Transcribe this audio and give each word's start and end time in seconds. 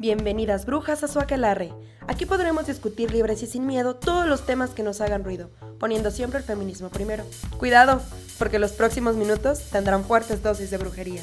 Bienvenidas 0.00 0.64
brujas 0.64 1.04
a 1.04 1.08
su 1.08 1.18
aquelarre. 1.20 1.74
Aquí 2.08 2.24
podremos 2.24 2.66
discutir 2.66 3.12
libres 3.12 3.42
y 3.42 3.46
sin 3.46 3.66
miedo 3.66 3.96
todos 3.96 4.26
los 4.26 4.46
temas 4.46 4.70
que 4.70 4.82
nos 4.82 5.02
hagan 5.02 5.24
ruido, 5.24 5.50
poniendo 5.78 6.10
siempre 6.10 6.38
el 6.38 6.44
feminismo 6.46 6.88
primero. 6.88 7.22
Cuidado, 7.58 8.00
porque 8.38 8.58
los 8.58 8.72
próximos 8.72 9.16
minutos 9.16 9.68
tendrán 9.68 10.04
fuertes 10.04 10.42
dosis 10.42 10.70
de 10.70 10.78
brujería. 10.78 11.20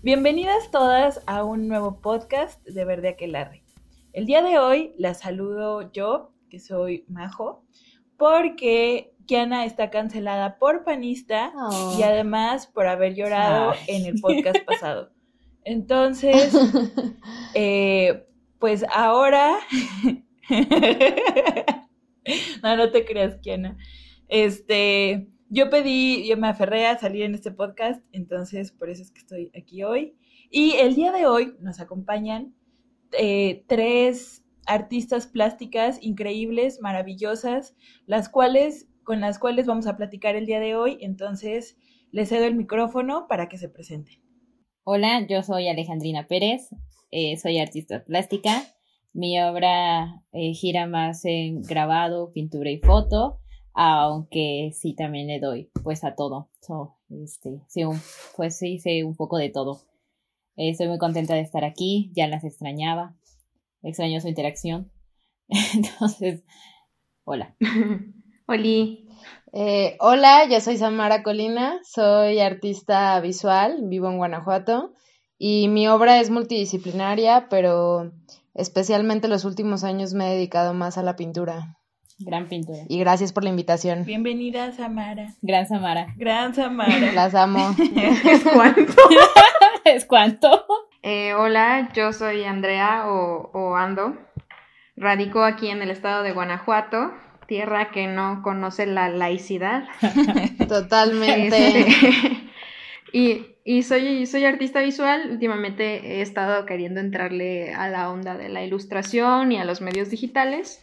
Bienvenidas 0.00 0.70
todas 0.70 1.20
a 1.26 1.44
un 1.44 1.68
nuevo 1.68 2.00
podcast 2.00 2.64
de 2.64 2.84
Verde 2.86 3.08
Aquelarre. 3.10 3.62
El 4.14 4.24
día 4.24 4.40
de 4.40 4.58
hoy 4.58 4.94
las 4.96 5.20
saludo 5.20 5.92
yo, 5.92 6.32
que 6.48 6.58
soy 6.58 7.04
Majo, 7.06 7.66
porque 8.16 9.12
Kiana 9.26 9.66
está 9.66 9.90
cancelada 9.90 10.56
por 10.56 10.84
panista 10.84 11.52
y 11.98 12.02
además 12.02 12.66
por 12.66 12.86
haber 12.86 13.14
llorado 13.14 13.74
en 13.88 14.06
el 14.06 14.18
podcast 14.22 14.64
pasado. 14.64 15.14
Entonces, 15.66 16.54
eh, 17.54 18.24
pues 18.60 18.84
ahora, 18.94 19.58
no, 22.62 22.76
no 22.76 22.90
te 22.92 23.04
creas, 23.04 23.38
Kiana. 23.38 23.76
Este, 24.28 25.28
yo 25.48 25.68
pedí, 25.68 26.24
yo 26.28 26.36
me 26.36 26.46
aferré 26.46 26.86
a 26.86 26.96
salir 26.98 27.24
en 27.24 27.34
este 27.34 27.50
podcast, 27.50 28.00
entonces 28.12 28.70
por 28.70 28.90
eso 28.90 29.02
es 29.02 29.10
que 29.10 29.18
estoy 29.18 29.50
aquí 29.58 29.82
hoy. 29.82 30.14
Y 30.50 30.74
el 30.74 30.94
día 30.94 31.10
de 31.10 31.26
hoy 31.26 31.56
nos 31.58 31.80
acompañan 31.80 32.54
eh, 33.18 33.64
tres 33.66 34.44
artistas 34.68 35.26
plásticas 35.26 35.98
increíbles, 36.00 36.80
maravillosas, 36.80 37.74
las 38.06 38.28
cuales, 38.28 38.86
con 39.02 39.20
las 39.20 39.40
cuales 39.40 39.66
vamos 39.66 39.88
a 39.88 39.96
platicar 39.96 40.36
el 40.36 40.46
día 40.46 40.60
de 40.60 40.76
hoy. 40.76 40.98
Entonces, 41.00 41.76
les 42.12 42.28
cedo 42.28 42.44
el 42.44 42.54
micrófono 42.54 43.26
para 43.26 43.48
que 43.48 43.58
se 43.58 43.68
presenten. 43.68 44.25
Hola, 44.88 45.26
yo 45.26 45.42
soy 45.42 45.66
Alejandrina 45.66 46.28
Pérez, 46.28 46.68
eh, 47.10 47.36
soy 47.38 47.58
artista 47.58 48.04
plástica. 48.04 48.62
Mi 49.12 49.42
obra 49.42 50.22
eh, 50.32 50.54
gira 50.54 50.86
más 50.86 51.24
en 51.24 51.62
grabado, 51.62 52.32
pintura 52.32 52.70
y 52.70 52.78
foto, 52.78 53.40
aunque 53.74 54.70
sí 54.72 54.94
también 54.94 55.26
le 55.26 55.40
doy 55.40 55.72
pues 55.82 56.04
a 56.04 56.14
todo. 56.14 56.50
este, 57.10 57.62
sí, 57.66 57.82
pues 58.36 58.58
sí, 58.58 58.78
sé 58.78 59.02
un 59.02 59.16
poco 59.16 59.38
de 59.38 59.50
todo. 59.50 59.80
Eh, 60.54 60.70
estoy 60.70 60.86
muy 60.86 60.98
contenta 60.98 61.34
de 61.34 61.40
estar 61.40 61.64
aquí, 61.64 62.12
ya 62.14 62.28
las 62.28 62.44
extrañaba, 62.44 63.16
extraño 63.82 64.20
su 64.20 64.28
interacción. 64.28 64.92
Entonces, 65.74 66.44
hola. 67.24 67.56
Oli, 68.46 69.05
eh, 69.58 69.96
hola, 70.00 70.46
yo 70.50 70.60
soy 70.60 70.76
Samara 70.76 71.22
Colina, 71.22 71.80
soy 71.82 72.40
artista 72.40 73.18
visual, 73.20 73.78
vivo 73.84 74.10
en 74.10 74.18
Guanajuato 74.18 74.92
y 75.38 75.68
mi 75.68 75.88
obra 75.88 76.20
es 76.20 76.28
multidisciplinaria, 76.28 77.48
pero 77.48 78.12
especialmente 78.52 79.28
los 79.28 79.46
últimos 79.46 79.82
años 79.82 80.12
me 80.12 80.26
he 80.26 80.34
dedicado 80.34 80.74
más 80.74 80.98
a 80.98 81.02
la 81.02 81.16
pintura. 81.16 81.78
Gran 82.18 82.48
pintura. 82.48 82.80
Y 82.86 82.98
gracias 82.98 83.32
por 83.32 83.44
la 83.44 83.48
invitación. 83.48 84.04
Bienvenida, 84.04 84.72
Samara. 84.72 85.28
Gran 85.40 85.66
Samara. 85.66 86.08
Gran 86.18 86.54
Samara. 86.54 87.12
Las 87.12 87.34
amo. 87.34 87.74
¿Es 88.26 88.44
cuánto? 88.44 88.92
¿Es 89.86 90.04
cuánto? 90.04 90.66
Eh, 91.00 91.32
hola, 91.32 91.88
yo 91.94 92.12
soy 92.12 92.44
Andrea 92.44 93.06
o, 93.06 93.50
o 93.54 93.74
Ando. 93.74 94.18
Radico 94.96 95.44
aquí 95.44 95.68
en 95.68 95.80
el 95.80 95.90
estado 95.90 96.22
de 96.22 96.32
Guanajuato 96.32 97.10
tierra 97.46 97.90
que 97.90 98.06
no 98.06 98.42
conoce 98.42 98.86
la 98.86 99.08
laicidad. 99.08 99.84
Totalmente. 100.68 101.86
Este, 103.12 103.56
y, 103.64 103.82
soy, 103.82 104.26
soy 104.26 104.44
artista 104.44 104.80
visual. 104.80 105.30
Últimamente 105.30 106.18
he 106.18 106.20
estado 106.20 106.66
queriendo 106.66 107.00
entrarle 107.00 107.72
a 107.72 107.88
la 107.88 108.10
onda 108.10 108.36
de 108.36 108.48
la 108.48 108.62
ilustración 108.62 109.52
y 109.52 109.58
a 109.58 109.64
los 109.64 109.80
medios 109.80 110.10
digitales, 110.10 110.82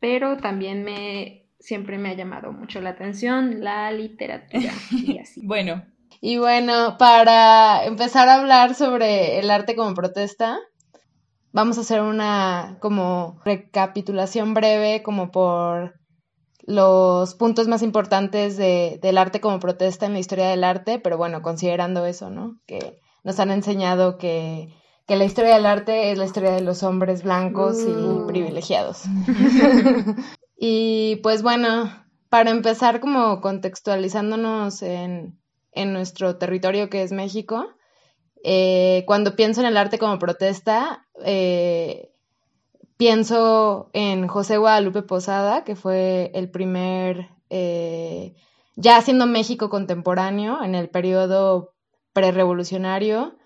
pero 0.00 0.38
también 0.38 0.82
me 0.82 1.44
siempre 1.60 1.96
me 1.96 2.10
ha 2.10 2.14
llamado 2.14 2.52
mucho 2.52 2.80
la 2.80 2.90
atención 2.90 3.64
la 3.64 3.90
literatura 3.90 4.72
y 4.90 5.18
así. 5.20 5.40
bueno. 5.44 5.84
Y 6.20 6.38
bueno, 6.38 6.96
para 6.98 7.84
empezar 7.84 8.28
a 8.28 8.36
hablar 8.36 8.74
sobre 8.74 9.38
el 9.38 9.50
arte 9.50 9.76
como 9.76 9.94
protesta, 9.94 10.58
vamos 11.52 11.76
a 11.76 11.82
hacer 11.82 12.00
una 12.00 12.78
como 12.80 13.40
recapitulación 13.44 14.54
breve 14.54 15.02
como 15.02 15.30
por 15.30 16.00
los 16.66 17.34
puntos 17.34 17.68
más 17.68 17.82
importantes 17.82 18.56
de, 18.56 18.98
del 19.02 19.18
arte 19.18 19.40
como 19.40 19.60
protesta 19.60 20.06
en 20.06 20.14
la 20.14 20.18
historia 20.18 20.48
del 20.48 20.64
arte, 20.64 20.98
pero 20.98 21.18
bueno, 21.18 21.42
considerando 21.42 22.06
eso, 22.06 22.30
¿no? 22.30 22.58
Que 22.66 22.98
nos 23.22 23.38
han 23.38 23.50
enseñado 23.50 24.16
que, 24.16 24.68
que 25.06 25.16
la 25.16 25.24
historia 25.24 25.54
del 25.54 25.66
arte 25.66 26.10
es 26.10 26.18
la 26.18 26.24
historia 26.24 26.52
de 26.52 26.62
los 26.62 26.82
hombres 26.82 27.22
blancos 27.22 27.80
y 27.80 27.90
uh. 27.90 28.26
privilegiados. 28.26 29.02
y 30.56 31.16
pues 31.22 31.42
bueno, 31.42 31.90
para 32.30 32.50
empezar 32.50 33.00
como 33.00 33.40
contextualizándonos 33.40 34.82
en, 34.82 35.38
en 35.72 35.92
nuestro 35.92 36.36
territorio 36.36 36.88
que 36.88 37.02
es 37.02 37.12
México, 37.12 37.66
eh, 38.42 39.04
cuando 39.06 39.36
pienso 39.36 39.60
en 39.60 39.66
el 39.66 39.76
arte 39.76 39.98
como 39.98 40.18
protesta, 40.18 41.06
eh, 41.24 42.10
pienso 42.96 43.90
en 43.92 44.28
José 44.28 44.56
Guadalupe 44.56 45.02
Posada, 45.02 45.64
que 45.64 45.76
fue 45.76 46.30
el 46.34 46.50
primer, 46.50 47.30
eh, 47.50 48.34
ya 48.76 49.00
siendo 49.02 49.26
México 49.26 49.68
contemporáneo 49.68 50.62
en 50.62 50.74
el 50.74 50.88
periodo 50.88 51.74
prerevolucionario, 52.12 53.36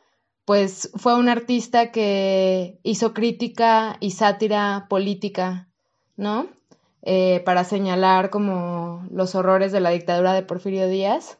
pues 0.44 0.90
fue 0.96 1.14
un 1.14 1.28
artista 1.28 1.92
que 1.92 2.78
hizo 2.82 3.12
crítica 3.12 3.96
y 4.00 4.12
sátira 4.12 4.86
política, 4.88 5.68
¿no? 6.16 6.46
Eh, 7.02 7.42
para 7.44 7.64
señalar 7.64 8.30
como 8.30 9.06
los 9.10 9.34
horrores 9.34 9.72
de 9.72 9.80
la 9.80 9.90
dictadura 9.90 10.32
de 10.32 10.42
Porfirio 10.42 10.88
Díaz. 10.88 11.38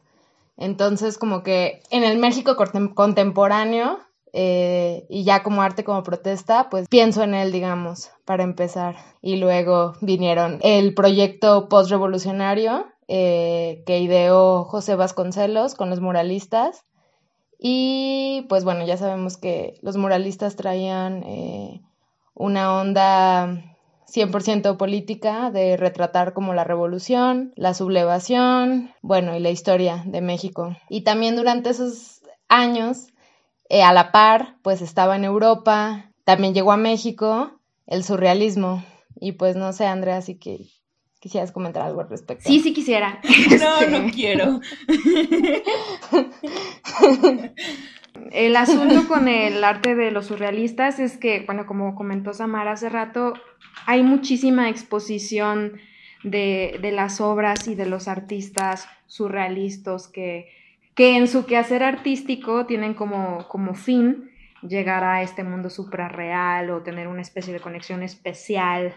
Entonces, 0.57 1.17
como 1.17 1.41
que 1.43 1.81
en 1.89 2.03
el 2.03 2.17
México 2.17 2.55
contemporáneo 2.95 3.99
eh, 4.33 5.05
y 5.09 5.23
ya 5.23 5.43
como 5.43 5.61
arte 5.61 5.83
como 5.83 6.03
protesta, 6.03 6.69
pues 6.69 6.87
pienso 6.87 7.23
en 7.23 7.33
él, 7.33 7.51
digamos, 7.51 8.11
para 8.25 8.43
empezar. 8.43 8.95
Y 9.21 9.37
luego 9.37 9.93
vinieron 10.01 10.59
el 10.61 10.93
proyecto 10.93 11.69
postrevolucionario 11.69 12.85
eh, 13.07 13.83
que 13.85 13.99
ideó 13.99 14.65
José 14.65 14.95
Vasconcelos 14.95 15.75
con 15.75 15.89
los 15.89 15.99
muralistas. 15.99 16.83
Y 17.57 18.45
pues 18.49 18.63
bueno, 18.63 18.85
ya 18.85 18.97
sabemos 18.97 19.37
que 19.37 19.79
los 19.81 19.97
muralistas 19.97 20.55
traían 20.55 21.23
eh, 21.23 21.81
una 22.33 22.79
onda 22.79 23.75
100% 24.07 24.77
política 24.77 25.51
de 25.51 25.75
retratar 25.75 26.33
como 26.33 26.53
la 26.53 26.63
revolución, 26.63 27.51
la 27.55 27.73
sublevación, 27.73 28.91
bueno, 29.01 29.35
y 29.35 29.39
la 29.39 29.49
historia 29.49 30.03
de 30.05 30.21
México. 30.21 30.77
Y 30.89 31.01
también 31.01 31.35
durante 31.35 31.71
esos 31.71 32.21
años 32.47 33.07
eh, 33.69 33.83
a 33.83 33.93
la 33.93 34.11
par, 34.11 34.55
pues 34.63 34.81
estaba 34.81 35.15
en 35.15 35.23
Europa, 35.23 36.11
también 36.23 36.53
llegó 36.53 36.71
a 36.71 36.77
México 36.77 37.59
el 37.87 38.03
surrealismo. 38.03 38.83
Y 39.19 39.33
pues 39.33 39.55
no 39.55 39.73
sé, 39.73 39.85
Andrea, 39.85 40.17
así 40.17 40.35
que 40.35 40.67
quisieras 41.19 41.51
comentar 41.51 41.83
algo 41.83 42.01
al 42.01 42.09
respecto. 42.09 42.47
Sí, 42.47 42.59
sí 42.59 42.73
quisiera. 42.73 43.19
No, 43.59 43.99
no 43.99 44.11
quiero. 44.11 44.59
el 48.31 48.55
asunto 48.55 49.07
con 49.07 49.27
el 49.27 49.63
arte 49.63 49.95
de 49.95 50.11
los 50.11 50.27
surrealistas 50.27 50.99
es 50.99 51.17
que, 51.17 51.43
bueno, 51.45 51.65
como 51.65 51.95
comentó 51.95 52.33
Samara 52.33 52.71
hace 52.71 52.89
rato, 52.89 53.33
hay 53.85 54.03
muchísima 54.03 54.69
exposición 54.69 55.79
de, 56.23 56.79
de 56.81 56.91
las 56.91 57.21
obras 57.21 57.67
y 57.67 57.75
de 57.75 57.85
los 57.85 58.07
artistas 58.07 58.87
surrealistas 59.07 60.07
que 60.07 60.47
que 60.99 61.15
en 61.15 61.29
su 61.29 61.45
quehacer 61.45 61.81
artístico 61.81 62.65
tienen 62.65 62.93
como, 62.93 63.47
como 63.47 63.73
fin 63.73 64.31
llegar 64.61 65.05
a 65.05 65.21
este 65.21 65.45
mundo 65.45 65.69
suprarreal 65.69 66.69
o 66.71 66.81
tener 66.81 67.07
una 67.07 67.21
especie 67.21 67.53
de 67.53 67.61
conexión 67.61 68.03
especial 68.03 68.93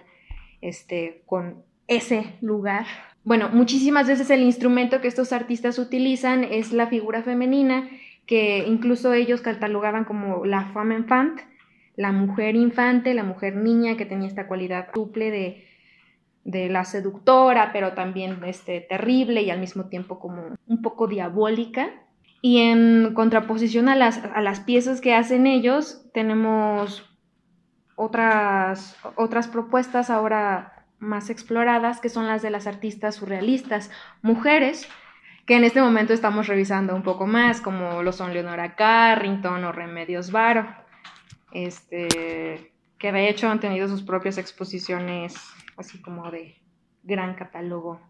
este, 0.60 1.22
con 1.26 1.62
ese 1.86 2.34
lugar. 2.40 2.86
Bueno, 3.22 3.50
muchísimas 3.50 4.08
veces 4.08 4.30
el 4.30 4.42
instrumento 4.42 5.00
que 5.00 5.06
estos 5.06 5.32
artistas 5.32 5.78
utilizan 5.78 6.42
es 6.42 6.72
la 6.72 6.88
figura 6.88 7.22
femenina, 7.22 7.88
que 8.26 8.64
incluso 8.66 9.12
ellos 9.12 9.40
catalogaban 9.40 10.04
como 10.04 10.44
la 10.44 10.72
femme 10.72 10.96
enfant, 10.96 11.40
la 11.94 12.10
mujer 12.10 12.56
infante, 12.56 13.14
la 13.14 13.22
mujer 13.22 13.54
niña 13.54 13.96
que 13.96 14.06
tenía 14.06 14.26
esta 14.26 14.48
cualidad 14.48 14.88
duple 14.92 15.30
de 15.30 15.68
de 16.44 16.68
la 16.68 16.84
seductora, 16.84 17.70
pero 17.72 17.92
también 17.92 18.42
este, 18.44 18.80
terrible 18.80 19.42
y 19.42 19.50
al 19.50 19.60
mismo 19.60 19.84
tiempo 19.84 20.18
como 20.18 20.56
un 20.66 20.82
poco 20.82 21.06
diabólica. 21.06 21.90
Y 22.40 22.58
en 22.58 23.14
contraposición 23.14 23.88
a 23.88 23.94
las, 23.94 24.18
a 24.24 24.40
las 24.40 24.60
piezas 24.60 25.00
que 25.00 25.14
hacen 25.14 25.46
ellos, 25.46 26.10
tenemos 26.12 27.08
otras, 27.94 28.96
otras 29.16 29.46
propuestas 29.46 30.10
ahora 30.10 30.86
más 30.98 31.30
exploradas, 31.30 32.00
que 32.00 32.08
son 32.08 32.26
las 32.26 32.42
de 32.42 32.50
las 32.50 32.66
artistas 32.66 33.16
surrealistas, 33.16 33.90
mujeres 34.22 34.88
que 35.46 35.56
en 35.56 35.64
este 35.64 35.82
momento 35.82 36.12
estamos 36.12 36.46
revisando 36.46 36.94
un 36.94 37.02
poco 37.02 37.26
más, 37.26 37.60
como 37.60 38.02
lo 38.02 38.12
son 38.12 38.32
Leonora 38.32 38.76
Carrington 38.76 39.64
o 39.64 39.72
Remedios 39.72 40.30
Varo, 40.30 40.66
este, 41.52 42.72
que 42.98 43.12
de 43.12 43.28
hecho 43.28 43.48
han 43.48 43.60
tenido 43.60 43.88
sus 43.88 44.02
propias 44.02 44.38
exposiciones, 44.38 45.34
así 45.76 46.00
como 46.00 46.30
de 46.30 46.56
gran 47.02 47.34
catálogo 47.34 48.00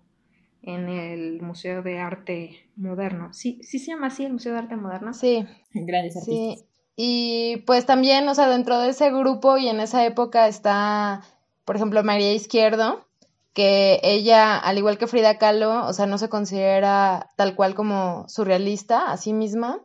en 0.63 0.89
el 0.89 1.43
Museo 1.43 1.83
de 1.83 1.99
Arte 1.99 2.71
Moderno. 2.77 3.33
Sí, 3.33 3.61
sí 3.63 3.79
se 3.79 3.93
llama 3.93 4.09
así 4.09 4.25
el 4.25 4.35
Museo 4.35 4.53
de 4.53 4.59
Arte 4.59 4.77
Moderno. 4.77 5.13
Sí. 5.13 5.47
Grandes 5.73 6.17
artistas. 6.17 6.61
Sí. 6.61 6.67
Y 6.95 7.57
pues 7.67 7.87
también, 7.87 8.29
o 8.29 8.35
sea, 8.35 8.49
dentro 8.49 8.79
de 8.79 8.91
ese 8.91 9.11
grupo 9.11 9.57
y 9.57 9.69
en 9.69 9.81
esa 9.81 10.05
época 10.05 10.47
está, 10.47 11.23
por 11.65 11.77
ejemplo, 11.77 12.05
María 12.05 12.33
Izquierdo, 12.33 13.07
que 13.55 14.01
ella, 14.03 14.59
al 14.59 14.79
igual 14.79 14.99
que 14.99 15.07
Frida 15.07 15.39
Kahlo, 15.39 15.87
o 15.87 15.93
sea, 15.93 16.07
no 16.07 16.19
se 16.19 16.29
considera 16.29 17.31
tal 17.37 17.55
cual 17.55 17.75
como 17.75 18.29
surrealista 18.29 19.11
a 19.11 19.17
sí 19.17 19.33
misma, 19.33 19.81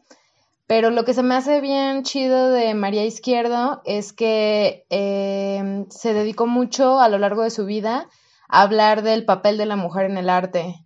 pero 0.67 0.89
lo 0.89 1.05
que 1.05 1.13
se 1.13 1.23
me 1.23 1.35
hace 1.35 1.61
bien 1.61 2.03
chido 2.03 2.49
de 2.51 2.73
María 2.73 3.05
Izquierdo 3.05 3.81
es 3.85 4.11
que 4.11 4.85
eh, 4.89 5.85
se 5.89 6.13
dedicó 6.13 6.45
mucho 6.45 6.99
a 6.99 7.07
lo 7.07 7.17
largo 7.17 7.43
de 7.43 7.49
su 7.49 7.65
vida 7.65 8.09
a 8.49 8.61
hablar 8.61 9.01
del 9.01 9.25
papel 9.25 9.57
de 9.57 9.65
la 9.65 9.77
mujer 9.77 10.05
en 10.05 10.17
el 10.17 10.29
arte 10.29 10.85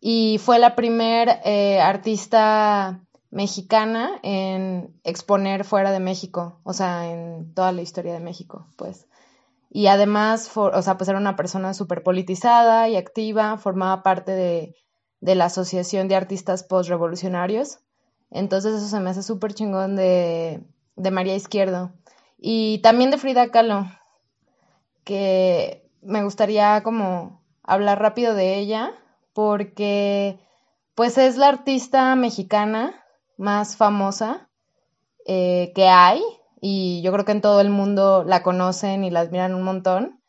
y 0.00 0.38
fue 0.38 0.58
la 0.58 0.74
primer 0.74 1.40
eh, 1.44 1.80
artista 1.80 3.02
mexicana 3.30 4.18
en 4.22 4.94
exponer 5.04 5.64
fuera 5.64 5.90
de 5.90 6.00
México, 6.00 6.60
o 6.62 6.72
sea, 6.72 7.10
en 7.10 7.52
toda 7.52 7.72
la 7.72 7.82
historia 7.82 8.14
de 8.14 8.20
México, 8.20 8.66
pues. 8.76 9.06
Y 9.70 9.88
además, 9.88 10.50
o 10.56 10.82
sea, 10.82 10.96
pues 10.96 11.08
era 11.08 11.18
una 11.18 11.36
persona 11.36 11.74
súper 11.74 12.02
politizada 12.02 12.88
y 12.88 12.96
activa, 12.96 13.58
formaba 13.58 14.02
parte 14.02 14.32
de, 14.32 14.74
de 15.20 15.34
la 15.34 15.46
Asociación 15.46 16.08
de 16.08 16.16
Artistas 16.16 16.64
Postrevolucionarios. 16.64 17.80
Entonces 18.30 18.74
eso 18.74 18.88
se 18.88 19.00
me 19.00 19.10
hace 19.10 19.22
súper 19.22 19.54
chingón 19.54 19.96
de, 19.96 20.62
de 20.96 21.10
María 21.10 21.34
Izquierdo. 21.34 21.92
Y 22.38 22.78
también 22.78 23.10
de 23.10 23.18
Frida 23.18 23.50
Kahlo, 23.50 23.86
que 25.04 25.88
me 26.02 26.22
gustaría 26.22 26.82
como 26.82 27.42
hablar 27.62 28.00
rápido 28.00 28.34
de 28.34 28.58
ella, 28.58 28.92
porque 29.32 30.38
pues 30.94 31.18
es 31.18 31.36
la 31.36 31.48
artista 31.48 32.14
mexicana 32.16 33.04
más 33.36 33.76
famosa 33.76 34.48
eh, 35.26 35.72
que 35.74 35.88
hay 35.88 36.22
y 36.60 37.02
yo 37.02 37.12
creo 37.12 37.24
que 37.24 37.32
en 37.32 37.40
todo 37.40 37.60
el 37.60 37.70
mundo 37.70 38.24
la 38.24 38.42
conocen 38.42 39.04
y 39.04 39.10
la 39.10 39.20
admiran 39.20 39.54
un 39.54 39.62
montón. 39.62 40.20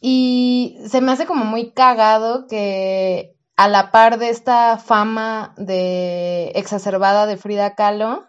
Y 0.00 0.78
se 0.86 1.00
me 1.00 1.12
hace 1.12 1.26
como 1.26 1.44
muy 1.44 1.70
cagado 1.70 2.46
que 2.46 3.35
a 3.56 3.68
la 3.68 3.90
par 3.90 4.18
de 4.18 4.28
esta 4.28 4.78
fama 4.78 5.54
de 5.56 6.52
exacerbada 6.54 7.26
de 7.26 7.36
Frida 7.36 7.74
Kahlo, 7.74 8.26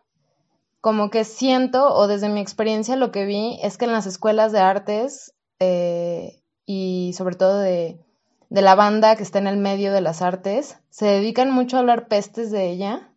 como 0.80 1.10
que 1.10 1.26
siento, 1.26 1.94
o 1.94 2.08
desde 2.08 2.30
mi 2.30 2.40
experiencia 2.40 2.96
lo 2.96 3.12
que 3.12 3.26
vi, 3.26 3.60
es 3.62 3.78
que 3.78 3.86
en 3.86 3.92
las 3.92 4.06
escuelas 4.06 4.52
de 4.52 4.60
artes 4.60 5.34
eh, 5.60 6.42
y 6.66 7.14
sobre 7.18 7.36
todo 7.36 7.60
de, 7.60 8.00
de 8.50 8.62
la 8.62 8.76
banda 8.76 9.16
que 9.16 9.24
está 9.24 9.40
en 9.40 9.48
el 9.48 9.58
medio 9.58 9.92
de 9.92 10.02
las 10.02 10.22
artes, 10.22 10.78
se 10.90 11.06
dedican 11.08 11.52
mucho 11.52 11.76
a 11.76 11.82
hablar 11.82 12.08
pestes 12.08 12.52
de 12.52 12.70
ella. 12.70 13.12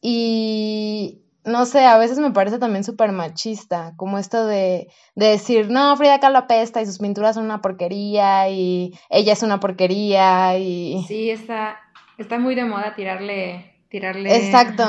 Y 0.00 1.22
no 1.44 1.66
sé, 1.66 1.84
a 1.84 1.98
veces 1.98 2.18
me 2.18 2.30
parece 2.30 2.58
también 2.58 2.84
súper 2.84 3.12
machista, 3.12 3.94
como 3.96 4.18
esto 4.18 4.46
de, 4.46 4.88
de, 5.14 5.26
decir, 5.26 5.70
no, 5.70 5.96
Frida 5.96 6.20
Kahlo 6.20 6.38
apesta 6.38 6.82
y 6.82 6.86
sus 6.86 6.98
pinturas 6.98 7.34
son 7.34 7.44
una 7.44 7.62
porquería 7.62 8.48
y 8.48 8.92
ella 9.08 9.32
es 9.32 9.42
una 9.42 9.60
porquería 9.60 10.58
y... 10.58 11.04
Sí, 11.06 11.30
está, 11.30 11.78
está 12.18 12.38
muy 12.38 12.54
de 12.54 12.64
moda 12.64 12.94
tirarle, 12.94 13.82
tirarle... 13.88 14.36
Exacto, 14.36 14.84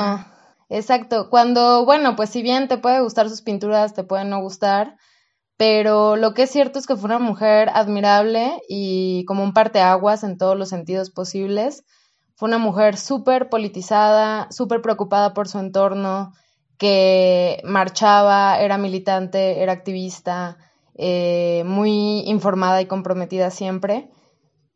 exacto. 0.68 1.30
Cuando, 1.30 1.84
bueno, 1.84 2.16
pues 2.16 2.30
si 2.30 2.42
bien 2.42 2.68
te 2.68 2.78
puede 2.78 3.00
gustar 3.00 3.28
sus 3.28 3.42
pinturas, 3.42 3.94
te 3.94 4.04
pueden 4.04 4.28
no 4.28 4.40
gustar, 4.40 4.96
pero 5.56 6.16
lo 6.16 6.34
que 6.34 6.42
es 6.42 6.50
cierto 6.50 6.78
es 6.78 6.86
que 6.86 6.96
fue 6.96 7.06
una 7.06 7.18
mujer 7.18 7.68
admirable 7.72 8.60
y 8.68 9.24
como 9.26 9.44
un 9.44 9.52
parteaguas 9.52 10.24
en 10.24 10.36
todos 10.36 10.56
los 10.56 10.68
sentidos 10.68 11.10
posibles. 11.10 11.84
Fue 12.40 12.48
una 12.48 12.56
mujer 12.56 12.96
súper 12.96 13.50
politizada, 13.50 14.50
súper 14.50 14.80
preocupada 14.80 15.34
por 15.34 15.46
su 15.46 15.58
entorno, 15.58 16.32
que 16.78 17.60
marchaba, 17.64 18.58
era 18.60 18.78
militante, 18.78 19.62
era 19.62 19.72
activista, 19.72 20.56
eh, 20.94 21.64
muy 21.66 22.20
informada 22.20 22.80
y 22.80 22.86
comprometida 22.86 23.50
siempre. 23.50 24.08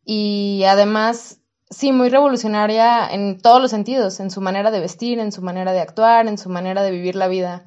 Y 0.04 0.64
además, 0.68 1.40
sí, 1.70 1.90
muy 1.90 2.10
revolucionaria 2.10 3.08
en 3.08 3.40
todos 3.40 3.62
los 3.62 3.70
sentidos, 3.70 4.20
en 4.20 4.30
su 4.30 4.42
manera 4.42 4.70
de 4.70 4.80
vestir, 4.80 5.18
en 5.18 5.32
su 5.32 5.40
manera 5.40 5.72
de 5.72 5.80
actuar, 5.80 6.26
en 6.26 6.36
su 6.36 6.50
manera 6.50 6.82
de 6.82 6.90
vivir 6.90 7.16
la 7.16 7.28
vida. 7.28 7.64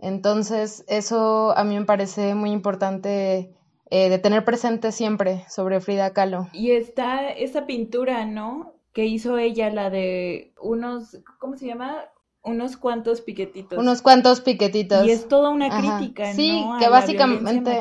Entonces, 0.00 0.84
eso 0.88 1.56
a 1.56 1.62
mí 1.62 1.78
me 1.78 1.84
parece 1.84 2.34
muy 2.34 2.50
importante 2.50 3.54
eh, 3.88 4.08
de 4.08 4.18
tener 4.18 4.44
presente 4.44 4.90
siempre 4.90 5.44
sobre 5.48 5.80
Frida 5.80 6.12
Kahlo. 6.12 6.48
Y 6.52 6.72
está 6.72 7.30
esa 7.30 7.66
pintura, 7.66 8.24
¿no? 8.24 8.77
Que 8.92 9.06
hizo 9.06 9.38
ella, 9.38 9.70
la 9.70 9.90
de 9.90 10.52
unos, 10.60 11.18
¿cómo 11.38 11.56
se 11.56 11.66
llama? 11.66 12.04
unos 12.42 12.76
cuantos 12.76 13.20
piquetitos. 13.20 13.78
Unos 13.78 14.02
cuantos 14.02 14.40
piquetitos. 14.40 15.06
Y 15.06 15.10
es 15.10 15.28
toda 15.28 15.50
una 15.50 15.68
crítica, 15.68 16.32
sí, 16.32 16.62
¿no? 16.64 16.78
que 16.78 16.88
básicamente. 16.88 17.80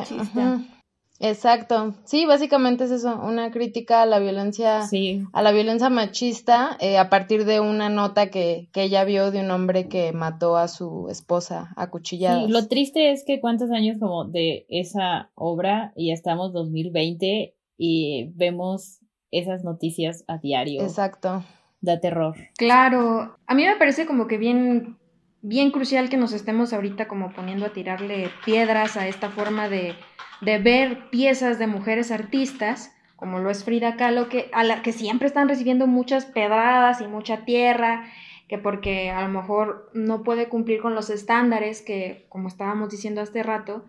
Exacto. 1.19 1.95
Sí, 2.03 2.25
básicamente 2.27 2.83
es 2.83 2.91
eso, 2.91 3.19
una 3.19 3.49
crítica 3.49 4.03
a 4.03 4.05
la 4.05 4.19
violencia, 4.19 4.83
Sí. 4.83 5.23
a 5.33 5.41
la 5.41 5.51
violencia 5.51 5.89
machista, 5.89 6.77
eh, 6.79 6.99
a 6.99 7.09
partir 7.09 7.45
de 7.45 7.59
una 7.59 7.89
nota 7.89 8.29
que, 8.29 8.69
que 8.71 8.83
ella 8.83 9.03
vio 9.03 9.31
de 9.31 9.39
un 9.39 9.49
hombre 9.49 9.87
que 9.87 10.11
mató 10.11 10.57
a 10.57 10.67
su 10.67 11.07
esposa 11.09 11.73
a 11.75 11.89
cuchilladas. 11.89 12.45
Sí, 12.45 12.51
lo 12.51 12.67
triste 12.67 13.11
es 13.11 13.23
que 13.25 13.39
cuántos 13.39 13.71
años 13.71 13.97
como 13.99 14.25
de 14.25 14.67
esa 14.69 15.31
obra 15.33 15.91
y 15.95 16.09
ya 16.09 16.13
estamos 16.13 16.53
2020 16.53 17.55
y 17.79 18.31
vemos 18.35 18.99
esas 19.31 19.63
noticias 19.63 20.23
a 20.27 20.37
diario. 20.37 20.81
Exacto. 20.81 21.43
Da 21.79 21.99
terror. 21.99 22.35
Claro, 22.57 23.37
a 23.45 23.53
mí 23.53 23.65
me 23.65 23.75
parece 23.75 24.05
como 24.05 24.27
que 24.27 24.37
bien, 24.37 24.97
bien 25.41 25.71
crucial 25.71 26.09
que 26.09 26.17
nos 26.17 26.33
estemos 26.33 26.73
ahorita 26.73 27.07
como 27.07 27.31
poniendo 27.31 27.65
a 27.65 27.73
tirarle 27.73 28.29
piedras 28.45 28.97
a 28.97 29.07
esta 29.07 29.29
forma 29.29 29.69
de, 29.69 29.93
de 30.41 30.57
ver 30.57 31.09
piezas 31.11 31.59
de 31.59 31.67
mujeres 31.67 32.11
artistas, 32.11 32.91
como 33.15 33.39
lo 33.39 33.49
es 33.49 33.63
Frida 33.63 33.95
Kahlo, 33.95 34.29
que, 34.29 34.49
a 34.53 34.63
la, 34.63 34.81
que 34.81 34.91
siempre 34.91 35.27
están 35.27 35.49
recibiendo 35.49 35.87
muchas 35.87 36.25
pedradas 36.25 37.01
y 37.01 37.07
mucha 37.07 37.45
tierra, 37.45 38.05
que 38.47 38.57
porque 38.57 39.11
a 39.11 39.21
lo 39.21 39.29
mejor 39.29 39.89
no 39.93 40.23
puede 40.23 40.49
cumplir 40.49 40.81
con 40.81 40.95
los 40.95 41.09
estándares 41.09 41.81
que, 41.81 42.25
como 42.29 42.47
estábamos 42.47 42.89
diciendo 42.89 43.21
hace 43.21 43.43
rato, 43.43 43.85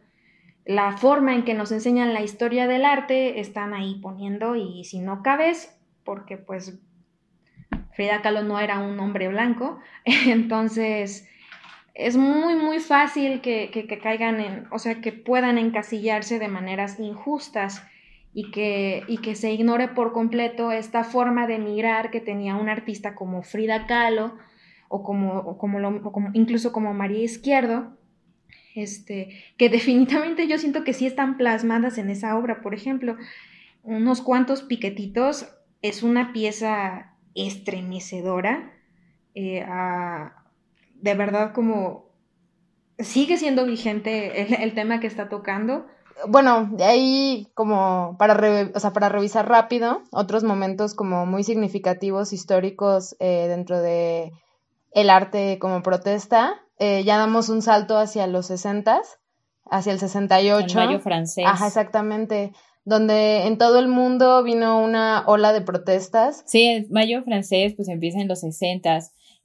la 0.69 0.99
forma 0.99 1.35
en 1.35 1.47
que 1.47 1.55
nos 1.55 1.73
enseñan 1.73 2.13
la 2.13 2.21
historia 2.21 2.67
del 2.67 2.85
arte 2.85 3.41
están 3.41 3.73
ahí 3.73 3.95
poniendo 4.03 4.55
y 4.55 4.85
si 4.85 5.01
no 5.01 5.23
cabes, 5.23 5.75
porque 6.05 6.37
pues 6.37 6.79
Frida 7.95 8.21
Kahlo 8.21 8.43
no 8.43 8.61
era 8.61 8.79
un 8.79 9.01
hombre 9.01 9.29
blanco, 9.29 9.81
entonces 10.05 11.27
es 11.95 12.19
muy, 12.19 12.55
muy 12.55 12.81
fácil 12.81 13.41
que, 13.41 13.71
que, 13.71 13.99
caigan 13.99 14.41
en, 14.43 14.67
o 14.71 14.79
sea, 14.79 15.01
que 15.01 15.11
puedan 15.11 15.57
encasillarse 15.57 16.39
de 16.39 16.49
maneras 16.49 17.01
injustas 17.01 17.83
y 18.35 18.51
que, 18.51 19.05
y 19.09 19.23
que 19.23 19.37
se 19.37 19.51
ignore 19.51 19.89
por 19.89 20.13
completo 20.13 20.71
esta 20.71 21.03
forma 21.03 21.47
de 21.47 21.59
mirar 21.59 22.11
que 22.11 22.21
tenía 22.21 22.57
un 22.57 22.69
artista 22.69 23.15
como 23.15 23.43
Frida 23.43 23.87
Kahlo 23.87 24.37
o 24.89 25.03
como, 25.03 25.39
o 25.39 25.57
como, 25.57 25.81
lo, 25.81 26.03
como 26.13 26.29
incluso 26.35 26.73
como 26.73 26.93
María 26.93 27.25
Izquierdo, 27.25 27.98
este, 28.75 29.31
que 29.57 29.69
definitivamente 29.69 30.47
yo 30.49 30.59
siento 30.59 30.85
que 30.85 30.93
sí 30.93 31.07
están 31.07 31.37
plasmadas 31.37 31.99
en 31.99 32.11
esa 32.11 32.37
obra. 32.37 32.61
Por 32.63 32.75
ejemplo, 32.75 33.17
unos 33.83 34.21
cuantos 34.21 34.63
piquetitos 34.63 35.49
es 35.83 36.03
una 36.03 36.33
pieza 36.33 37.15
estremecedora. 37.35 38.73
Eh, 39.35 39.63
a, 39.63 40.45
de 40.95 41.15
verdad 41.15 41.53
como 41.53 42.09
sigue 42.99 43.37
siendo 43.37 43.65
vigente 43.65 44.63
el, 44.63 44.75
tema 44.75 45.01
que 45.01 45.07
está 45.07 45.29
tocando. 45.29 45.87
Bueno, 46.27 46.69
de 46.73 46.85
ahí 46.85 47.49
como 47.55 48.17
para 48.19 48.35
revisar 48.35 49.49
rápido 49.49 50.03
otros 50.11 50.43
momentos 50.43 50.95
como 50.95 51.27
muy 51.27 51.45
significativos 51.45 52.33
históricos 52.33 53.15
eh, 53.21 53.47
dentro 53.49 53.81
de 53.81 54.33
el 55.01 55.11
arte 55.11 55.59
como 55.59 55.83
protesta. 55.83 56.55
Eh, 56.79 57.05
ya 57.05 57.19
damos 57.19 57.49
un 57.49 57.63
salto 57.63 57.99
hacia 57.99 58.27
los 58.27 58.47
60 58.47 59.03
hacia 59.71 59.93
el 59.93 59.99
68. 59.99 60.81
El 60.81 60.87
mayo 60.87 61.01
francés. 61.01 61.45
Ajá, 61.47 61.67
exactamente 61.67 62.53
donde 62.85 63.47
en 63.47 63.59
todo 63.59 63.79
el 63.81 63.89
mundo 63.89 64.43
vino 64.43 64.83
una 64.83 65.25
ola 65.27 65.53
de 65.53 65.61
protestas. 65.61 66.43
Sí, 66.47 66.67
el 66.67 66.89
mayo 66.89 67.23
francés 67.23 67.75
pues 67.77 67.89
empieza 67.89 68.19
en 68.19 68.29
los 68.29 68.41
60 68.41 69.01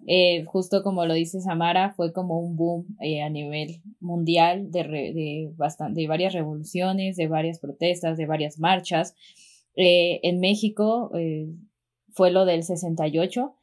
eh, 0.06 0.44
justo 0.46 0.84
como 0.84 1.06
lo 1.06 1.14
dice 1.14 1.40
Samara, 1.40 1.94
fue 1.94 2.12
como 2.12 2.40
un 2.40 2.56
boom 2.58 2.86
eh, 3.00 3.22
a 3.22 3.30
nivel 3.30 3.82
mundial 4.00 4.70
de, 4.72 4.84
re, 4.84 5.14
de, 5.14 5.52
bastante, 5.56 6.02
de 6.02 6.08
varias 6.08 6.34
revoluciones, 6.34 7.16
de 7.16 7.28
varias 7.28 7.60
protestas, 7.60 8.18
de 8.18 8.26
varias 8.26 8.60
marchas. 8.60 9.16
Eh, 9.76 10.20
en 10.24 10.40
México 10.40 11.12
fue 12.14 12.32
lo 12.32 12.46
del 12.46 12.64
68, 12.64 13.56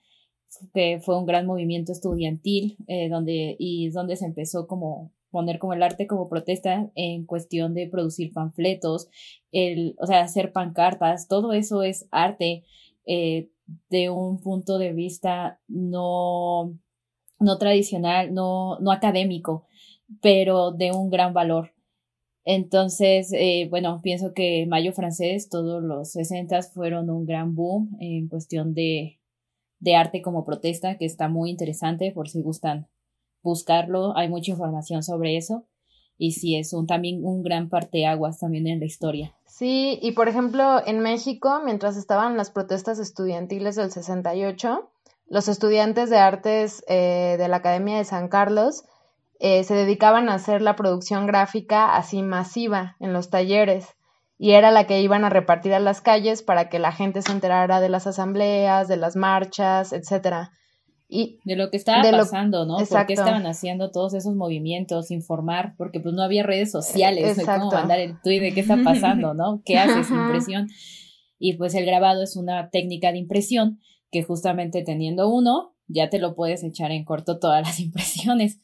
que 0.74 1.00
fue 1.02 1.18
un 1.18 1.26
gran 1.26 1.46
movimiento 1.46 1.92
estudiantil 1.92 2.76
eh, 2.86 3.08
donde, 3.08 3.56
y 3.58 3.90
donde 3.90 4.16
se 4.16 4.26
empezó 4.26 4.66
como 4.66 5.12
poner 5.30 5.58
como 5.58 5.72
el 5.74 5.82
arte 5.82 6.06
como 6.06 6.28
protesta 6.28 6.90
en 6.94 7.24
cuestión 7.24 7.72
de 7.74 7.88
producir 7.88 8.32
panfletos, 8.32 9.08
el, 9.52 9.94
o 9.98 10.06
sea, 10.06 10.22
hacer 10.22 10.52
pancartas, 10.52 11.28
todo 11.28 11.52
eso 11.52 11.82
es 11.82 12.08
arte 12.10 12.64
eh, 13.06 13.48
de 13.88 14.10
un 14.10 14.40
punto 14.40 14.78
de 14.78 14.92
vista 14.92 15.60
no, 15.68 16.76
no 17.38 17.58
tradicional, 17.58 18.34
no, 18.34 18.78
no 18.80 18.90
académico, 18.90 19.66
pero 20.20 20.72
de 20.72 20.90
un 20.90 21.10
gran 21.10 21.32
valor. 21.32 21.72
Entonces, 22.44 23.32
eh, 23.32 23.68
bueno, 23.70 24.00
pienso 24.02 24.32
que 24.34 24.66
Mayo 24.66 24.92
Francés, 24.92 25.48
todos 25.48 25.82
los 25.82 26.10
60 26.12 26.62
fueron 26.62 27.10
un 27.10 27.26
gran 27.26 27.54
boom 27.54 27.96
en 28.00 28.28
cuestión 28.28 28.74
de, 28.74 29.19
de 29.80 29.96
arte 29.96 30.22
como 30.22 30.44
protesta, 30.44 30.96
que 30.96 31.06
está 31.06 31.28
muy 31.28 31.50
interesante 31.50 32.12
por 32.12 32.28
si 32.28 32.42
gustan 32.42 32.86
buscarlo, 33.42 34.16
hay 34.16 34.28
mucha 34.28 34.52
información 34.52 35.02
sobre 35.02 35.36
eso. 35.36 35.64
Y 36.18 36.32
sí 36.32 36.56
es 36.56 36.74
un 36.74 36.86
también 36.86 37.24
un 37.24 37.42
gran 37.42 37.70
parteaguas 37.70 38.38
también 38.38 38.66
en 38.66 38.80
la 38.80 38.84
historia. 38.84 39.34
Sí, 39.46 39.98
y 40.02 40.12
por 40.12 40.28
ejemplo, 40.28 40.86
en 40.86 41.00
México, 41.00 41.62
mientras 41.64 41.96
estaban 41.96 42.36
las 42.36 42.50
protestas 42.50 42.98
estudiantiles 42.98 43.76
del 43.76 43.90
68, 43.90 44.90
los 45.28 45.48
estudiantes 45.48 46.10
de 46.10 46.18
artes 46.18 46.84
eh, 46.88 47.36
de 47.38 47.48
la 47.48 47.56
Academia 47.56 47.96
de 47.96 48.04
San 48.04 48.28
Carlos 48.28 48.84
eh, 49.38 49.64
se 49.64 49.74
dedicaban 49.74 50.28
a 50.28 50.34
hacer 50.34 50.60
la 50.60 50.76
producción 50.76 51.26
gráfica 51.26 51.96
así 51.96 52.22
masiva 52.22 52.96
en 53.00 53.14
los 53.14 53.30
talleres 53.30 53.86
y 54.42 54.52
era 54.52 54.70
la 54.70 54.86
que 54.86 55.02
iban 55.02 55.22
a 55.26 55.28
repartir 55.28 55.74
a 55.74 55.80
las 55.80 56.00
calles 56.00 56.42
para 56.42 56.70
que 56.70 56.78
la 56.78 56.92
gente 56.92 57.20
se 57.20 57.30
enterara 57.30 57.78
de 57.82 57.90
las 57.90 58.06
asambleas, 58.06 58.88
de 58.88 58.96
las 58.96 59.14
marchas, 59.14 59.92
etcétera. 59.92 60.52
Y 61.10 61.40
de 61.44 61.56
lo 61.56 61.70
que 61.70 61.76
estaba 61.76 62.10
pasando, 62.10 62.64
¿no? 62.64 62.78
¿Por 62.78 63.06
qué 63.06 63.12
estaban 63.12 63.46
haciendo 63.46 63.90
todos 63.90 64.14
esos 64.14 64.34
movimientos, 64.34 65.10
informar? 65.10 65.74
Porque 65.76 66.00
pues 66.00 66.14
no 66.14 66.22
había 66.22 66.42
redes 66.42 66.70
sociales, 66.70 67.36
Exacto. 67.36 67.68
cómo 67.68 67.72
mandar 67.72 67.98
el 67.98 68.18
tweet 68.22 68.40
de 68.40 68.54
qué 68.54 68.60
está 68.60 68.78
pasando, 68.82 69.34
¿no? 69.34 69.60
¿Qué 69.66 69.76
haces? 69.76 70.10
Impresión. 70.10 70.68
Y 71.38 71.58
pues 71.58 71.74
el 71.74 71.84
grabado 71.84 72.22
es 72.22 72.34
una 72.34 72.70
técnica 72.70 73.12
de 73.12 73.18
impresión 73.18 73.78
que 74.10 74.22
justamente 74.22 74.82
teniendo 74.82 75.28
uno, 75.28 75.74
ya 75.86 76.08
te 76.08 76.18
lo 76.18 76.34
puedes 76.34 76.64
echar 76.64 76.92
en 76.92 77.04
corto 77.04 77.38
todas 77.38 77.60
las 77.60 77.78
impresiones. 77.78 78.58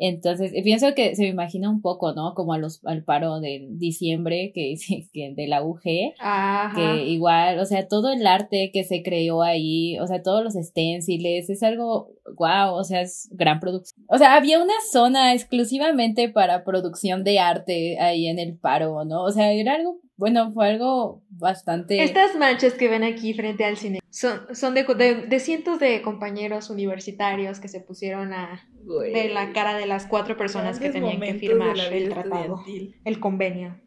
Entonces, 0.00 0.52
pienso 0.62 0.94
que 0.94 1.16
se 1.16 1.22
me 1.22 1.28
imagina 1.28 1.68
un 1.68 1.82
poco, 1.82 2.12
¿no? 2.12 2.34
Como 2.34 2.52
a 2.52 2.58
los, 2.58 2.80
al 2.86 3.02
paro 3.02 3.40
de 3.40 3.66
diciembre 3.68 4.52
que, 4.54 4.76
que 5.12 5.34
de 5.34 5.46
la 5.48 5.64
UG, 5.64 5.82
que 6.74 7.04
igual, 7.06 7.58
o 7.58 7.64
sea, 7.64 7.88
todo 7.88 8.12
el 8.12 8.26
arte 8.26 8.70
que 8.72 8.84
se 8.84 9.02
creó 9.02 9.42
ahí, 9.42 9.98
o 9.98 10.06
sea, 10.06 10.22
todos 10.22 10.44
los 10.44 10.54
esténciles, 10.54 11.50
es 11.50 11.62
algo, 11.64 12.12
wow, 12.36 12.74
o 12.74 12.84
sea, 12.84 13.00
es 13.00 13.28
gran 13.32 13.58
producción. 13.58 14.06
O 14.08 14.18
sea, 14.18 14.36
había 14.36 14.62
una 14.62 14.74
zona 14.92 15.34
exclusivamente 15.34 16.28
para 16.28 16.62
producción 16.62 17.24
de 17.24 17.40
arte 17.40 17.98
ahí 17.98 18.28
en 18.28 18.38
el 18.38 18.56
paro, 18.56 19.04
¿no? 19.04 19.24
O 19.24 19.32
sea, 19.32 19.52
era 19.52 19.74
algo 19.74 19.98
bueno, 20.18 20.50
fue 20.52 20.68
algo 20.68 21.22
bastante... 21.30 22.02
Estas 22.02 22.34
manchas 22.34 22.74
que 22.74 22.88
ven 22.88 23.04
aquí 23.04 23.34
frente 23.34 23.64
al 23.64 23.76
cine 23.76 24.00
son, 24.10 24.52
son 24.52 24.74
de, 24.74 24.82
de, 25.28 25.38
cientos 25.38 25.78
de 25.78 26.02
compañeros 26.02 26.70
universitarios 26.70 27.60
que 27.60 27.68
se 27.68 27.80
pusieron 27.80 28.32
a 28.32 28.68
ver 29.12 29.30
la 29.30 29.52
cara 29.52 29.76
de 29.76 29.86
las 29.86 30.06
cuatro 30.06 30.36
personas 30.36 30.80
que 30.80 30.90
tenían 30.90 31.20
que 31.20 31.34
firmar 31.34 31.78
el 31.78 32.08
tratado, 32.08 32.64
el 33.04 33.20
convenio. 33.20 33.80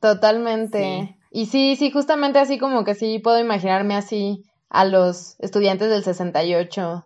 Totalmente. 0.00 1.18
Y 1.32 1.46
sí, 1.46 1.74
sí, 1.74 1.90
justamente 1.90 2.38
así 2.38 2.56
como 2.58 2.84
que 2.84 2.94
sí 2.94 3.18
puedo 3.18 3.40
imaginarme 3.40 3.96
así 3.96 4.44
a 4.68 4.84
los 4.84 5.34
estudiantes 5.40 5.90
del 5.90 6.04
68. 6.04 7.04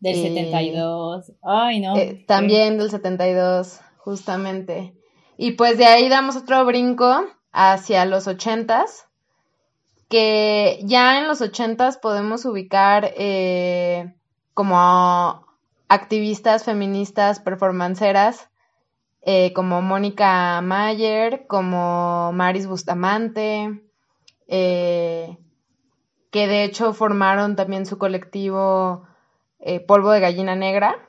Del 0.00 0.14
72. 0.16 1.32
Ay, 1.40 1.80
no. 1.80 1.96
Eh, 1.96 2.24
también 2.26 2.78
del 2.78 2.90
72, 2.90 3.78
justamente. 3.98 4.94
Y 5.38 5.52
pues 5.52 5.78
de 5.78 5.86
ahí 5.86 6.08
damos 6.08 6.34
otro 6.34 6.64
brinco 6.64 7.26
hacia 7.58 8.04
los 8.04 8.26
ochentas, 8.26 9.08
que 10.10 10.78
ya 10.84 11.18
en 11.18 11.26
los 11.26 11.40
ochentas 11.40 11.96
podemos 11.96 12.44
ubicar 12.44 13.14
eh, 13.16 14.14
como 14.52 15.46
activistas 15.88 16.64
feministas 16.64 17.40
performanceras 17.40 18.50
eh, 19.22 19.54
como 19.54 19.80
Mónica 19.80 20.60
Mayer, 20.60 21.46
como 21.46 22.30
Maris 22.32 22.66
Bustamante, 22.66 23.82
eh, 24.48 25.38
que 26.30 26.46
de 26.48 26.62
hecho 26.62 26.92
formaron 26.92 27.56
también 27.56 27.86
su 27.86 27.96
colectivo 27.96 29.08
Polvo 29.88 30.10
de 30.10 30.20
Gallina 30.20 30.54
Negra, 30.54 31.08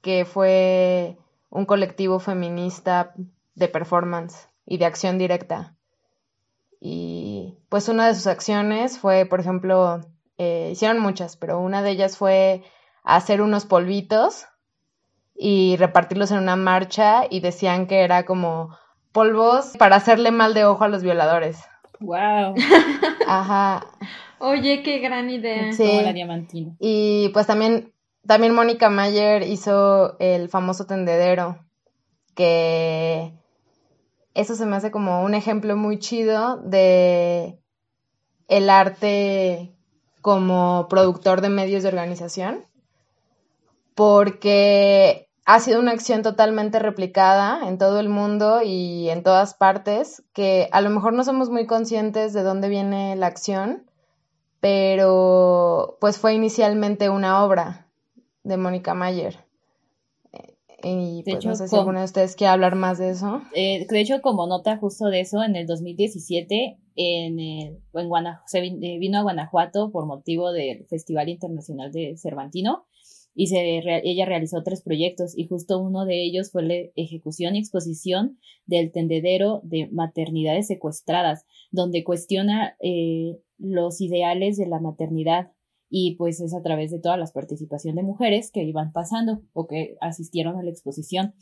que 0.00 0.24
fue 0.24 1.18
un 1.50 1.66
colectivo 1.66 2.20
feminista 2.20 3.12
de 3.56 3.68
performance 3.68 4.48
y 4.64 4.78
de 4.78 4.86
acción 4.86 5.18
directa. 5.18 5.74
Y 6.80 7.58
pues 7.68 7.88
una 7.88 8.06
de 8.06 8.14
sus 8.14 8.26
acciones 8.26 8.98
fue, 8.98 9.26
por 9.26 9.40
ejemplo, 9.40 10.00
eh, 10.38 10.70
hicieron 10.72 10.98
muchas, 10.98 11.36
pero 11.36 11.60
una 11.60 11.82
de 11.82 11.90
ellas 11.90 12.16
fue 12.16 12.62
hacer 13.04 13.42
unos 13.42 13.66
polvitos 13.66 14.46
y 15.34 15.76
repartirlos 15.76 16.30
en 16.30 16.38
una 16.38 16.56
marcha 16.56 17.22
y 17.28 17.40
decían 17.40 17.86
que 17.86 18.00
era 18.00 18.24
como 18.24 18.76
polvos 19.12 19.74
para 19.78 19.96
hacerle 19.96 20.30
mal 20.30 20.54
de 20.54 20.64
ojo 20.64 20.84
a 20.84 20.88
los 20.88 21.02
violadores. 21.02 21.58
Wow. 22.00 22.54
Ajá. 23.26 23.86
Oye, 24.38 24.82
qué 24.82 25.00
gran 25.00 25.28
idea. 25.28 25.72
Sí. 25.72 25.86
Como 25.86 26.00
la 26.00 26.12
diamantina. 26.14 26.74
Y 26.78 27.28
pues 27.34 27.46
también, 27.46 27.92
también 28.26 28.54
Mónica 28.54 28.88
Mayer 28.88 29.42
hizo 29.42 30.16
el 30.18 30.48
famoso 30.48 30.86
tendedero, 30.86 31.58
que 32.34 33.34
eso 34.34 34.54
se 34.54 34.66
me 34.66 34.76
hace 34.76 34.90
como 34.90 35.22
un 35.22 35.34
ejemplo 35.34 35.76
muy 35.76 35.98
chido 35.98 36.58
de 36.58 37.58
el 38.48 38.70
arte 38.70 39.72
como 40.20 40.86
productor 40.88 41.40
de 41.40 41.48
medios 41.48 41.82
de 41.82 41.88
organización, 41.88 42.66
porque 43.94 45.28
ha 45.46 45.58
sido 45.60 45.80
una 45.80 45.92
acción 45.92 46.22
totalmente 46.22 46.78
replicada 46.78 47.68
en 47.68 47.78
todo 47.78 47.98
el 47.98 48.08
mundo 48.08 48.60
y 48.62 49.08
en 49.08 49.22
todas 49.22 49.54
partes, 49.54 50.22
que 50.32 50.68
a 50.72 50.80
lo 50.80 50.90
mejor 50.90 51.12
no 51.12 51.24
somos 51.24 51.50
muy 51.50 51.66
conscientes 51.66 52.32
de 52.32 52.42
dónde 52.42 52.68
viene 52.68 53.16
la 53.16 53.26
acción, 53.26 53.90
pero 54.60 55.96
pues 56.00 56.18
fue 56.18 56.34
inicialmente 56.34 57.08
una 57.08 57.42
obra 57.44 57.88
de 58.44 58.56
Mónica 58.56 58.94
Mayer. 58.94 59.44
Y 60.82 61.22
pues, 61.24 61.44
no 61.44 61.54
sé 61.54 61.68
si 61.68 61.76
alguno 61.76 61.98
de 61.98 62.04
ustedes 62.04 62.36
quiere 62.36 62.52
hablar 62.52 62.74
más 62.74 62.98
de 62.98 63.10
eso. 63.10 63.42
Eh, 63.54 63.86
de 63.88 64.00
hecho, 64.00 64.20
como 64.22 64.46
nota 64.46 64.76
justo 64.78 65.06
de 65.06 65.20
eso, 65.20 65.42
en 65.42 65.56
el 65.56 65.66
2017 65.66 66.78
en, 66.96 67.40
el, 67.40 67.78
en 67.94 68.08
Guanajuato, 68.08 68.44
se 68.46 68.58
eh, 68.58 68.98
vino 68.98 69.18
a 69.18 69.22
Guanajuato 69.22 69.90
por 69.90 70.06
motivo 70.06 70.52
del 70.52 70.86
Festival 70.86 71.28
Internacional 71.28 71.92
de 71.92 72.16
Cervantino 72.16 72.84
y 73.34 73.46
se, 73.46 73.80
ella 74.04 74.26
realizó 74.26 74.62
tres 74.62 74.82
proyectos 74.82 75.36
y 75.36 75.46
justo 75.46 75.78
uno 75.78 76.04
de 76.04 76.24
ellos 76.24 76.50
fue 76.50 76.62
la 76.62 76.74
ejecución 76.96 77.54
y 77.54 77.60
exposición 77.60 78.38
del 78.66 78.92
tendedero 78.92 79.60
de 79.62 79.88
maternidades 79.92 80.66
secuestradas, 80.66 81.46
donde 81.70 82.04
cuestiona 82.04 82.76
eh, 82.80 83.38
los 83.58 84.00
ideales 84.00 84.56
de 84.56 84.66
la 84.66 84.80
maternidad 84.80 85.52
y 85.90 86.14
pues 86.14 86.40
es 86.40 86.54
a 86.54 86.62
través 86.62 86.92
de 86.92 87.00
todas 87.00 87.18
las 87.18 87.32
participación 87.32 87.96
de 87.96 88.04
mujeres 88.04 88.50
que 88.52 88.62
iban 88.62 88.92
pasando 88.92 89.42
o 89.52 89.66
que 89.66 89.96
asistieron 90.00 90.56
a 90.56 90.62
la 90.62 90.70
exposición. 90.70 91.34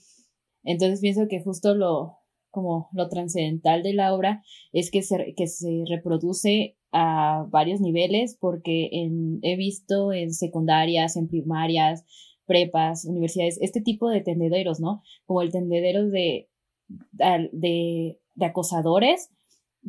Entonces 0.64 1.00
pienso 1.00 1.28
que 1.28 1.42
justo 1.42 1.74
lo 1.74 2.16
como 2.50 2.88
lo 2.92 3.08
trascendental 3.08 3.82
de 3.82 3.92
la 3.92 4.14
obra 4.14 4.42
es 4.72 4.90
que 4.90 5.02
se, 5.02 5.34
que 5.36 5.46
se 5.46 5.84
reproduce 5.88 6.76
a 6.92 7.46
varios 7.50 7.80
niveles 7.80 8.36
porque 8.40 8.88
he 9.42 9.56
visto 9.56 10.12
en 10.14 10.32
secundarias, 10.32 11.16
en 11.16 11.28
primarias, 11.28 12.04
prepas, 12.46 13.04
universidades, 13.04 13.58
este 13.60 13.82
tipo 13.82 14.08
de 14.08 14.22
tendederos, 14.22 14.80
¿no? 14.80 15.02
Como 15.26 15.42
el 15.42 15.52
tendedero 15.52 16.08
de, 16.08 16.48
de, 17.52 18.18
de 18.34 18.44
acosadores 18.46 19.30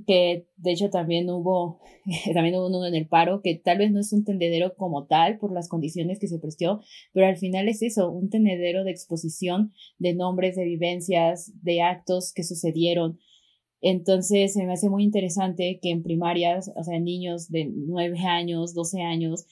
que 0.05 0.47
de 0.57 0.71
hecho 0.71 0.89
también 0.89 1.29
hubo, 1.29 1.79
también 2.33 2.55
hubo 2.55 2.67
uno 2.67 2.85
en 2.85 2.95
el 2.95 3.07
paro, 3.07 3.41
que 3.41 3.55
tal 3.55 3.79
vez 3.79 3.91
no 3.91 3.99
es 3.99 4.13
un 4.13 4.23
tendedero 4.23 4.75
como 4.75 5.05
tal 5.05 5.37
por 5.37 5.51
las 5.51 5.67
condiciones 5.67 6.19
que 6.19 6.27
se 6.27 6.39
prestó, 6.39 6.81
pero 7.13 7.27
al 7.27 7.37
final 7.37 7.67
es 7.67 7.81
eso, 7.81 8.11
un 8.11 8.29
tendedero 8.29 8.83
de 8.83 8.91
exposición 8.91 9.73
de 9.97 10.13
nombres, 10.13 10.55
de 10.55 10.65
vivencias, 10.65 11.51
de 11.63 11.81
actos 11.81 12.33
que 12.33 12.43
sucedieron. 12.43 13.19
Entonces 13.81 14.53
se 14.53 14.65
me 14.65 14.73
hace 14.73 14.89
muy 14.89 15.03
interesante 15.03 15.79
que 15.81 15.91
en 15.91 16.03
primarias, 16.03 16.71
o 16.75 16.83
sea, 16.83 16.99
niños 16.99 17.49
de 17.49 17.71
9 17.73 18.19
años, 18.19 18.73
12 18.73 19.01
años, 19.01 19.45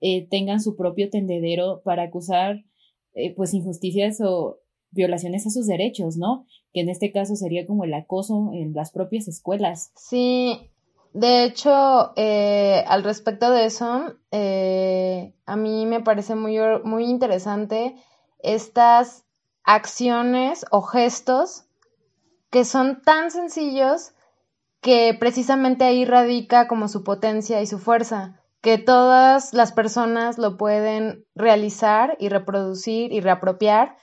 eh, 0.00 0.26
tengan 0.28 0.60
su 0.60 0.76
propio 0.76 1.10
tendedero 1.10 1.82
para 1.84 2.04
acusar 2.04 2.64
eh, 3.14 3.34
pues 3.34 3.54
injusticias 3.54 4.20
o 4.20 4.60
violaciones 4.90 5.46
a 5.46 5.50
sus 5.50 5.66
derechos, 5.66 6.16
¿no? 6.16 6.46
Que 6.72 6.80
en 6.80 6.88
este 6.88 7.12
caso 7.12 7.36
sería 7.36 7.66
como 7.66 7.84
el 7.84 7.94
acoso 7.94 8.50
en 8.52 8.74
las 8.74 8.92
propias 8.92 9.28
escuelas. 9.28 9.92
Sí, 9.96 10.70
de 11.12 11.44
hecho, 11.44 12.12
eh, 12.16 12.84
al 12.86 13.02
respecto 13.02 13.50
de 13.50 13.64
eso, 13.64 14.14
eh, 14.30 15.34
a 15.46 15.56
mí 15.56 15.86
me 15.86 16.00
parece 16.00 16.34
muy, 16.34 16.58
muy 16.84 17.06
interesante 17.06 17.96
estas 18.40 19.24
acciones 19.64 20.64
o 20.70 20.82
gestos 20.82 21.64
que 22.50 22.64
son 22.64 23.02
tan 23.02 23.30
sencillos 23.30 24.12
que 24.80 25.16
precisamente 25.18 25.84
ahí 25.84 26.04
radica 26.04 26.68
como 26.68 26.88
su 26.88 27.02
potencia 27.02 27.60
y 27.60 27.66
su 27.66 27.78
fuerza, 27.78 28.40
que 28.60 28.78
todas 28.78 29.52
las 29.52 29.72
personas 29.72 30.38
lo 30.38 30.56
pueden 30.56 31.24
realizar 31.34 32.16
y 32.20 32.28
reproducir 32.28 33.12
y 33.12 33.20
reapropiar 33.20 33.96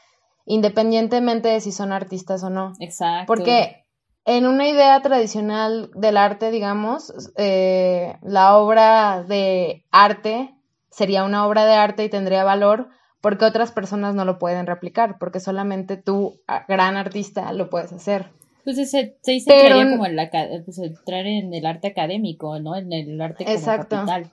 independientemente 0.45 1.49
de 1.49 1.61
si 1.61 1.71
son 1.71 1.91
artistas 1.91 2.43
o 2.43 2.49
no. 2.49 2.73
Exacto. 2.79 3.25
Porque 3.27 3.85
en 4.25 4.47
una 4.47 4.67
idea 4.67 5.01
tradicional 5.01 5.91
del 5.93 6.17
arte, 6.17 6.51
digamos, 6.51 7.13
eh, 7.37 8.17
la 8.21 8.57
obra 8.57 9.23
de 9.23 9.85
arte 9.91 10.55
sería 10.89 11.23
una 11.23 11.45
obra 11.45 11.65
de 11.65 11.73
arte 11.73 12.03
y 12.03 12.09
tendría 12.09 12.43
valor 12.43 12.89
porque 13.21 13.45
otras 13.45 13.71
personas 13.71 14.13
no 14.13 14.23
lo 14.23 14.37
pueden 14.37 14.67
replicar, 14.67 15.17
porque 15.19 15.39
solamente 15.39 15.97
tú, 15.97 16.41
gran 16.67 16.95
artista, 16.95 17.51
lo 17.53 17.71
puedes 17.71 17.91
hacer. 17.91 18.29
Pues 18.63 18.77
se, 18.77 19.17
se 19.21 19.31
dice 19.31 19.51
que 19.51 19.89
como 19.91 20.05
en 20.05 20.15
la, 20.15 20.29
pues, 20.63 20.77
entrar 20.79 21.25
en 21.25 21.53
el 21.53 21.65
arte 21.65 21.87
académico, 21.87 22.59
¿no? 22.59 22.75
En 22.75 22.91
el 22.93 23.19
arte 23.19 23.45
como 23.45 23.57
Exacto. 23.57 23.95
capital. 23.95 24.31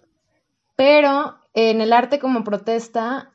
Pero 0.76 1.36
en 1.54 1.80
el 1.80 1.92
arte 1.92 2.18
como 2.18 2.44
protesta, 2.44 3.32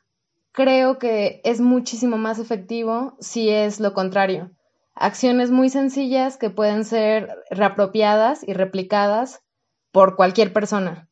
creo 0.52 0.98
que 0.98 1.40
es 1.44 1.60
muchísimo 1.60 2.16
más 2.16 2.38
efectivo 2.38 3.16
si 3.20 3.50
es 3.50 3.80
lo 3.80 3.94
contrario. 3.94 4.50
Acciones 4.94 5.50
muy 5.50 5.70
sencillas 5.70 6.36
que 6.36 6.50
pueden 6.50 6.84
ser 6.84 7.30
reapropiadas 7.50 8.42
y 8.46 8.52
replicadas 8.52 9.42
por 9.92 10.16
cualquier 10.16 10.52
persona. 10.52 11.08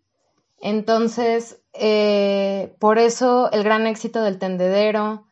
Entonces, 0.61 1.61
eh, 1.75 2.75
por 2.78 2.99
eso 2.99 3.50
el 3.52 3.62
gran 3.62 3.87
éxito 3.87 4.23
del 4.23 4.38
tendedero 4.38 5.26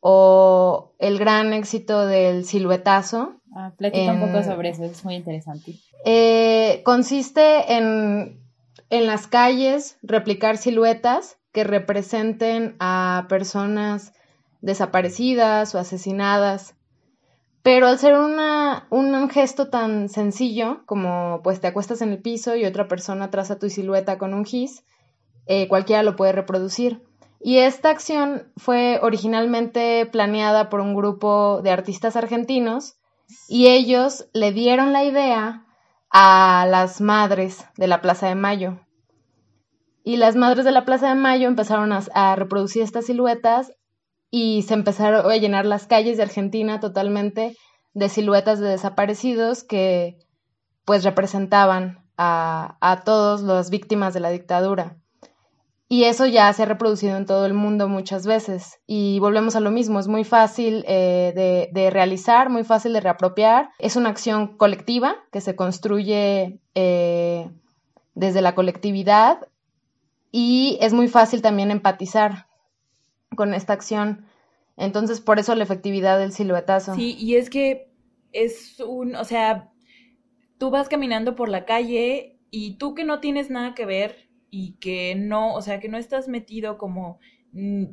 o 0.00 0.92
el 0.98 1.18
gran 1.18 1.52
éxito 1.52 2.06
del 2.06 2.44
siluetazo. 2.44 3.34
Ah, 3.54 3.72
platica 3.76 4.12
un 4.12 4.20
poco 4.20 4.42
sobre 4.42 4.70
eso, 4.70 4.84
es 4.84 5.04
muy 5.04 5.16
interesante. 5.16 5.74
Eh, 6.04 6.82
consiste 6.84 7.74
en, 7.74 8.40
en 8.88 9.06
las 9.06 9.26
calles 9.26 9.98
replicar 10.02 10.56
siluetas 10.56 11.36
que 11.52 11.64
representen 11.64 12.76
a 12.78 13.26
personas 13.28 14.12
desaparecidas 14.60 15.74
o 15.74 15.78
asesinadas. 15.78 16.74
Pero 17.62 17.88
al 17.88 17.98
ser 17.98 18.14
un 18.16 19.30
gesto 19.30 19.68
tan 19.68 20.08
sencillo 20.08 20.82
como 20.86 21.40
pues 21.42 21.60
te 21.60 21.66
acuestas 21.66 22.00
en 22.00 22.10
el 22.10 22.22
piso 22.22 22.56
y 22.56 22.64
otra 22.64 22.88
persona 22.88 23.30
traza 23.30 23.58
tu 23.58 23.68
silueta 23.68 24.16
con 24.16 24.32
un 24.32 24.44
gis, 24.44 24.84
eh, 25.46 25.68
cualquiera 25.68 26.02
lo 26.02 26.16
puede 26.16 26.32
reproducir. 26.32 27.02
Y 27.42 27.58
esta 27.58 27.90
acción 27.90 28.50
fue 28.56 28.98
originalmente 29.02 30.06
planeada 30.06 30.68
por 30.68 30.80
un 30.80 30.94
grupo 30.94 31.60
de 31.62 31.70
artistas 31.70 32.16
argentinos 32.16 32.96
y 33.48 33.68
ellos 33.68 34.26
le 34.32 34.52
dieron 34.52 34.92
la 34.92 35.04
idea 35.04 35.66
a 36.10 36.66
las 36.68 37.00
madres 37.00 37.64
de 37.76 37.86
la 37.86 38.00
Plaza 38.00 38.28
de 38.28 38.34
Mayo. 38.34 38.78
Y 40.02 40.16
las 40.16 40.36
madres 40.36 40.64
de 40.64 40.72
la 40.72 40.84
Plaza 40.84 41.08
de 41.08 41.14
Mayo 41.14 41.48
empezaron 41.48 41.92
a, 41.92 42.36
reproducir 42.36 42.82
estas 42.82 43.06
siluetas 43.06 43.72
y 44.30 44.62
se 44.62 44.74
empezaron 44.74 45.30
a 45.30 45.36
llenar 45.36 45.66
las 45.66 45.86
calles 45.86 46.16
de 46.16 46.22
Argentina 46.22 46.80
totalmente 46.80 47.56
de 47.92 48.08
siluetas 48.08 48.60
de 48.60 48.68
desaparecidos 48.68 49.64
que 49.64 50.18
pues 50.84 51.04
representaban 51.04 52.04
a, 52.16 52.78
a 52.80 53.02
todas 53.02 53.42
las 53.42 53.70
víctimas 53.70 54.14
de 54.14 54.20
la 54.20 54.30
dictadura. 54.30 54.96
Y 55.92 56.04
eso 56.04 56.24
ya 56.24 56.52
se 56.52 56.62
ha 56.62 56.66
reproducido 56.66 57.16
en 57.16 57.26
todo 57.26 57.46
el 57.46 57.52
mundo 57.52 57.88
muchas 57.88 58.24
veces. 58.24 58.78
Y 58.86 59.18
volvemos 59.18 59.56
a 59.56 59.60
lo 59.60 59.72
mismo, 59.72 59.98
es 59.98 60.06
muy 60.06 60.22
fácil 60.22 60.84
eh, 60.86 61.68
de, 61.72 61.90
realizar, 61.90 62.48
muy 62.48 62.62
fácil 62.62 62.92
de 62.92 63.00
reapropiar. 63.00 63.70
Es 63.80 63.96
una 63.96 64.08
acción 64.08 64.56
colectiva 64.56 65.16
que 65.32 65.40
se 65.40 65.56
construye 65.56 66.60
eh, 66.76 67.50
desde 68.14 68.40
la 68.40 68.54
colectividad 68.54 69.40
y 70.32 70.78
es 70.80 70.92
muy 70.92 71.08
fácil 71.08 71.42
también 71.42 71.70
empatizar 71.70 72.48
con 73.36 73.54
esta 73.54 73.72
acción. 73.72 74.26
Entonces, 74.76 75.20
por 75.20 75.38
eso 75.38 75.54
la 75.54 75.64
efectividad 75.64 76.18
del 76.18 76.32
siluetazo. 76.32 76.94
Sí, 76.94 77.16
y 77.18 77.36
es 77.36 77.50
que 77.50 77.90
es 78.32 78.80
un, 78.80 79.14
o 79.16 79.24
sea, 79.24 79.72
tú 80.58 80.70
vas 80.70 80.88
caminando 80.88 81.34
por 81.34 81.48
la 81.48 81.64
calle 81.64 82.38
y 82.50 82.76
tú 82.76 82.94
que 82.94 83.04
no 83.04 83.20
tienes 83.20 83.50
nada 83.50 83.74
que 83.74 83.86
ver 83.86 84.30
y 84.50 84.72
que 84.74 85.14
no, 85.14 85.54
o 85.54 85.62
sea, 85.62 85.80
que 85.80 85.88
no 85.88 85.98
estás 85.98 86.28
metido 86.28 86.78
como, 86.78 87.18
mm, 87.52 87.84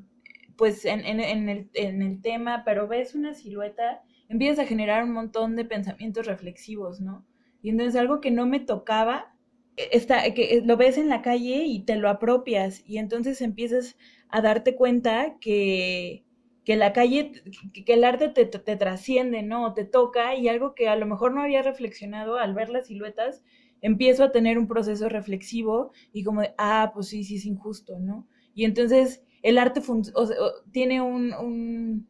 pues, 0.56 0.86
en, 0.86 1.06
en, 1.06 1.20
en, 1.20 1.50
el, 1.50 1.70
en 1.74 2.02
el 2.02 2.22
tema, 2.22 2.64
pero 2.66 2.88
ves 2.88 3.16
una 3.16 3.34
silueta, 3.34 4.02
empiezas 4.28 4.66
a 4.66 4.68
generar 4.68 5.04
un 5.04 5.12
montón 5.12 5.56
de 5.56 5.66
pensamientos 5.66 6.26
reflexivos, 6.26 7.00
¿no? 7.00 7.26
Y 7.62 7.70
entonces 7.70 7.96
algo 8.00 8.22
que 8.22 8.32
no 8.32 8.46
me 8.46 8.60
tocaba, 8.60 9.36
está, 9.78 10.34
que 10.34 10.62
lo 10.66 10.76
ves 10.78 10.98
en 10.98 11.08
la 11.08 11.22
calle 11.22 11.66
y 11.66 11.84
te 11.84 11.96
lo 11.96 12.10
apropias 12.10 12.84
y 12.86 12.98
entonces 12.98 13.42
empiezas 13.42 13.98
a 14.30 14.42
darte 14.42 14.76
cuenta 14.76 15.38
que, 15.40 16.26
que 16.66 16.76
la 16.76 16.92
calle, 16.92 17.32
que 17.86 17.94
el 17.94 18.04
arte 18.04 18.30
te, 18.30 18.46
te, 18.46 18.76
trasciende, 18.76 19.44
¿no? 19.44 19.74
Te 19.74 19.86
toca 19.86 20.36
y 20.36 20.50
algo 20.50 20.76
que 20.76 20.90
a 20.90 20.96
lo 20.96 21.06
mejor 21.06 21.34
no 21.34 21.42
había 21.42 21.62
reflexionado 21.62 22.38
al 22.38 22.54
ver 22.54 22.70
las 22.70 22.88
siluetas, 22.88 23.44
empiezo 23.82 24.24
a 24.24 24.32
tener 24.32 24.58
un 24.58 24.68
proceso 24.68 25.08
reflexivo 25.08 25.92
y 26.12 26.24
como 26.24 26.42
de, 26.42 26.54
ah, 26.58 26.92
pues 26.94 27.08
sí, 27.08 27.24
sí 27.24 27.36
es 27.36 27.46
injusto, 27.46 28.00
¿no? 28.00 28.28
Y 28.54 28.66
entonces 28.66 29.24
el 29.44 29.60
arte 29.60 29.82
tiene 30.72 31.02
un, 31.02 32.08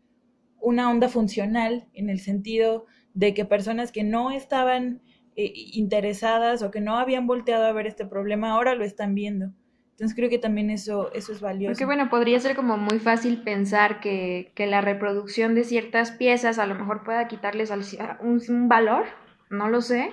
una 0.60 0.90
onda 0.90 1.10
funcional 1.10 1.88
en 1.94 2.10
el 2.10 2.20
sentido 2.20 2.86
de 3.14 3.34
que 3.34 3.46
personas 3.46 3.92
que 3.92 4.04
no 4.04 4.32
estaban 4.32 5.02
eh, 5.38 5.54
interesadas 5.74 6.64
o 6.64 6.72
que 6.72 6.82
no 6.82 6.98
habían 6.98 7.28
volteado 7.28 7.66
a 7.66 7.72
ver 7.72 7.86
este 7.86 8.06
problema, 8.06 8.52
ahora 8.52 8.74
lo 8.74 8.84
están 8.84 9.14
viendo. 9.14 9.52
Entonces 9.92 10.16
creo 10.16 10.30
que 10.30 10.40
también 10.40 10.70
eso, 10.72 11.12
eso 11.14 11.32
es 11.32 11.42
valioso. 11.42 11.74
Porque 11.74 11.86
bueno, 11.86 12.10
podría 12.10 12.40
ser 12.40 12.56
como 12.56 12.78
muy 12.78 13.00
fácil 13.00 13.44
pensar 13.44 14.00
que, 14.00 14.52
que 14.56 14.68
la 14.68 14.82
reproducción 14.82 15.56
de 15.56 15.64
ciertas 15.64 16.12
piezas 16.12 16.60
a 16.60 16.66
lo 16.66 16.76
mejor 16.76 17.04
pueda 17.04 17.28
quitarles 17.28 17.72
un, 18.20 18.42
un 18.48 18.68
valor, 18.68 19.06
no 19.50 19.70
lo 19.70 19.82
sé. 19.82 20.12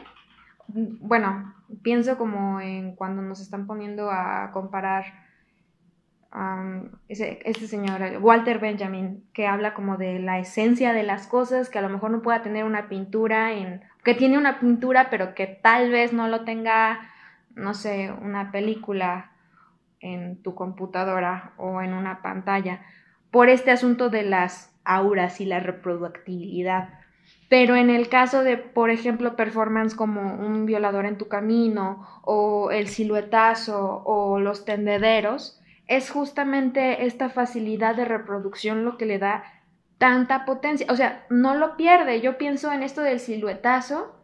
Bueno, 0.68 1.54
pienso 1.82 2.16
como 2.16 2.60
en 2.60 2.94
cuando 2.94 3.22
nos 3.22 3.40
están 3.40 3.66
poniendo 3.66 4.10
a 4.10 4.50
comparar 4.52 5.04
um, 6.34 6.90
ese, 7.08 7.40
este 7.44 7.66
señor, 7.66 8.00
Walter 8.20 8.58
Benjamin, 8.58 9.24
que 9.32 9.46
habla 9.46 9.74
como 9.74 9.96
de 9.96 10.18
la 10.18 10.38
esencia 10.38 10.92
de 10.92 11.02
las 11.02 11.26
cosas, 11.26 11.68
que 11.68 11.78
a 11.78 11.82
lo 11.82 11.88
mejor 11.90 12.10
no 12.10 12.22
pueda 12.22 12.42
tener 12.42 12.64
una 12.64 12.88
pintura 12.88 13.52
en 13.52 13.82
que 14.04 14.14
tiene 14.14 14.38
una 14.38 14.60
pintura, 14.60 15.08
pero 15.10 15.34
que 15.34 15.46
tal 15.46 15.90
vez 15.90 16.12
no 16.12 16.28
lo 16.28 16.44
tenga, 16.44 17.00
no 17.54 17.74
sé, 17.74 18.12
una 18.12 18.52
película 18.52 19.32
en 20.00 20.42
tu 20.42 20.54
computadora 20.54 21.52
o 21.56 21.80
en 21.80 21.94
una 21.94 22.20
pantalla, 22.20 22.82
por 23.30 23.48
este 23.48 23.70
asunto 23.70 24.10
de 24.10 24.22
las 24.22 24.72
auras 24.84 25.40
y 25.40 25.46
la 25.46 25.60
reproductibilidad. 25.60 26.90
Pero 27.48 27.76
en 27.76 27.88
el 27.88 28.08
caso 28.08 28.42
de, 28.42 28.58
por 28.58 28.90
ejemplo, 28.90 29.36
performance 29.36 29.94
como 29.94 30.34
un 30.34 30.66
violador 30.66 31.06
en 31.06 31.18
tu 31.18 31.28
camino 31.28 32.06
o 32.22 32.70
el 32.70 32.88
siluetazo 32.88 34.02
o 34.04 34.38
los 34.38 34.64
tendederos, 34.64 35.60
es 35.86 36.10
justamente 36.10 37.06
esta 37.06 37.28
facilidad 37.28 37.96
de 37.96 38.04
reproducción 38.04 38.84
lo 38.84 38.96
que 38.96 39.06
le 39.06 39.18
da 39.18 39.44
tanta 39.98 40.44
potencia, 40.44 40.86
o 40.90 40.96
sea, 40.96 41.26
no 41.30 41.54
lo 41.54 41.76
pierde. 41.76 42.20
Yo 42.20 42.38
pienso 42.38 42.72
en 42.72 42.82
esto 42.82 43.02
del 43.02 43.20
siluetazo, 43.20 44.14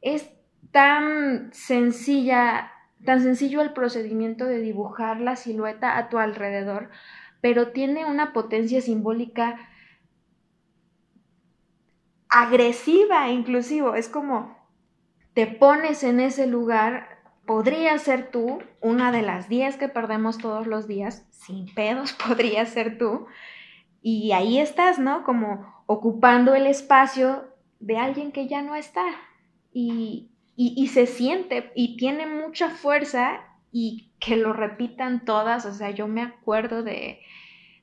es 0.00 0.30
tan 0.70 1.52
sencilla, 1.52 2.72
tan 3.04 3.22
sencillo 3.22 3.60
el 3.60 3.72
procedimiento 3.72 4.44
de 4.44 4.58
dibujar 4.58 5.20
la 5.20 5.36
silueta 5.36 5.96
a 5.96 6.08
tu 6.08 6.18
alrededor, 6.18 6.90
pero 7.40 7.68
tiene 7.68 8.06
una 8.06 8.32
potencia 8.32 8.80
simbólica 8.80 9.68
agresiva 12.34 13.28
inclusive, 13.28 13.96
es 13.96 14.08
como 14.08 14.56
te 15.34 15.46
pones 15.46 16.02
en 16.04 16.20
ese 16.20 16.46
lugar, 16.46 17.18
podría 17.46 17.98
ser 17.98 18.30
tú, 18.30 18.60
una 18.80 19.12
de 19.12 19.22
las 19.22 19.48
10 19.48 19.76
que 19.76 19.88
perdemos 19.88 20.38
todos 20.38 20.66
los 20.66 20.86
días, 20.86 21.26
sin 21.30 21.72
pedos 21.74 22.12
podría 22.26 22.64
ser 22.66 22.98
tú, 22.98 23.26
y 24.06 24.32
ahí 24.32 24.58
estás, 24.58 24.98
¿no? 24.98 25.24
Como 25.24 25.82
ocupando 25.86 26.54
el 26.54 26.66
espacio 26.66 27.48
de 27.80 27.96
alguien 27.96 28.32
que 28.32 28.46
ya 28.46 28.60
no 28.60 28.74
está. 28.74 29.02
Y, 29.72 30.28
y, 30.56 30.86
se 30.88 31.06
siente 31.06 31.72
y 31.74 31.96
tiene 31.96 32.26
mucha 32.26 32.68
fuerza 32.68 33.40
y 33.72 34.12
que 34.20 34.36
lo 34.36 34.52
repitan 34.52 35.24
todas. 35.24 35.64
O 35.64 35.72
sea, 35.72 35.88
yo 35.88 36.06
me 36.06 36.20
acuerdo 36.20 36.82
de 36.82 37.20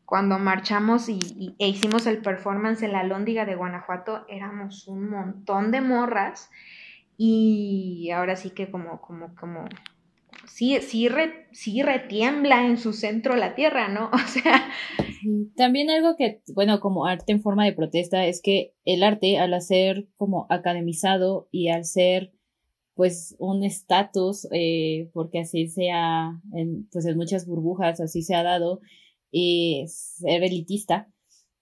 cuando 0.06 0.38
marchamos 0.38 1.10
y, 1.10 1.56
e 1.58 1.68
hicimos 1.68 2.06
el 2.06 2.20
performance 2.20 2.84
en 2.84 2.94
la 2.94 3.04
Lóndiga 3.04 3.46
de 3.46 3.56
Guanajuato, 3.56 4.24
éramos 4.30 4.88
un 4.88 5.10
montón 5.10 5.72
de 5.72 5.82
morras 5.82 6.52
y 7.18 8.12
ahora 8.12 8.36
sí 8.36 8.52
que 8.52 8.70
como, 8.70 9.02
como, 9.02 9.36
como, 9.36 9.66
sí, 10.54 10.80
sí, 10.82 11.08
sí 11.52 11.82
retiembla 11.82 12.66
en 12.66 12.78
su 12.78 12.94
centro 12.94 13.36
la 13.36 13.56
tierra, 13.56 13.88
¿no? 13.88 14.10
O 14.14 14.28
sea... 14.28 14.70
También 15.56 15.90
algo 15.90 16.16
que, 16.16 16.42
bueno, 16.54 16.80
como 16.80 17.06
arte 17.06 17.32
en 17.32 17.42
forma 17.42 17.66
de 17.66 17.74
protesta 17.74 18.26
es 18.26 18.42
que 18.42 18.74
el 18.86 19.04
arte, 19.04 19.38
al 19.38 19.60
ser 19.62 20.08
como 20.18 20.48
academizado 20.50 21.48
y 21.52 21.68
al 21.70 21.86
ser 21.86 22.34
pues 22.96 23.36
un 23.40 23.64
estatus, 23.64 24.48
eh, 24.52 25.10
porque 25.14 25.40
así 25.40 25.68
sea, 25.68 26.40
en, 26.54 26.88
pues 26.92 27.06
en 27.06 27.18
muchas 27.18 27.48
burbujas 27.48 28.02
así 28.02 28.22
se 28.22 28.36
ha 28.36 28.44
dado, 28.44 28.82
y 29.32 29.86
ser 29.88 30.44
elitista. 30.44 31.12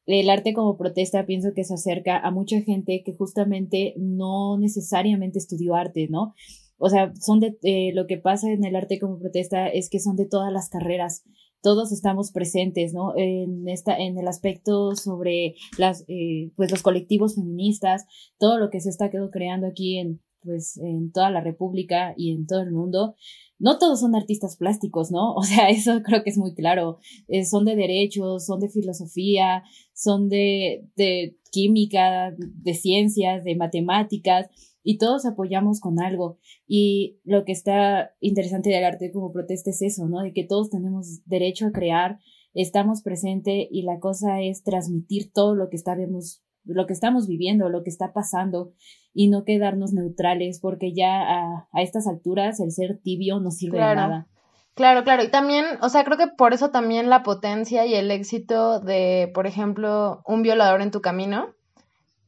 El 0.05 0.29
arte 0.29 0.53
como 0.53 0.75
protesta 0.75 1.25
pienso 1.25 1.53
que 1.53 1.63
se 1.63 1.75
acerca 1.75 2.17
a 2.17 2.31
mucha 2.31 2.59
gente 2.61 3.03
que 3.05 3.13
justamente 3.13 3.93
no 3.97 4.57
necesariamente 4.57 5.37
estudió 5.37 5.75
arte, 5.75 6.07
¿no? 6.09 6.33
O 6.79 6.89
sea, 6.89 7.13
son 7.19 7.39
de, 7.39 7.57
eh, 7.61 7.91
lo 7.93 8.07
que 8.07 8.17
pasa 8.17 8.51
en 8.51 8.63
el 8.63 8.75
arte 8.75 8.99
como 8.99 9.19
protesta 9.19 9.67
es 9.67 9.89
que 9.89 9.99
son 9.99 10.15
de 10.15 10.25
todas 10.25 10.51
las 10.51 10.69
carreras, 10.69 11.23
todos 11.61 11.91
estamos 11.91 12.31
presentes, 12.31 12.93
¿no? 12.93 13.13
En 13.17 13.67
esta, 13.67 13.97
en 13.97 14.17
el 14.17 14.27
aspecto 14.27 14.95
sobre 14.95 15.55
las, 15.77 16.05
eh, 16.07 16.51
pues 16.55 16.71
los 16.71 16.81
colectivos 16.81 17.35
feministas, 17.35 18.05
todo 18.37 18.57
lo 18.57 18.69
que 18.69 18.79
se 18.79 18.89
está 18.89 19.09
creando 19.09 19.67
aquí 19.67 19.97
en, 19.97 20.21
pues 20.41 20.77
en 20.77 21.11
toda 21.11 21.29
la 21.29 21.41
República 21.41 22.13
y 22.15 22.31
en 22.31 22.47
todo 22.47 22.61
el 22.61 22.71
mundo, 22.71 23.15
no 23.59 23.77
todos 23.77 23.99
son 23.99 24.15
artistas 24.15 24.55
plásticos, 24.55 25.11
¿no? 25.11 25.33
O 25.35 25.43
sea, 25.43 25.69
eso 25.69 26.01
creo 26.03 26.23
que 26.23 26.29
es 26.29 26.37
muy 26.37 26.55
claro. 26.55 26.97
Eh, 27.27 27.45
son 27.45 27.65
de 27.65 27.75
derechos, 27.75 28.45
son 28.45 28.59
de 28.59 28.69
filosofía, 28.69 29.63
son 29.93 30.29
de, 30.29 30.87
de 30.95 31.37
química, 31.51 32.33
de 32.37 32.73
ciencias, 32.73 33.43
de 33.43 33.55
matemáticas, 33.55 34.47
y 34.83 34.97
todos 34.97 35.25
apoyamos 35.25 35.79
con 35.79 35.99
algo. 35.99 36.37
Y 36.67 37.19
lo 37.23 37.45
que 37.45 37.51
está 37.51 38.11
interesante 38.19 38.69
del 38.69 38.85
arte 38.85 39.11
como 39.11 39.31
protesta 39.31 39.69
es 39.69 39.81
eso, 39.81 40.07
¿no? 40.07 40.21
De 40.21 40.33
que 40.33 40.43
todos 40.43 40.69
tenemos 40.69 41.21
derecho 41.25 41.67
a 41.67 41.71
crear, 41.71 42.19
estamos 42.53 43.01
presentes 43.01 43.67
y 43.69 43.83
la 43.83 43.99
cosa 43.99 44.41
es 44.41 44.63
transmitir 44.63 45.31
todo 45.31 45.55
lo 45.55 45.69
que 45.69 45.75
estamos, 45.75 46.43
lo 46.65 46.87
que 46.87 46.93
estamos 46.93 47.27
viviendo, 47.27 47.69
lo 47.69 47.83
que 47.83 47.89
está 47.89 48.13
pasando 48.13 48.73
y 49.13 49.29
no 49.29 49.43
quedarnos 49.43 49.93
neutrales, 49.93 50.59
porque 50.59 50.93
ya 50.93 51.21
a, 51.21 51.81
estas 51.81 52.07
alturas 52.07 52.59
el 52.59 52.71
ser 52.71 52.99
tibio 53.01 53.39
no 53.39 53.51
sirve 53.51 53.79
de 53.79 53.95
nada. 53.95 54.27
Claro, 54.75 55.03
claro. 55.03 55.23
Y 55.23 55.27
también, 55.29 55.65
o 55.81 55.89
sea, 55.89 56.05
creo 56.05 56.17
que 56.17 56.27
por 56.27 56.53
eso 56.53 56.69
también 56.69 57.09
la 57.09 57.21
potencia 57.21 57.85
y 57.85 57.95
el 57.95 58.11
éxito 58.11 58.79
de, 58.79 59.29
por 59.33 59.45
ejemplo, 59.45 60.21
Un 60.25 60.41
violador 60.41 60.81
en 60.81 60.91
tu 60.91 61.01
camino, 61.01 61.53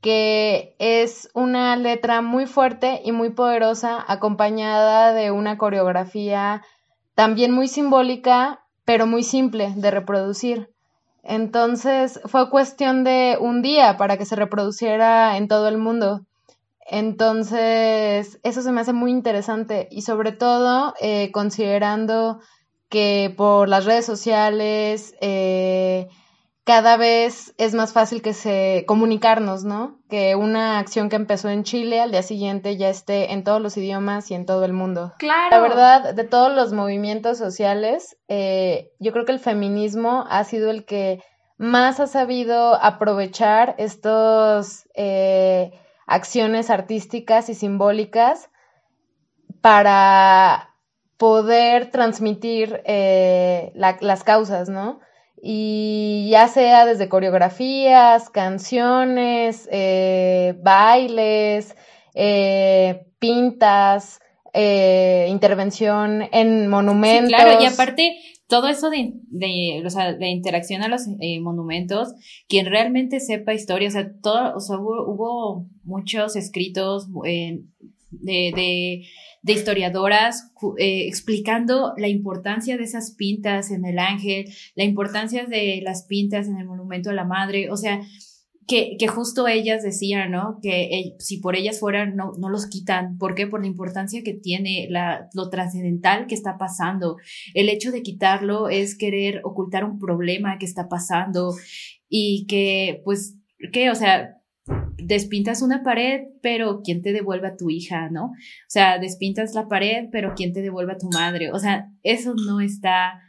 que 0.02 0.76
es 0.80 1.30
una 1.34 1.76
letra 1.76 2.22
muy 2.22 2.48
fuerte 2.48 3.02
y 3.06 3.12
muy 3.12 3.30
poderosa, 3.30 4.04
acompañada 4.08 5.14
de 5.14 5.32
una 5.32 5.58
coreografía 5.58 6.64
también 7.14 7.52
muy 7.52 7.68
simbólica, 7.68 8.66
pero 8.84 9.06
muy 9.06 9.24
simple 9.24 9.74
de 9.76 9.92
reproducir. 9.92 10.72
Entonces 11.24 12.20
fue 12.26 12.50
cuestión 12.50 13.04
de 13.04 13.38
un 13.40 13.62
día 13.62 13.98
para 13.98 14.18
que 14.18 14.26
se 14.26 14.36
reproduciera 14.36 15.38
en 15.38 15.48
todo 15.48 15.68
el 15.68 15.78
mundo. 15.78 16.26
Entonces, 16.88 18.40
eso 18.44 18.62
se 18.62 18.72
me 18.72 18.82
hace 18.82 18.92
muy 18.92 19.12
interesante 19.12 19.88
y 19.92 20.02
sobre 20.02 20.32
todo 20.32 20.96
eh, 21.00 21.32
considerando 21.32 22.40
que 22.90 23.34
por 23.38 23.70
las 23.70 23.86
redes 23.86 24.06
sociales 24.06 25.16
eh, 25.22 26.10
cada 26.64 26.96
vez 26.96 27.54
es 27.58 27.74
más 27.74 27.92
fácil 27.92 28.22
que 28.22 28.34
se 28.34 28.86
comunicarnos, 28.88 29.64
¿no? 29.64 30.00
Que 30.10 30.36
una 30.36 30.80
acción 30.80 31.10
que 31.10 31.16
empezó 31.16 31.50
en 31.50 31.64
Chile 31.64 32.00
al 32.00 32.12
día 32.12 32.22
siguiente 32.22 32.78
ya 32.78 32.90
esté 32.90 33.34
en 33.34 33.44
todos 33.44 33.62
los 33.62 33.76
idiomas 33.78 34.30
y 34.30 34.36
en 34.36 34.46
todo 34.46 34.64
el 34.66 34.74
mundo. 34.74 35.14
Claro. 35.18 35.50
La 35.50 35.60
verdad, 35.60 36.14
de 36.14 36.24
todos 36.24 36.54
los 36.54 36.72
movimientos 36.72 37.38
sociales, 37.38 38.18
eh, 38.28 38.92
yo 39.00 39.12
creo 39.12 39.26
que 39.26 39.32
el 39.32 39.40
feminismo 39.40 40.26
ha 40.30 40.44
sido 40.44 40.70
el 40.70 40.86
que 40.86 41.24
más 41.58 42.00
ha 42.00 42.08
sabido 42.08 42.76
aprovechar 42.76 43.76
estos 43.78 44.88
acciones 46.08 46.70
artísticas 46.70 47.50
y 47.50 47.56
simbólicas 47.56 48.50
para 49.62 50.76
poder 51.18 51.92
transmitir 51.92 52.82
eh, 52.86 53.72
las 53.76 54.24
causas, 54.24 54.70
¿no? 54.70 55.00
Y 55.44 56.30
ya 56.30 56.48
sea 56.48 56.86
desde 56.86 57.10
coreografías, 57.10 58.30
canciones, 58.30 59.68
eh, 59.72 60.56
bailes, 60.62 61.76
eh, 62.14 63.06
pintas, 63.20 64.20
intervención 64.54 66.24
en 66.32 66.68
monumentos. 66.68 67.30
Sí, 67.30 67.36
claro, 67.36 67.64
y 67.64 67.66
aparte 67.66 68.20
todo 68.52 68.68
eso 68.68 68.90
de, 68.90 69.14
de, 69.30 69.82
o 69.86 69.90
sea, 69.90 70.14
de 70.14 70.28
interacción 70.28 70.82
a 70.82 70.90
los 70.90 71.08
eh, 71.22 71.40
monumentos, 71.40 72.10
quien 72.50 72.66
realmente 72.66 73.22
sepa 73.22 73.54
historia, 73.54 73.88
o 73.88 73.92
sea, 73.92 74.12
todo, 74.22 74.58
o 74.58 74.60
sea, 74.60 74.78
hubo, 74.78 75.68
muchos 75.86 76.36
escritos 76.36 77.08
de, 77.24 77.64
de, 78.12 79.06
de, 79.42 79.54
historiadoras 79.54 80.52
eh, 80.78 81.08
explicando 81.08 81.94
la 81.98 82.08
importancia 82.08 82.78
de 82.78 82.84
esas 82.84 83.12
pintas 83.12 83.72
en 83.72 83.86
el 83.86 84.00
ángel, 84.00 84.46
la 84.76 84.84
importancia 84.84 85.46
de 85.46 85.82
las 85.84 86.04
pintas 86.04 86.48
en 86.48 86.58
el 86.58 86.66
monumento 86.66 87.10
a 87.10 87.14
la 87.14 87.26
madre, 87.26 87.70
o 87.70 87.78
sea, 87.78 88.02
que, 88.68 88.96
que, 88.98 89.08
justo 89.08 89.48
ellas 89.48 89.84
decían, 89.84 90.32
¿no? 90.32 90.60
Que 90.62 91.16
si 91.20 91.38
por 91.40 91.56
ellas 91.56 91.80
fueran, 91.80 92.16
no, 92.16 92.32
no 92.38 92.48
los 92.48 92.68
quitan. 92.68 93.18
¿Por 93.18 93.36
qué? 93.36 93.48
Por 93.48 93.62
la 93.62 93.68
importancia 93.68 94.22
que 94.24 94.34
tiene, 94.34 94.88
la, 94.90 95.28
lo 95.34 95.50
trascendental 95.50 96.28
que 96.28 96.36
está 96.36 96.58
pasando. 96.58 97.18
El 97.54 97.68
hecho 97.70 97.92
de 97.92 98.02
quitarlo 98.02 98.70
es 98.70 98.98
querer 98.98 99.42
ocultar 99.44 99.84
un 99.84 100.00
problema 100.00 100.58
que 100.58 100.66
está 100.66 100.88
pasando 100.88 101.54
y 102.08 102.46
que, 102.48 103.02
pues, 103.04 103.36
¿qué? 103.74 103.90
O 103.90 103.96
sea, 103.96 104.41
despintas 104.98 105.62
una 105.62 105.84
pared, 105.84 106.28
pero 106.42 106.82
¿quién 106.84 107.02
te 107.02 107.14
devuelve 107.14 107.48
a 107.48 107.58
tu 107.58 107.70
hija, 107.70 108.10
no? 108.10 108.26
O 108.26 108.70
sea, 108.70 109.00
despintas 109.00 109.54
la 109.56 109.68
pared, 109.68 110.10
pero 110.12 110.34
¿quién 110.36 110.54
te 110.54 110.62
devuelve 110.62 110.94
a 110.94 110.98
tu 110.98 111.10
madre? 111.10 111.52
O 111.52 111.60
sea, 111.60 111.92
eso 112.04 112.34
no 112.36 112.62
está 112.62 113.22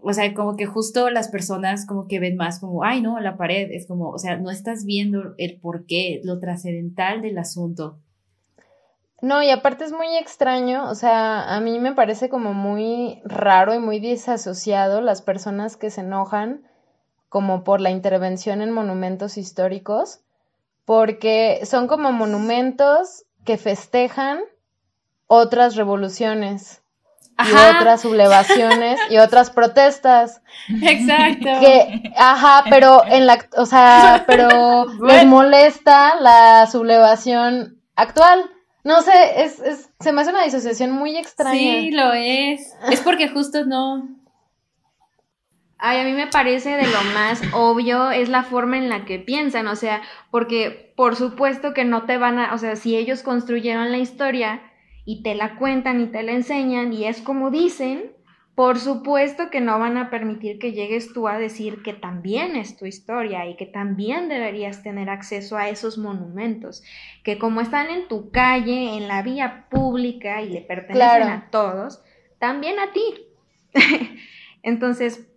o 0.00 0.12
sea, 0.12 0.32
como 0.34 0.56
que 0.56 0.66
justo 0.66 1.10
las 1.10 1.28
personas 1.28 1.86
como 1.86 2.08
que 2.08 2.18
ven 2.18 2.36
más 2.36 2.58
como, 2.58 2.82
ay, 2.82 3.02
no, 3.02 3.20
la 3.20 3.36
pared, 3.36 3.68
es 3.70 3.86
como, 3.86 4.10
o 4.10 4.18
sea, 4.18 4.36
no 4.36 4.50
estás 4.50 4.84
viendo 4.84 5.34
el 5.38 5.60
porqué, 5.60 6.20
lo 6.24 6.38
trascendental 6.40 7.22
del 7.22 7.38
asunto. 7.38 7.98
No, 9.20 9.42
y 9.42 9.50
aparte 9.50 9.84
es 9.84 9.92
muy 9.92 10.16
extraño, 10.16 10.90
o 10.90 10.94
sea, 10.96 11.54
a 11.54 11.60
mí 11.60 11.78
me 11.78 11.94
parece 11.94 12.28
como 12.28 12.54
muy 12.54 13.20
raro 13.24 13.74
y 13.74 13.78
muy 13.78 14.00
desasociado 14.00 15.00
las 15.00 15.22
personas 15.22 15.76
que 15.76 15.90
se 15.90 16.00
enojan 16.00 16.62
como 17.28 17.62
por 17.62 17.80
la 17.80 17.90
intervención 17.90 18.62
en 18.62 18.72
monumentos 18.72 19.38
históricos, 19.38 20.22
porque 20.84 21.60
son 21.64 21.86
como 21.86 22.12
monumentos 22.12 23.24
que 23.44 23.56
festejan 23.56 24.40
otras 25.26 25.76
revoluciones 25.76 26.82
y 27.38 27.52
otras 27.52 28.02
sublevaciones 28.02 29.00
y 29.10 29.18
otras 29.18 29.50
protestas. 29.50 30.42
Exacto. 30.82 31.48
Que, 31.60 32.12
ajá, 32.16 32.64
pero 32.68 33.04
en 33.06 33.26
la, 33.26 33.38
o 33.56 33.66
sea, 33.66 34.24
pero 34.26 34.86
les 35.06 35.26
molesta 35.26 36.16
la 36.16 36.66
sublevación 36.66 37.80
actual. 37.96 38.50
No 38.84 39.00
sé, 39.02 39.12
es, 39.44 39.60
es, 39.60 39.90
se 40.00 40.12
me 40.12 40.22
hace 40.22 40.30
una 40.30 40.44
disociación 40.44 40.90
muy 40.90 41.16
extraña. 41.16 41.56
Sí, 41.56 41.90
lo 41.92 42.12
es. 42.12 42.74
Es 42.90 43.00
porque 43.00 43.28
justo 43.28 43.64
no. 43.64 44.08
Ay, 45.84 45.98
a 45.98 46.04
mí 46.04 46.12
me 46.12 46.28
parece 46.28 46.76
de 46.76 46.86
lo 46.86 47.02
más 47.12 47.42
obvio 47.52 48.12
es 48.12 48.28
la 48.28 48.44
forma 48.44 48.78
en 48.78 48.88
la 48.88 49.04
que 49.04 49.18
piensan, 49.18 49.66
o 49.66 49.74
sea, 49.74 50.02
porque 50.30 50.92
por 50.96 51.16
supuesto 51.16 51.74
que 51.74 51.84
no 51.84 52.04
te 52.04 52.18
van 52.18 52.38
a, 52.38 52.54
o 52.54 52.58
sea, 52.58 52.76
si 52.76 52.96
ellos 52.96 53.22
construyeron 53.22 53.90
la 53.90 53.98
historia, 53.98 54.62
y 55.04 55.22
te 55.22 55.34
la 55.34 55.56
cuentan 55.56 56.00
y 56.00 56.06
te 56.06 56.22
la 56.22 56.32
enseñan 56.32 56.92
y 56.92 57.06
es 57.06 57.20
como 57.20 57.50
dicen, 57.50 58.12
por 58.54 58.78
supuesto 58.78 59.50
que 59.50 59.60
no 59.60 59.78
van 59.78 59.96
a 59.96 60.10
permitir 60.10 60.58
que 60.58 60.72
llegues 60.72 61.12
tú 61.12 61.26
a 61.26 61.38
decir 61.38 61.82
que 61.82 61.92
también 61.92 62.54
es 62.54 62.76
tu 62.76 62.86
historia 62.86 63.46
y 63.48 63.56
que 63.56 63.66
también 63.66 64.28
deberías 64.28 64.82
tener 64.82 65.08
acceso 65.08 65.56
a 65.56 65.68
esos 65.68 65.98
monumentos, 65.98 66.84
que 67.24 67.38
como 67.38 67.60
están 67.60 67.90
en 67.90 68.08
tu 68.08 68.30
calle, 68.30 68.96
en 68.96 69.08
la 69.08 69.22
vía 69.22 69.66
pública 69.70 70.42
y 70.42 70.50
le 70.50 70.60
pertenecen 70.60 71.22
a 71.22 71.48
todos, 71.50 72.02
también 72.38 72.78
a 72.78 72.92
ti. 72.92 73.26
Entonces, 74.62 75.31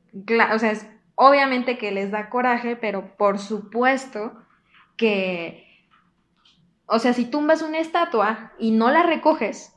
o 0.54 0.60
sea, 0.60 0.72
es, 0.72 0.88
obviamente 1.16 1.78
que 1.78 1.92
les 1.92 2.12
da 2.12 2.30
coraje, 2.30 2.76
pero 2.76 3.16
por 3.18 3.40
supuesto 3.40 4.34
que 4.98 5.66
o 6.88 7.00
sea, 7.00 7.14
si 7.14 7.26
tumbas 7.26 7.62
una 7.62 7.80
estatua 7.80 8.54
y 8.60 8.72
no 8.72 8.92
la 8.92 9.04
recoges, 9.04 9.74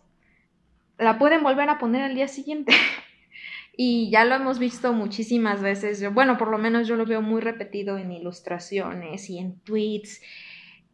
la 0.99 1.19
pueden 1.19 1.43
volver 1.43 1.71
a 1.71 1.79
poner 1.79 2.03
al 2.03 2.15
día 2.15 2.29
siguiente. 2.29 2.73
y 3.77 4.11
ya 4.11 4.25
lo 4.25 4.35
hemos 4.35 4.59
visto 4.59 4.93
muchísimas 4.93 5.63
veces. 5.63 6.13
bueno, 6.13 6.37
por 6.37 6.51
lo 6.51 6.59
menos 6.59 6.87
yo 6.87 6.97
lo 6.97 7.07
veo 7.07 7.23
muy 7.23 7.41
repetido 7.41 7.97
en 7.97 8.13
ilustraciones 8.13 9.31
y 9.31 9.39
en 9.39 9.59
tweets. 9.61 10.21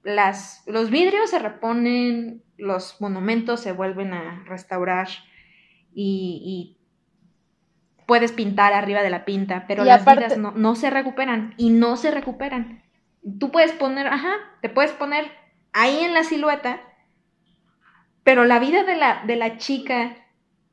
las, 0.04 0.62
los 0.66 0.90
vidrios 0.90 1.30
se 1.30 1.38
reponen, 1.38 2.42
los 2.56 3.00
monumentos 3.00 3.60
se 3.60 3.72
vuelven 3.72 4.12
a 4.12 4.44
restaurar 4.46 5.08
y, 5.96 6.73
puedes 8.06 8.32
pintar 8.32 8.72
arriba 8.72 9.02
de 9.02 9.10
la 9.10 9.24
pinta, 9.24 9.64
pero 9.66 9.84
las 9.84 10.04
vidas 10.04 10.36
no, 10.36 10.52
no, 10.52 10.74
se 10.74 10.90
recuperan 10.90 11.54
y 11.56 11.70
no 11.70 11.96
se 11.96 12.10
recuperan. 12.10 12.82
Tú 13.38 13.50
puedes 13.50 13.72
poner, 13.72 14.06
ajá, 14.06 14.34
te 14.60 14.68
puedes 14.68 14.92
poner 14.92 15.30
ahí 15.72 16.00
en 16.00 16.14
la 16.14 16.24
silueta, 16.24 16.80
pero 18.22 18.44
la 18.44 18.58
vida 18.58 18.84
de 18.84 18.96
la, 18.96 19.22
de 19.26 19.36
la 19.36 19.58
chica 19.58 20.16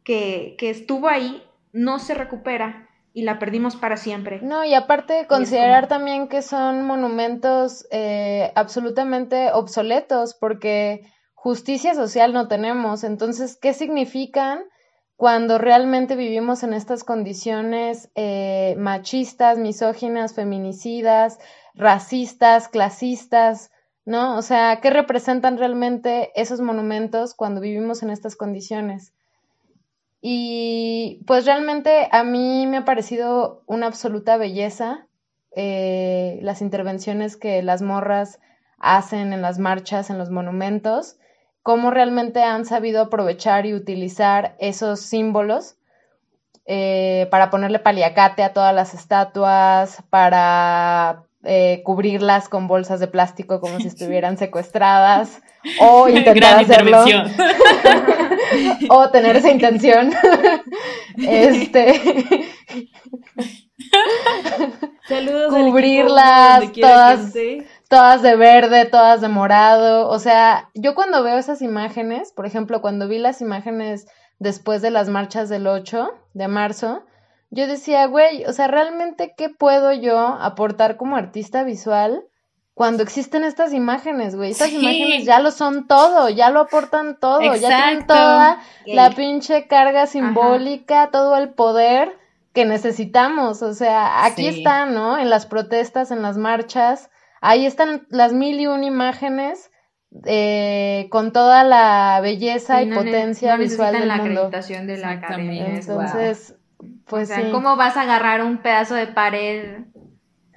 que, 0.04 0.56
que 0.58 0.70
estuvo 0.70 1.08
ahí 1.08 1.44
no 1.72 2.00
se 2.00 2.14
recupera 2.14 2.90
y 3.14 3.24
la 3.24 3.40
perdimos 3.40 3.76
para 3.76 3.98
siempre. 3.98 4.40
No, 4.42 4.64
y 4.64 4.74
aparte 4.74 5.28
considerar 5.28 5.88
también 5.88 6.28
que 6.28 6.42
son 6.42 6.84
monumentos 6.84 7.86
eh, 7.92 8.52
absolutamente 8.56 9.52
obsoletos 9.52 10.34
porque 10.34 11.06
justicia 11.34 11.94
social 11.94 12.34
no 12.34 12.48
tenemos. 12.48 13.04
Entonces, 13.04 13.58
¿qué 13.58 13.74
significan 13.74 14.64
cuando 15.22 15.60
realmente 15.60 16.16
vivimos 16.16 16.64
en 16.64 16.74
estas 16.74 17.04
condiciones 17.04 18.10
eh, 18.16 18.74
machistas, 18.80 19.60
misóginas, 19.60 20.34
feminicidas, 20.34 21.38
racistas, 21.76 22.68
clasistas? 22.70 23.70
¿No? 24.04 24.36
O 24.36 24.42
sea, 24.42 24.80
¿qué 24.82 24.90
representan 24.90 25.60
realmente 25.60 26.32
esos 26.34 26.60
monumentos 26.60 27.36
cuando 27.36 27.62
vivimos 27.62 28.02
en 28.02 28.10
estas 28.10 28.36
condiciones? 28.36 29.14
Y 30.22 31.24
pues 31.28 31.46
realmente 31.46 32.10
a 32.12 32.24
mí 32.24 32.66
me 32.66 32.78
ha 32.78 32.86
parecido 32.86 33.62
una 33.68 33.86
absoluta 33.86 34.38
belleza 34.38 35.06
eh, 35.56 36.40
las 36.42 36.64
intervenciones 36.64 37.38
que 37.38 37.62
las 37.62 37.84
morras 37.84 38.40
hacen 38.80 39.34
en 39.34 39.44
las 39.44 39.60
marchas, 39.60 40.10
en 40.10 40.18
los 40.18 40.32
monumentos, 40.32 41.20
cómo 41.64 41.92
realmente 41.92 42.44
han 42.44 42.66
sabido 42.66 43.02
aprovechar 43.02 43.66
y 43.66 43.74
utilizar 43.74 44.56
esos 44.60 45.02
símbolos 45.02 45.76
eh, 46.66 47.28
para 47.32 47.50
ponerle 47.50 47.80
paliacate 47.80 48.44
a 48.44 48.54
todas 48.54 48.74
las 48.74 48.94
estatuas, 48.94 50.04
para 50.10 51.24
eh, 51.44 51.82
cubrirlas 51.84 52.50
con 52.50 52.68
bolsas 52.68 53.00
de 53.00 53.08
plástico 53.08 53.60
como 53.60 53.80
si 53.80 53.88
estuvieran 53.90 54.38
secuestradas 54.38 55.42
o 55.80 56.08
intentar 56.08 56.60
hacerlo. 56.60 57.04
o 58.90 59.10
tener 59.10 59.36
esa 59.36 59.52
intención. 59.52 60.12
Este 61.18 62.00
cubrirlas 65.50 66.72
todas 66.72 67.34
todas 67.92 68.24
de 68.24 68.36
verde 68.36 68.86
todas 68.86 69.22
de 69.22 69.28
morado. 69.28 70.10
O 70.10 70.18
sea 70.18 70.72
yo 70.74 70.96
cuando 70.96 71.22
veo 71.22 71.38
esas 71.38 71.62
imágenes 71.62 72.34
por 72.34 72.48
ejemplo 72.48 72.82
cuando 72.82 73.08
vi 73.08 73.20
las 73.20 73.42
imágenes 73.42 74.08
después 74.40 74.82
de 74.82 74.90
las 74.90 75.10
marchas 75.10 75.48
del 75.48 75.68
8 75.68 76.12
de 76.34 76.48
marzo 76.48 77.04
yo 77.52 77.68
decía, 77.68 78.06
güey, 78.08 78.46
o 78.46 78.54
sea, 78.54 78.68
realmente, 78.70 79.34
¿qué 79.38 79.50
puedo 79.50 79.92
yo 79.92 80.18
aportar 80.18 80.96
como 80.96 81.18
artista 81.18 81.64
visual 81.64 82.24
cuando 82.74 83.04
existen 83.04 83.44
estas 83.44 83.74
imágenes, 83.74 84.38
güey? 84.38 84.52
Estas 84.52 84.72
imágenes 84.72 85.26
ya 85.26 85.42
lo 85.42 85.52
son 85.52 85.86
todo, 85.86 86.30
ya 86.30 86.50
lo 86.50 86.62
aportan 86.62 87.20
todo, 87.20 87.42
ya 87.56 87.68
tienen 87.68 88.08
toda 88.08 88.62
la 88.86 89.10
pinche 89.10 89.68
carga 89.68 90.08
simbólica, 90.08 91.10
todo 91.12 91.36
el 91.36 91.50
poder 91.50 92.18
que 92.54 92.64
necesitamos. 92.64 93.62
O 93.62 93.74
sea, 93.74 94.24
aquí 94.24 94.48
están, 94.48 94.94
¿no? 94.94 95.18
En 95.18 95.30
las 95.30 95.46
protestas, 95.46 96.10
en 96.12 96.22
las 96.22 96.38
marchas, 96.38 97.10
ahí 97.42 97.66
están 97.66 98.08
las 98.10 98.32
mil 98.34 98.60
y 98.60 98.68
un 98.68 98.84
imágenes. 98.84 99.70
Eh, 100.26 101.08
con 101.10 101.32
toda 101.32 101.64
la 101.64 102.20
belleza 102.22 102.84
y, 102.84 102.92
potencia 102.92 103.56
visual 103.56 103.94
del 103.94 104.10
la 104.10 104.18
mundo. 104.18 104.42
acreditación 104.42 104.86
de 104.86 104.98
la 104.98 105.12
academia. 105.12 105.68
Entonces, 105.68 106.58
pues 107.06 107.32
o 107.32 107.34
sea, 107.34 107.50
¿cómo 107.50 107.78
vas 107.78 107.96
a 107.96 108.02
agarrar 108.02 108.44
un 108.44 108.58
pedazo 108.58 108.96
de 108.96 109.08
pared? 109.08 109.86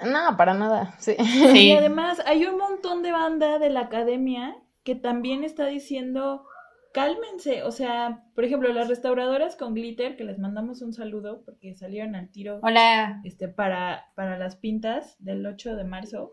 No, 0.04 0.36
para 0.36 0.54
nada. 0.54 0.94
Sí. 0.98 1.14
Y 1.54 1.72
además 1.72 2.20
hay 2.26 2.46
un 2.46 2.58
montón 2.58 3.02
de 3.02 3.12
banda 3.12 3.60
de 3.60 3.70
la 3.70 3.82
academia 3.82 4.56
que 4.82 4.94
también 4.94 5.44
está 5.44 5.66
diciendo, 5.66 6.46
cálmense. 6.92 7.62
O 7.62 7.70
sea, 7.70 8.24
por 8.34 8.44
ejemplo, 8.44 8.72
las 8.72 8.88
restauradoras 8.88 9.56
con 9.56 9.74
glitter, 9.74 10.16
que 10.16 10.24
les 10.24 10.38
mandamos 10.38 10.82
un 10.82 10.92
saludo 10.92 11.42
porque 11.44 11.74
salieron 11.74 12.14
al 12.16 12.30
tiro. 12.30 12.60
Hola. 12.62 13.20
Este, 13.24 13.48
para, 13.48 14.06
para 14.14 14.38
las 14.38 14.56
pintas 14.56 15.16
del 15.18 15.46
8 15.46 15.76
de 15.76 15.84
marzo. 15.84 16.32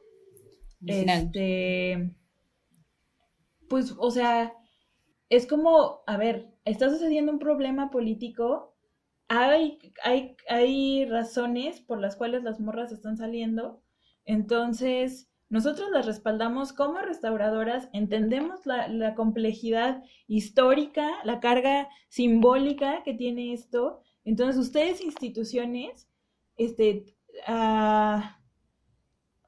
Este. 0.86 2.15
Pues, 3.70 3.96
o 3.98 4.12
sea, 4.12 4.54
es 5.30 5.48
como, 5.48 6.02
a 6.08 6.17
ver, 6.17 6.54
está 6.65 6.89
sucediendo 6.89 7.32
un 7.32 7.39
problema 7.39 7.89
político 7.89 8.72
hay, 9.32 9.80
hay, 10.04 10.36
hay 10.50 11.06
razones 11.06 11.80
por 11.80 12.02
las 12.02 12.17
cuales 12.17 12.44
las 12.44 12.60
morras 12.60 12.91
están 12.91 13.15
saliendo. 13.15 13.82
Entonces, 14.26 15.32
nosotros 15.48 15.89
las 15.91 16.06
respaldamos 16.06 16.74
como 16.74 17.00
restauradoras, 17.00 17.88
entendemos 17.94 18.65
la, 18.65 19.15
complejidad 19.15 20.04
histórica, 20.28 21.10
la 21.24 21.39
carga 21.39 21.88
simbólica 22.10 23.04
que 23.04 23.13
tiene 23.13 23.54
esto. 23.54 24.02
Entonces, 24.26 24.58
ustedes, 24.58 25.02
instituciones, 25.02 26.10
este, 26.58 27.15
ah, 27.48 28.38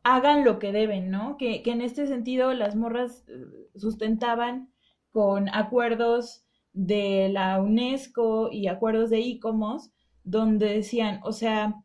hagan 0.04 0.44
lo 0.44 0.60
que 0.60 0.72
deben, 0.72 1.10
¿no? 1.10 1.38
Que, 1.38 1.62
que 1.62 1.72
en 1.72 1.82
este 1.82 2.08
sentido 2.08 2.54
las 2.54 2.76
morras 2.76 3.26
eh, 3.28 3.70
sustentaban 3.76 4.70
con 5.12 5.50
acuerdos 5.50 6.46
de 6.74 7.30
la 7.32 7.62
UNESCO 7.62 8.50
y 8.52 8.68
acuerdos 8.68 9.10
de 9.10 9.20
ICOMOS, 9.20 9.92
donde 10.24 10.74
decían, 10.74 11.20
o 11.24 11.32
sea, 11.32 11.84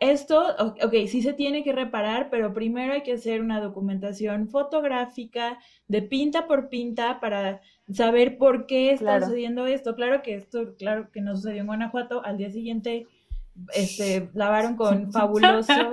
esto, 0.00 0.56
ok, 0.58 0.94
sí 1.06 1.20
se 1.20 1.34
tiene 1.34 1.62
que 1.62 1.72
reparar, 1.72 2.30
pero 2.30 2.54
primero 2.54 2.94
hay 2.94 3.02
que 3.02 3.12
hacer 3.12 3.42
una 3.42 3.60
documentación 3.60 4.48
fotográfica 4.48 5.58
de 5.88 6.00
pinta 6.00 6.46
por 6.46 6.70
pinta 6.70 7.20
para 7.20 7.60
saber 7.92 8.38
por 8.38 8.66
qué 8.66 8.92
está 8.92 9.20
sucediendo 9.20 9.66
esto. 9.66 9.94
Claro 9.94 10.22
que 10.22 10.34
esto, 10.34 10.74
claro 10.78 11.10
que 11.12 11.20
no 11.20 11.36
sucedió 11.36 11.60
en 11.60 11.66
Guanajuato, 11.66 12.24
al 12.24 12.38
día 12.38 12.50
siguiente 12.50 13.06
este, 13.74 14.30
lavaron 14.32 14.76
con 14.76 15.12
fabuloso 15.12 15.90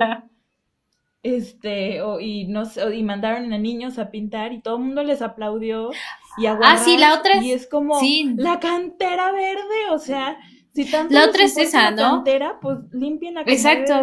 este, 1.22 2.00
y, 2.20 2.46
no, 2.46 2.62
y 2.92 3.02
mandaron 3.02 3.52
a 3.52 3.58
niños 3.58 3.98
a 3.98 4.10
pintar 4.10 4.52
y 4.52 4.60
todo 4.60 4.76
el 4.76 4.84
mundo 4.84 5.02
les 5.02 5.22
aplaudió 5.22 5.90
y 6.38 6.46
Ah, 6.46 6.78
sí, 6.78 6.96
la 6.96 7.18
otra 7.18 7.34
es... 7.34 7.44
Y 7.44 7.52
es 7.52 7.66
como 7.66 8.00
la 8.36 8.60
cantera 8.60 9.32
verde, 9.32 9.90
o 9.90 9.98
sea, 9.98 10.38
si 10.72 10.88
tanto... 10.88 11.12
La 11.12 11.26
otra 11.26 11.44
es 11.44 11.56
esa, 11.56 11.90
¿no? 11.90 12.16
cantera, 12.16 12.58
pues 12.60 12.78
limpien 12.92 13.34
la 13.34 13.42
Exacto. 13.42 13.94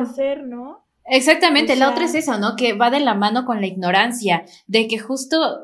¿no? 0.44 0.86
Exactamente, 1.06 1.76
la 1.76 1.92
otra 1.92 2.06
es 2.06 2.16
eso, 2.16 2.38
¿no? 2.40 2.56
Que 2.56 2.74
va 2.74 2.90
de 2.90 3.00
la 3.00 3.14
mano 3.14 3.46
con 3.46 3.62
la 3.62 3.68
ignorancia, 3.68 4.44
de 4.68 4.88
que 4.88 4.98
justo 4.98 5.64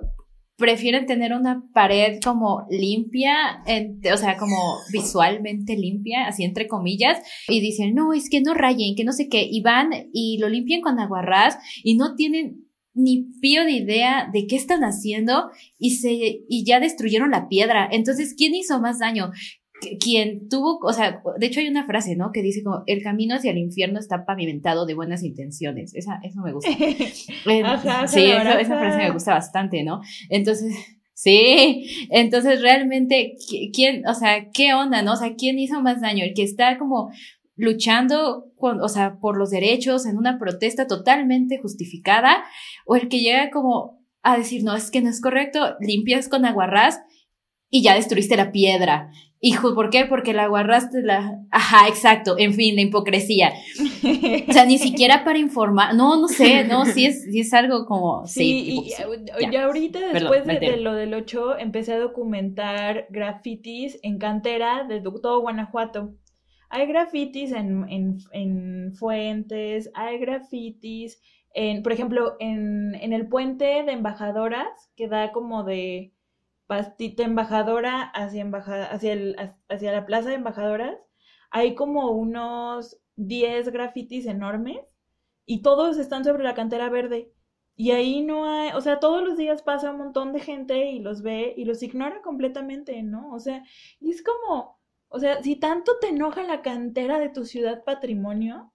prefieren 0.61 1.05
tener 1.05 1.33
una 1.33 1.65
pared 1.73 2.19
como 2.23 2.65
limpia, 2.69 3.61
o 4.13 4.17
sea, 4.17 4.37
como 4.37 4.77
visualmente 4.93 5.75
limpia, 5.75 6.27
así 6.27 6.45
entre 6.45 6.69
comillas, 6.69 7.19
y 7.49 7.59
dicen, 7.59 7.93
no, 7.93 8.13
es 8.13 8.29
que 8.29 8.39
no 8.39 8.53
rayen, 8.53 8.95
que 8.95 9.03
no 9.03 9.11
sé 9.11 9.27
qué, 9.27 9.45
y 9.51 9.61
van 9.61 9.89
y 10.13 10.37
lo 10.37 10.47
limpian 10.47 10.79
con 10.79 10.99
aguarrás 10.99 11.57
y 11.83 11.95
no 11.95 12.15
tienen 12.15 12.67
ni 12.93 13.23
pío 13.41 13.63
de 13.63 13.71
idea 13.71 14.29
de 14.31 14.47
qué 14.47 14.55
están 14.55 14.83
haciendo 14.83 15.49
y 15.77 15.91
se, 15.91 16.43
y 16.47 16.63
ya 16.65 16.79
destruyeron 16.79 17.31
la 17.31 17.47
piedra. 17.47 17.87
Entonces, 17.91 18.33
¿quién 18.37 18.53
hizo 18.53 18.79
más 18.79 18.99
daño? 18.99 19.31
Quien 19.99 20.47
tuvo, 20.49 20.79
o 20.83 20.93
sea, 20.93 21.21
de 21.37 21.45
hecho 21.45 21.59
hay 21.59 21.67
una 21.67 21.85
frase, 21.85 22.15
¿no? 22.15 22.31
Que 22.31 22.41
dice 22.41 22.63
como, 22.63 22.83
el 22.85 23.01
camino 23.01 23.35
hacia 23.35 23.51
el 23.51 23.57
infierno 23.57 23.99
está 23.99 24.25
pavimentado 24.25 24.85
de 24.85 24.93
buenas 24.93 25.23
intenciones. 25.23 25.95
Esa, 25.95 26.19
eso 26.23 26.41
me 26.41 26.53
gusta. 26.53 26.71
Eh, 26.81 27.63
sí, 28.07 28.25
esa 28.25 28.79
frase 28.79 28.97
me 28.97 29.11
gusta 29.11 29.33
bastante, 29.33 29.83
¿no? 29.83 30.01
Entonces, 30.29 30.73
sí, 31.13 32.07
entonces 32.09 32.61
realmente, 32.61 33.35
¿quién, 33.73 34.07
o 34.07 34.13
sea, 34.13 34.49
qué 34.51 34.73
onda, 34.73 35.01
¿no? 35.01 35.13
O 35.13 35.15
sea, 35.15 35.35
¿quién 35.35 35.59
hizo 35.59 35.81
más 35.81 36.01
daño? 36.01 36.23
El 36.23 36.33
que 36.33 36.43
está 36.43 36.77
como 36.77 37.11
luchando, 37.55 38.45
con, 38.57 38.81
o 38.81 38.87
sea, 38.87 39.17
por 39.19 39.37
los 39.37 39.49
derechos 39.49 40.05
en 40.05 40.17
una 40.17 40.39
protesta 40.39 40.87
totalmente 40.87 41.59
justificada, 41.59 42.43
o 42.85 42.95
el 42.95 43.09
que 43.09 43.19
llega 43.19 43.49
como 43.51 43.99
a 44.23 44.37
decir, 44.37 44.63
no, 44.63 44.75
es 44.75 44.91
que 44.91 45.01
no 45.01 45.09
es 45.09 45.21
correcto, 45.21 45.75
limpias 45.79 46.27
con 46.27 46.45
aguarrás 46.45 47.01
y 47.71 47.81
ya 47.81 47.95
destruiste 47.95 48.37
la 48.37 48.51
piedra. 48.51 49.09
Hijo, 49.39 49.73
¿por 49.73 49.89
qué? 49.89 50.05
Porque 50.05 50.33
la 50.33 50.43
aguarraste 50.43 51.01
la... 51.01 51.39
Ajá, 51.49 51.87
exacto, 51.87 52.35
en 52.37 52.53
fin, 52.53 52.75
la 52.75 52.81
hipocresía. 52.81 53.53
O 54.47 54.53
sea, 54.53 54.65
ni 54.65 54.77
siquiera 54.77 55.23
para 55.23 55.39
informar, 55.39 55.95
no, 55.95 56.21
no 56.21 56.27
sé, 56.27 56.63
no, 56.65 56.85
sí 56.85 57.07
es, 57.07 57.23
sí 57.23 57.39
es 57.39 57.51
algo 57.51 57.87
como... 57.87 58.27
Sí, 58.27 58.83
y 59.39 59.55
ahorita 59.55 59.99
después 60.13 60.45
de, 60.45 60.77
lo 60.77 60.93
del 60.93 61.15
8 61.15 61.57
empecé 61.57 61.93
a 61.93 61.99
documentar 61.99 63.07
grafitis 63.09 63.97
en 64.03 64.19
cantera 64.19 64.83
de 64.83 65.01
todo 65.01 65.41
Guanajuato. 65.41 66.13
Hay 66.69 66.85
grafitis 66.85 67.51
en, 67.51 67.89
en, 67.89 68.17
en 68.33 68.93
fuentes, 68.93 69.89
hay 69.95 70.19
grafitis 70.19 71.19
en, 71.53 71.83
por 71.83 71.93
ejemplo, 71.93 72.35
en, 72.39 72.95
en 72.95 73.11
el 73.11 73.27
puente 73.27 73.83
de 73.83 73.91
embajadoras, 73.91 74.91
que 74.95 75.07
da 75.07 75.31
como 75.31 75.63
de 75.63 76.13
pastita 76.71 77.23
embajadora 77.23 78.03
hacia, 78.03 78.39
embajada, 78.39 78.85
hacia, 78.85 79.11
el, 79.11 79.35
hacia 79.67 79.91
la 79.91 80.05
plaza 80.05 80.29
de 80.29 80.35
embajadoras, 80.35 80.97
hay 81.49 81.75
como 81.75 82.11
unos 82.11 82.97
10 83.17 83.73
grafitis 83.73 84.25
enormes 84.25 84.79
y 85.45 85.63
todos 85.63 85.97
están 85.97 86.23
sobre 86.23 86.45
la 86.45 86.53
cantera 86.53 86.89
verde. 86.89 87.33
Y 87.75 87.91
ahí 87.91 88.23
no 88.23 88.45
hay, 88.45 88.71
o 88.73 88.79
sea, 88.79 89.01
todos 89.01 89.21
los 89.21 89.35
días 89.35 89.63
pasa 89.63 89.91
un 89.91 89.97
montón 89.97 90.31
de 90.31 90.39
gente 90.39 90.91
y 90.91 90.99
los 90.99 91.23
ve 91.23 91.53
y 91.57 91.65
los 91.65 91.83
ignora 91.83 92.21
completamente, 92.21 93.03
¿no? 93.03 93.33
O 93.33 93.39
sea, 93.39 93.65
y 93.99 94.11
es 94.11 94.23
como, 94.23 94.79
o 95.09 95.19
sea, 95.19 95.43
si 95.43 95.57
tanto 95.57 95.99
te 95.99 96.07
enoja 96.07 96.43
la 96.43 96.61
cantera 96.61 97.19
de 97.19 97.27
tu 97.27 97.43
ciudad 97.43 97.83
patrimonio, 97.83 98.71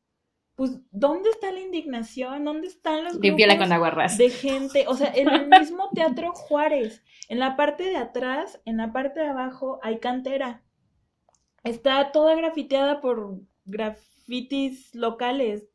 pues, 0.56 0.72
¿dónde 0.90 1.28
está 1.30 1.52
la 1.52 1.60
indignación? 1.60 2.44
¿Dónde 2.44 2.66
están 2.66 3.04
los 3.04 3.16
Limpiala 3.20 3.58
con 3.58 3.70
aguarras. 3.72 4.16
de 4.16 4.30
gente? 4.30 4.86
O 4.88 4.94
sea, 4.94 5.12
en 5.14 5.28
el 5.28 5.48
mismo 5.48 5.90
Teatro 5.94 6.32
Juárez, 6.32 7.04
en 7.28 7.38
la 7.38 7.56
parte 7.56 7.84
de 7.84 7.96
atrás, 7.96 8.60
en 8.64 8.78
la 8.78 8.92
parte 8.92 9.20
de 9.20 9.28
abajo, 9.28 9.78
hay 9.82 9.98
cantera. 9.98 10.62
Está 11.62 12.10
toda 12.10 12.34
grafiteada 12.34 13.02
por 13.02 13.40
grafitis 13.66 14.94
locales, 14.94 15.68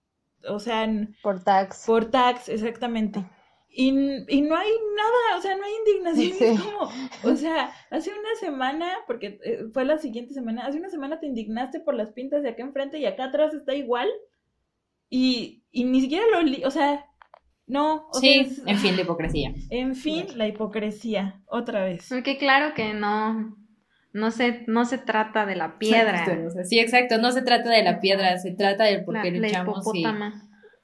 o 0.48 0.60
sea, 0.60 0.84
en, 0.84 1.16
Por 1.22 1.44
tax. 1.44 1.86
por 1.86 2.06
tax, 2.10 2.50
exactamente. 2.50 3.24
Y, 3.70 3.90
y 3.90 4.42
no 4.42 4.56
hay 4.56 4.70
nada, 4.98 5.38
o 5.38 5.42
sea, 5.42 5.56
no 5.56 5.64
hay 5.64 5.74
indignación. 5.86 6.34
Sí. 6.38 6.44
Es 6.44 6.60
como, 6.60 6.90
o 7.24 7.36
sea, 7.36 7.72
hace 7.92 8.10
una 8.10 8.36
semana, 8.40 8.98
porque 9.06 9.40
eh, 9.44 9.66
fue 9.72 9.86
la 9.86 9.98
siguiente 10.00 10.34
semana, 10.34 10.66
hace 10.66 10.80
una 10.80 10.90
semana 10.90 11.20
te 11.20 11.28
indignaste 11.28 11.80
por 11.80 11.94
las 11.94 12.12
pintas 12.12 12.42
de 12.42 12.50
acá 12.50 12.64
enfrente 12.64 12.98
y 12.98 13.06
acá 13.06 13.26
atrás 13.26 13.54
está 13.54 13.76
igual. 13.76 14.10
Y, 15.14 15.66
y 15.72 15.84
ni 15.84 16.02
siquiera 16.02 16.24
lo, 16.32 16.42
li- 16.42 16.64
o 16.66 16.72
sea, 16.72 17.06
no, 17.68 18.08
o 18.12 18.20
Sí, 18.20 18.46
sea, 18.46 18.54
es- 18.54 18.62
en 18.66 18.78
fin, 18.78 18.96
de 18.96 19.02
hipocresía. 19.04 19.54
en 19.70 19.94
fin, 19.96 20.26
la 20.36 20.48
hipocresía, 20.48 21.42
otra 21.46 21.84
vez. 21.84 22.08
Porque 22.10 22.38
claro 22.38 22.74
que 22.74 22.94
no, 22.94 23.56
no 24.14 24.32
se, 24.32 24.64
no 24.68 24.86
se 24.86 24.98
trata 24.98 25.46
de 25.46 25.56
la 25.56 25.78
piedra. 25.78 26.26
Sí, 26.64 26.80
exacto. 26.80 27.18
No 27.18 27.32
se 27.32 27.42
trata 27.42 27.70
de 27.70 27.84
la 27.84 28.00
piedra, 28.00 28.38
se 28.40 28.52
trata 28.54 28.86
del 28.86 29.04
por 29.06 29.16
La, 29.16 29.22
qué 29.22 29.32
la 29.32 29.48
luchamos 29.48 29.86
y 29.94 30.04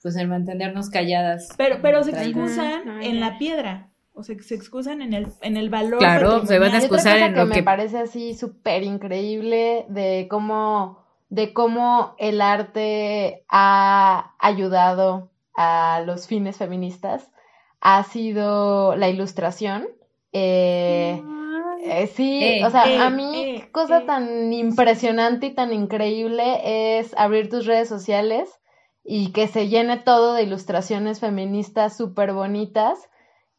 pues 0.02 0.16
el 0.18 0.28
mantenernos 0.28 0.90
calladas. 0.90 1.50
Pero, 1.58 1.80
pero 1.82 2.04
se 2.04 2.12
excusan 2.12 3.02
en 3.02 3.20
la 3.20 3.38
piedra, 3.40 3.90
o 4.14 4.24
sea, 4.24 4.36
se 4.42 4.56
excusan 4.56 5.02
en 5.02 5.14
el, 5.14 5.28
en 5.42 5.56
el 5.58 5.70
valor. 5.70 6.00
Claro, 6.00 6.46
se 6.46 6.60
van 6.60 6.74
a 6.74 6.78
excusar 6.80 7.18
en 7.18 7.34
que 7.34 7.40
lo 7.40 7.46
me 7.48 7.56
que- 7.56 7.64
parece 7.64 7.98
así 7.98 8.34
súper 8.36 8.84
increíble 8.84 9.86
de 9.90 10.28
cómo, 10.30 11.07
de 11.30 11.54
cómo 11.54 12.16
el 12.18 12.42
arte 12.42 13.46
ha 13.50 14.36
ayudado 14.40 15.30
a 15.56 16.02
los 16.06 16.28
fines 16.28 16.58
feministas 16.58 17.30
ha 17.82 18.04
sido 18.04 18.96
la 18.96 19.10
ilustración. 19.10 19.88
Eh, 20.34 21.22
eh, 21.84 22.08
sí, 22.08 22.44
Eh, 22.44 22.66
o 22.66 22.70
sea, 22.70 22.86
eh, 22.90 23.00
a 23.00 23.10
mí 23.10 23.64
cosa 23.72 24.06
tan 24.06 24.52
impresionante 24.52 25.48
y 25.48 25.56
tan 25.56 25.74
increíble 25.74 27.00
es 27.00 27.14
abrir 27.18 27.50
tus 27.50 27.66
redes 27.66 27.88
sociales 27.88 28.50
y 29.04 29.32
que 29.32 29.48
se 29.48 29.68
llene 29.70 29.98
todo 29.98 30.34
de 30.34 30.44
ilustraciones 30.44 31.20
feministas 31.20 31.96
súper 31.96 32.34
bonitas 32.34 33.10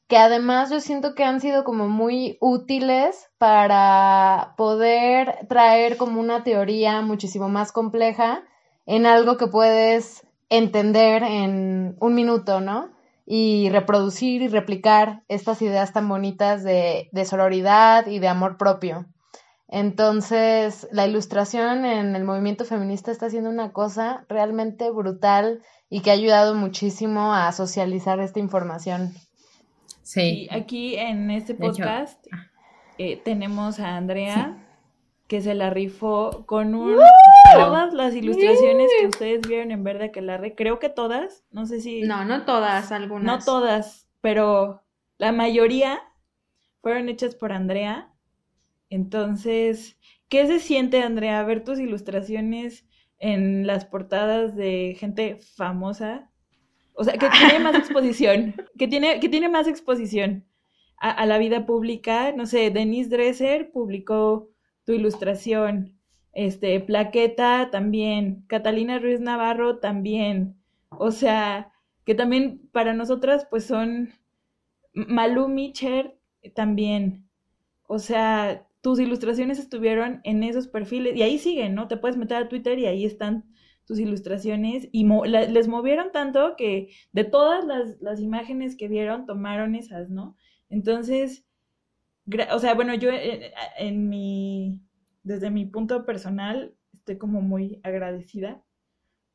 que 0.09 0.17
además 0.17 0.71
yo 0.71 0.81
siento 0.81 1.15
que 1.15 1.23
han 1.23 1.41
sido 1.41 1.65
como 1.65 1.87
muy 1.87 2.39
útiles 2.41 3.29
para 3.37 4.55
poder 4.57 5.47
traer 5.49 5.99
como 5.99 6.19
una 6.19 6.43
teoría 6.45 7.03
muchísimo 7.03 7.51
más 7.51 7.73
compleja 7.73 8.43
en 8.87 9.05
algo 9.05 9.37
que 9.37 9.49
puedes 9.49 10.27
entender 10.49 11.23
en 11.23 11.97
un 12.01 12.15
minuto, 12.15 12.61
¿no? 12.61 12.91
Y 13.27 13.69
reproducir 13.69 14.41
y 14.41 14.49
replicar 14.49 15.25
estas 15.29 15.61
ideas 15.61 15.93
tan 15.93 16.09
bonitas 16.09 16.65
de, 16.65 17.11
de 17.13 17.25
sororidad 17.27 18.07
y 18.07 18.19
de 18.19 18.29
amor 18.29 18.57
propio. 18.57 19.05
Entonces, 19.69 20.89
la 20.91 21.07
ilustración 21.07 21.85
en 21.85 22.17
el 22.17 22.25
movimiento 22.25 22.65
feminista 22.65 23.11
está 23.11 23.27
haciendo 23.27 23.51
una 23.51 23.75
cosa 23.75 24.25
realmente 24.31 24.91
brutal 24.91 25.63
y 25.91 26.01
que 26.01 26.11
ha 26.11 26.15
ayudado 26.15 26.55
muchísimo 26.55 27.35
a 27.35 27.53
socializar 27.53 28.21
esta 28.21 28.39
información. 28.39 29.13
Sí. 30.09 30.49
Y 30.51 30.55
aquí 30.55 30.97
en 30.97 31.31
este 31.31 31.55
podcast 31.55 32.27
eh, 32.97 33.21
tenemos 33.23 33.79
a 33.79 33.99
Andrea 33.99 34.57
que 35.27 35.43
se 35.43 35.53
la 35.53 35.69
rifó 35.69 36.47
con 36.47 36.75
un, 36.75 36.97
todas 37.53 37.93
las 37.93 38.15
ilustraciones 38.15 38.91
que 38.99 39.07
ustedes 39.07 39.47
vieron 39.47 39.71
en 39.71 39.85
Verde 39.85 40.07
Aquelarre, 40.07 40.55
creo 40.55 40.79
que 40.79 40.89
todas, 40.89 41.45
no 41.51 41.67
sé 41.67 41.83
si 41.83 42.01
No, 42.01 42.25
no 42.25 42.47
todas, 42.47 42.91
algunas. 42.91 43.27
no 43.27 43.45
todas, 43.45 44.09
pero 44.23 44.83
la 45.19 45.33
mayoría 45.33 46.01
fueron 46.81 47.11
hechas 47.11 47.35
por 47.35 47.53
Andrea. 47.53 48.11
Entonces, 48.89 49.99
¿qué 50.31 50.47
se 50.47 50.59
siente, 50.59 51.03
Andrea, 51.03 51.43
ver 51.43 51.65
tus 51.65 51.79
ilustraciones 51.79 52.87
en 53.19 53.67
las 53.67 53.85
portadas 53.85 54.57
de 54.57 54.97
gente 54.99 55.37
famosa? 55.55 56.28
O 56.99 57.05
sea, 57.05 57.15
que 57.17 57.29
tiene 57.31 57.61
más 57.61 57.77
exposición, 57.77 58.57
que 58.77 58.89
tiene, 58.89 59.21
que 59.21 59.29
tiene 59.29 59.49
más 59.49 59.69
exposición 59.69 60.45
a, 60.97 61.27
la 61.27 61.39
vida 61.39 61.65
pública. 61.65 62.33
No 62.33 62.45
sé, 62.45 62.71
Denise 62.71 63.09
Dresser 63.09 63.71
publicó 63.71 64.51
tu 64.85 64.95
ilustración, 64.95 65.97
este, 66.33 66.81
Plaqueta 66.81 67.71
también, 67.71 68.43
Catalina 68.49 68.99
Ruiz 68.99 69.21
Navarro 69.21 69.79
también. 69.79 70.57
O 70.91 71.13
sea, 71.13 71.71
que 72.05 72.17
también 72.17 72.69
para 72.73 72.95
nosotras 72.95 73.47
pues 73.49 73.65
son 73.65 74.11
Malú 74.93 75.47
Micher 75.47 76.19
también. 76.57 77.29
O 77.87 78.01
sea, 78.01 78.67
tus 78.81 78.99
ilustraciones 78.99 79.61
estuvieron 79.61 80.21
en 80.25 80.43
esos 80.43 80.67
perfiles 80.67 81.15
y 81.15 81.23
ahí 81.23 81.39
siguen, 81.39 81.77
¿no? 81.77 81.87
Te 81.87 81.97
puedes 81.97 82.17
meter 82.17 82.39
a 82.39 82.49
Twitter 82.49 82.77
y 82.77 82.87
ahí 82.87 83.05
están 83.05 83.45
tus 83.89 83.99
ilustraciones 84.01 84.89
y 84.93 85.05
mo- 85.05 85.27
la- 85.27 85.47
les 85.47 85.69
movieron 85.69 86.13
tanto 86.13 86.55
que 86.57 86.91
de 87.13 87.25
todas 87.25 87.65
las, 87.67 88.01
las 88.01 88.21
imágenes 88.21 88.77
que 88.77 88.89
vieron 88.89 89.27
tomaron 89.27 89.75
esas, 89.75 90.11
¿no? 90.11 90.37
Entonces, 90.71 91.47
o 92.53 92.59
sea, 92.61 92.75
bueno, 92.75 92.95
yo 92.95 93.11
eh, 93.11 93.53
en 93.79 94.09
mi, 94.11 94.81
desde 95.25 95.51
mi 95.51 95.67
punto 95.67 96.05
personal, 96.07 96.77
estoy 96.95 97.19
como 97.19 97.41
muy 97.41 97.81
agradecida 97.83 98.63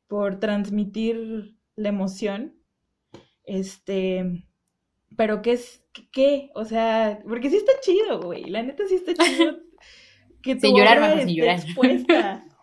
por 0.08 0.40
transmitir 0.40 1.56
la 1.76 1.90
emoción. 1.90 2.54
Este, 3.44 4.44
pero 5.16 5.42
¿qué 5.42 5.52
es 5.52 5.84
qué? 6.12 6.50
O 6.54 6.64
sea, 6.64 7.20
porque 7.28 7.50
sí 7.50 7.56
está 7.56 7.72
chido, 7.82 8.20
güey. 8.22 8.44
La 8.46 8.62
neta 8.62 8.84
sí 8.88 8.96
está 8.96 9.14
chido 9.14 9.58
que 10.42 10.54
tu 10.56 10.60
Sin 10.62 10.76
llorar, 10.76 11.00
vamos, 11.00 11.18
sin 11.20 11.28
esté 11.30 11.34
llorar. 11.36 11.58
expuesta. 11.60 12.44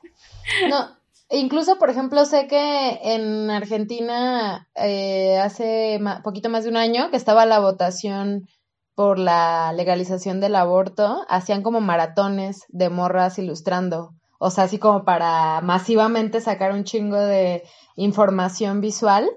No, 0.69 0.97
incluso, 1.31 1.77
por 1.77 1.89
ejemplo, 1.89 2.25
sé 2.25 2.47
que 2.47 2.99
en 3.03 3.49
Argentina 3.49 4.67
eh, 4.75 5.39
hace 5.39 5.99
poquito 6.23 6.49
más 6.49 6.63
de 6.63 6.69
un 6.69 6.77
año 6.77 7.09
que 7.09 7.17
estaba 7.17 7.45
la 7.45 7.59
votación 7.59 8.47
por 8.95 9.17
la 9.17 9.73
legalización 9.73 10.39
del 10.39 10.55
aborto, 10.55 11.25
hacían 11.29 11.63
como 11.63 11.81
maratones 11.81 12.65
de 12.69 12.89
morras 12.89 13.39
ilustrando, 13.39 14.11
o 14.39 14.51
sea, 14.51 14.65
así 14.65 14.77
como 14.79 15.05
para 15.05 15.61
masivamente 15.61 16.41
sacar 16.41 16.71
un 16.73 16.83
chingo 16.83 17.17
de 17.17 17.63
información 17.95 18.81
visual. 18.81 19.29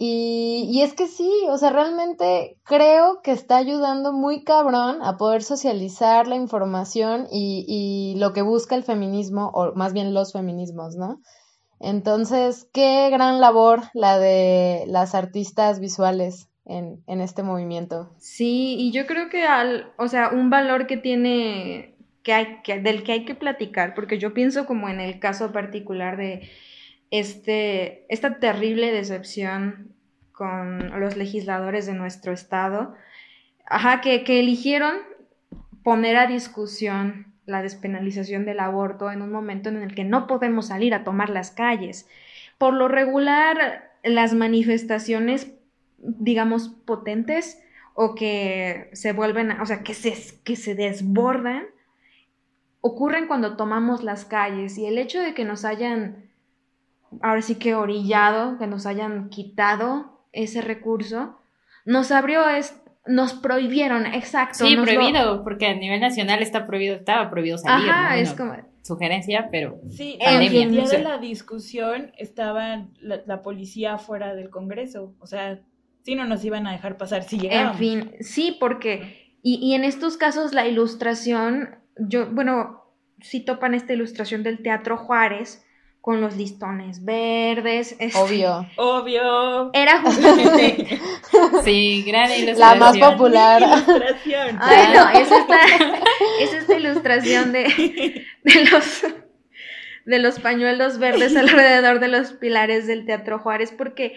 Y, 0.00 0.68
y 0.70 0.82
es 0.82 0.94
que 0.94 1.08
sí, 1.08 1.28
o 1.48 1.58
sea, 1.58 1.70
realmente 1.70 2.56
creo 2.62 3.20
que 3.20 3.32
está 3.32 3.56
ayudando 3.56 4.12
muy 4.12 4.44
cabrón 4.44 5.02
a 5.02 5.16
poder 5.16 5.42
socializar 5.42 6.28
la 6.28 6.36
información 6.36 7.26
y, 7.32 7.64
y 7.66 8.16
lo 8.20 8.32
que 8.32 8.42
busca 8.42 8.76
el 8.76 8.84
feminismo, 8.84 9.50
o 9.52 9.74
más 9.74 9.92
bien 9.92 10.14
los 10.14 10.32
feminismos, 10.32 10.94
¿no? 10.94 11.20
Entonces, 11.80 12.68
qué 12.72 13.08
gran 13.10 13.40
labor 13.40 13.82
la 13.92 14.20
de 14.20 14.84
las 14.86 15.16
artistas 15.16 15.80
visuales 15.80 16.48
en, 16.64 17.02
en 17.08 17.20
este 17.20 17.42
movimiento. 17.42 18.14
Sí, 18.18 18.76
y 18.78 18.92
yo 18.92 19.04
creo 19.06 19.28
que 19.28 19.44
al, 19.44 19.92
o 19.96 20.06
sea, 20.06 20.28
un 20.28 20.48
valor 20.48 20.86
que 20.86 20.96
tiene, 20.96 21.96
que 22.22 22.60
que, 22.62 22.78
del 22.78 23.02
que 23.02 23.12
hay 23.12 23.24
que 23.24 23.34
platicar, 23.34 23.94
porque 23.94 24.18
yo 24.18 24.32
pienso 24.32 24.64
como 24.64 24.88
en 24.88 25.00
el 25.00 25.18
caso 25.18 25.50
particular 25.50 26.16
de 26.16 26.48
este, 27.10 28.04
esta 28.08 28.38
terrible 28.38 28.92
decepción 28.92 29.94
con 30.32 31.00
los 31.00 31.16
legisladores 31.16 31.86
de 31.86 31.94
nuestro 31.94 32.32
estado, 32.32 32.94
ajá, 33.66 34.00
que, 34.00 34.24
que 34.24 34.40
eligieron 34.40 34.96
poner 35.82 36.16
a 36.16 36.26
discusión 36.26 37.34
la 37.46 37.62
despenalización 37.62 38.44
del 38.44 38.60
aborto 38.60 39.10
en 39.10 39.22
un 39.22 39.32
momento 39.32 39.70
en 39.70 39.78
el 39.78 39.94
que 39.94 40.04
no 40.04 40.26
podemos 40.26 40.66
salir 40.68 40.94
a 40.94 41.02
tomar 41.02 41.30
las 41.30 41.50
calles. 41.50 42.06
Por 42.58 42.74
lo 42.74 42.88
regular, 42.88 43.90
las 44.02 44.34
manifestaciones, 44.34 45.52
digamos, 45.98 46.68
potentes 46.68 47.62
o 47.94 48.14
que 48.14 48.90
se 48.92 49.12
vuelven, 49.12 49.50
o 49.60 49.66
sea, 49.66 49.82
que 49.82 49.94
se, 49.94 50.14
que 50.44 50.56
se 50.56 50.74
desbordan, 50.74 51.64
ocurren 52.80 53.26
cuando 53.26 53.56
tomamos 53.56 54.04
las 54.04 54.24
calles 54.24 54.78
y 54.78 54.86
el 54.86 54.98
hecho 54.98 55.20
de 55.20 55.34
que 55.34 55.44
nos 55.44 55.64
hayan, 55.64 56.27
ahora 57.22 57.42
sí 57.42 57.54
que 57.56 57.74
orillado, 57.74 58.58
que 58.58 58.66
nos 58.66 58.86
hayan 58.86 59.28
quitado 59.30 60.20
ese 60.32 60.60
recurso, 60.60 61.38
nos 61.84 62.10
abrió, 62.12 62.48
es, 62.48 62.80
nos 63.06 63.32
prohibieron, 63.34 64.06
exacto. 64.06 64.64
Sí, 64.66 64.76
nos 64.76 64.86
lo- 64.86 64.92
prohibido, 64.94 65.44
porque 65.44 65.66
a 65.66 65.74
nivel 65.74 66.00
nacional 66.00 66.42
está 66.42 66.66
prohibido, 66.66 66.96
estaba 66.96 67.30
prohibido 67.30 67.58
salir. 67.58 67.88
Ajá, 67.90 68.10
¿no? 68.10 68.14
es 68.20 68.36
Bueno, 68.36 68.54
como, 68.56 68.68
Sugerencia, 68.82 69.48
pero 69.50 69.78
Sí, 69.90 70.16
En 70.20 70.40
en 70.42 70.48
fin, 70.50 70.62
el 70.62 70.70
día 70.72 70.86
sí. 70.86 70.96
de 70.96 71.02
la 71.02 71.18
discusión 71.18 72.12
estaba 72.16 72.86
la, 73.00 73.20
la 73.26 73.42
policía 73.42 73.98
fuera 73.98 74.34
del 74.34 74.48
Congreso. 74.48 75.14
O 75.20 75.26
sea, 75.26 75.60
sí 76.04 76.14
no 76.14 76.24
nos 76.24 76.42
iban 76.44 76.66
a 76.66 76.72
dejar 76.72 76.96
pasar 76.96 77.22
si 77.24 77.36
En 77.36 77.42
llegábamos. 77.42 77.76
fin, 77.78 78.12
sí, 78.20 78.56
porque, 78.58 79.34
y, 79.42 79.56
y 79.56 79.74
en 79.74 79.84
estos 79.84 80.16
casos 80.16 80.54
la 80.54 80.66
ilustración, 80.66 81.76
yo, 81.98 82.30
bueno, 82.30 82.82
sí 83.20 83.40
topan 83.44 83.74
esta 83.74 83.92
ilustración 83.92 84.42
del 84.42 84.62
Teatro 84.62 84.96
Juárez 84.96 85.64
con 86.08 86.22
los 86.22 86.38
listones 86.38 87.04
verdes. 87.04 87.94
este, 87.98 88.18
Obvio. 88.18 88.66
Obvio. 88.76 89.70
Era 89.74 90.00
justamente, 90.00 90.98
sí, 91.64 92.02
gran 92.06 92.30
La 92.30 92.36
ilustración. 92.38 92.78
más 92.78 92.96
popular. 92.96 93.60
Ilustración. 93.60 94.58
ay 94.62 94.86
no, 94.94 95.10
es 95.10 95.30
esta, 95.30 95.58
es 96.40 96.52
esta 96.54 96.76
ilustración 96.78 97.52
de, 97.52 98.24
de 98.42 98.64
los 98.70 99.04
de 100.06 100.18
los 100.18 100.40
pañuelos 100.40 100.98
verdes 100.98 101.36
alrededor 101.36 102.00
de 102.00 102.08
los 102.08 102.32
pilares 102.32 102.86
del 102.86 103.04
Teatro 103.04 103.38
Juárez, 103.38 103.74
porque 103.76 104.16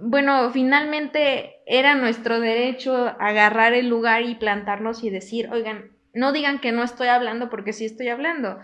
bueno, 0.00 0.50
finalmente 0.50 1.58
era 1.64 1.94
nuestro 1.94 2.40
derecho 2.40 3.14
agarrar 3.20 3.72
el 3.72 3.88
lugar 3.88 4.22
y 4.22 4.34
plantarnos 4.34 5.04
y 5.04 5.10
decir, 5.10 5.48
oigan, 5.52 5.92
no 6.12 6.32
digan 6.32 6.58
que 6.58 6.72
no 6.72 6.82
estoy 6.82 7.06
hablando 7.06 7.50
porque 7.50 7.72
sí 7.72 7.84
estoy 7.84 8.08
hablando. 8.08 8.58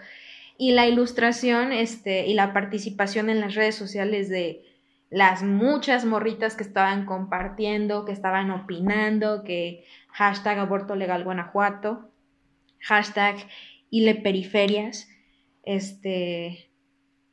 Y 0.58 0.72
la 0.72 0.86
ilustración 0.86 1.72
este, 1.72 2.26
y 2.26 2.34
la 2.34 2.52
participación 2.52 3.28
en 3.30 3.40
las 3.40 3.54
redes 3.54 3.74
sociales 3.74 4.28
de 4.28 4.64
las 5.10 5.42
muchas 5.42 6.04
morritas 6.04 6.56
que 6.56 6.62
estaban 6.62 7.06
compartiendo, 7.06 8.04
que 8.04 8.12
estaban 8.12 8.50
opinando, 8.50 9.44
que 9.44 9.84
hashtag 10.08 10.58
aborto 10.58 10.96
legal 10.96 11.24
Guanajuato, 11.24 12.10
hashtag 12.80 13.36
ile 13.90 14.14
periferias, 14.14 15.08
este, 15.62 16.70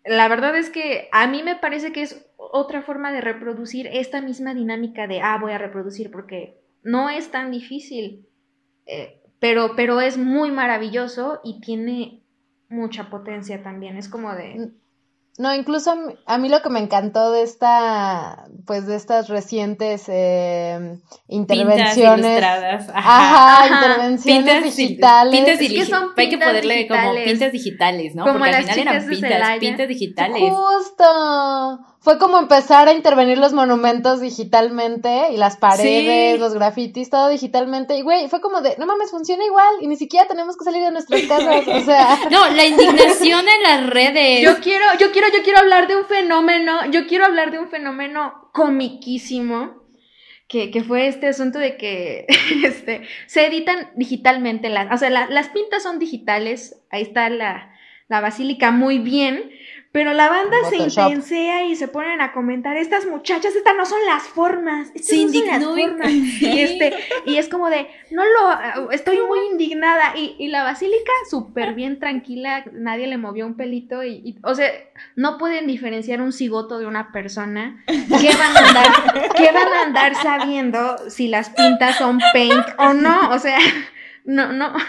la 0.05 0.28
verdad 0.28 0.57
es 0.57 0.69
que 0.69 1.07
a 1.11 1.28
mí 1.28 1.43
me 1.43 1.55
parece 1.55 1.93
que 1.93 2.01
es 2.01 2.26
otra 2.36 2.82
forma 2.82 3.11
de 3.11 3.21
reproducir 3.21 3.88
esta 3.88 4.21
misma 4.21 4.53
dinámica 4.53 5.07
de, 5.07 5.21
ah, 5.21 5.38
voy 5.39 5.53
a 5.53 5.57
reproducir, 5.57 6.11
porque 6.11 6.57
no 6.84 7.09
es 7.09 7.32
tan 7.32 7.51
difícil, 7.51 8.28
eh, 8.86 9.21
pero, 9.39 9.76
pero 9.76 10.01
es 10.01 10.17
muy 10.17 10.51
maravilloso 10.51 11.39
y 11.43 11.61
tiene 11.61 12.22
mucha 12.74 13.09
potencia 13.09 13.61
también. 13.63 13.97
Es 13.97 14.09
como 14.09 14.34
de, 14.34 14.71
No, 15.39 15.53
incluso 15.55 15.93
a 16.28 16.38
mí, 16.38 16.49
lo 16.49 16.61
que 16.61 16.69
me 16.69 16.80
encantó 16.80 17.32
de 17.32 17.41
esta, 17.43 18.45
pues 18.67 18.86
de 18.86 18.95
estas 18.95 19.30
recientes 19.30 20.05
eh, 20.07 20.99
Pintas 21.28 21.57
intervenciones. 21.57 22.26
ilustradas. 22.26 22.89
Ajá, 22.93 23.63
Ajá. 23.63 23.67
intervenciones 23.88 24.43
Pintas, 24.43 24.63
digitales. 24.78 25.36
pintas 25.36 25.59
Es 25.61 25.69
que 25.74 25.86
son 25.86 26.03
Hay 26.15 26.30
que 26.30 26.32
pintas 26.38 26.47
ponerle 26.49 26.88
como 26.88 26.99
digitales. 27.01 27.30
pintas 27.32 27.51
digitales, 27.51 28.15
¿no? 28.15 28.24
Como 28.26 28.38
Porque 28.39 28.49
al 28.49 28.65
las 28.65 28.76
final 28.76 28.88
eran 28.95 29.09
pintas, 29.09 29.59
pintas 29.59 29.88
digitales. 29.88 30.43
Justo. 30.51 31.93
Fue 32.04 32.20
como 32.20 32.38
empezar 32.38 32.89
a 32.89 32.93
intervenir 32.93 33.38
los 33.38 33.54
monumentos 33.54 34.20
digitalmente 34.20 35.32
y 35.32 35.38
las 35.38 35.56
paredes, 35.56 36.34
Sí. 36.36 36.38
los 36.39 36.54
grafitis, 36.54 37.10
todo 37.10 37.30
digitalmente. 37.30 37.95
Y 37.97 38.01
güey, 38.01 38.28
fue 38.28 38.41
como 38.41 38.60
de, 38.60 38.76
no 38.78 38.86
mames, 38.86 39.10
funciona 39.10 39.45
igual 39.45 39.76
y 39.80 39.88
ni 39.88 39.95
siquiera 39.95 40.28
tenemos 40.28 40.58
que 40.58 40.66
salir 40.66 40.84
de 40.84 40.91
nuestras 40.91 41.22
casas. 41.30 41.66
O 41.66 41.80
sea, 41.80 42.20
No, 42.30 42.49
la 42.49 42.66
indignación 42.66 43.45
en 43.47 43.64
las 43.64 43.89
redes. 43.89 44.41
Yo 44.41 44.58
quiero, 44.62 44.84
yo 44.99 45.14
quiero, 45.14 45.28
yo 45.34 45.43
quiero 45.43 45.60
hablar 45.60 45.88
de 45.88 45.95
un 45.95 46.06
fenómeno, 46.06 46.86
yo 46.91 47.08
quiero 47.08 47.26
hablar 47.26 47.51
de 47.51 47.60
un 47.60 47.70
fenómeno 47.70 48.49
comiquísimo, 48.54 49.82
que, 50.49 50.72
que 50.72 50.84
fue 50.84 51.08
este 51.08 51.28
asunto 51.28 51.58
de 51.58 51.78
que 51.78 52.28
este, 52.66 53.04
se 53.28 53.45
editan 53.47 53.91
digitalmente 53.95 54.68
las, 54.70 54.93
o 54.93 54.97
sea, 54.97 55.10
la- 55.10 55.28
las 55.30 55.49
pintas 55.49 55.82
son 55.84 55.99
digitales, 55.99 56.82
ahí 56.91 57.01
está 57.01 57.30
la, 57.30 57.74
la 58.10 58.20
basílica 58.22 58.72
muy 58.72 58.99
bien, 58.99 59.49
pero 59.94 60.12
la 60.14 60.28
banda 60.28 60.58
se 60.72 60.78
intensea 60.78 61.66
y 61.66 61.76
se 61.76 61.88
ponen 61.88 62.20
a 62.20 62.32
comentar, 62.32 62.76
estas 62.78 63.06
muchachas, 63.06 63.56
estas 63.56 63.76
no 63.78 63.86
son 63.86 64.00
las 64.08 64.24
formas, 64.24 64.88
estas 64.96 65.06
Se 65.06 65.24
no 65.24 65.32
son 65.32 65.46
las 65.46 65.64
formas. 65.64 66.08
Y, 66.41 66.60
este, 66.62 66.94
y 67.28 67.38
es 67.38 67.48
como 67.48 67.70
de, 67.70 67.88
no 68.10 68.24
lo, 68.26 68.89
estoy 68.89 69.20
muy 69.22 69.38
indignada. 69.52 70.18
Y, 70.18 70.36
y 70.39 70.48
la 70.48 70.64
basílica 70.64 71.12
súper 71.30 71.76
bien 71.76 72.00
tranquila, 72.00 72.66
nadie 72.74 73.06
le 73.06 73.18
movió 73.18 73.46
un 73.46 73.56
pelito. 73.56 74.04
Y, 74.04 74.14
y, 74.26 74.36
o 74.41 74.56
sea, 74.56 74.72
no 75.16 75.38
pueden 75.38 75.68
diferenciar 75.68 76.24
un 76.24 76.34
cigoto 76.34 76.80
de 76.80 76.88
una 76.88 77.12
persona. 77.12 77.84
¿Qué 77.86 78.32
van 78.36 78.58
a 78.58 78.68
andar, 78.68 79.34
qué 79.38 79.52
van 79.52 79.68
a 79.68 79.82
andar 79.84 80.16
sabiendo 80.16 81.08
si 81.12 81.28
las 81.28 81.52
pintas 81.52 82.00
son 82.00 82.20
paint 82.34 82.66
o 82.80 82.94
no? 82.94 83.30
O 83.30 83.38
sea, 83.38 83.60
no, 84.26 84.51
no. 84.53 84.74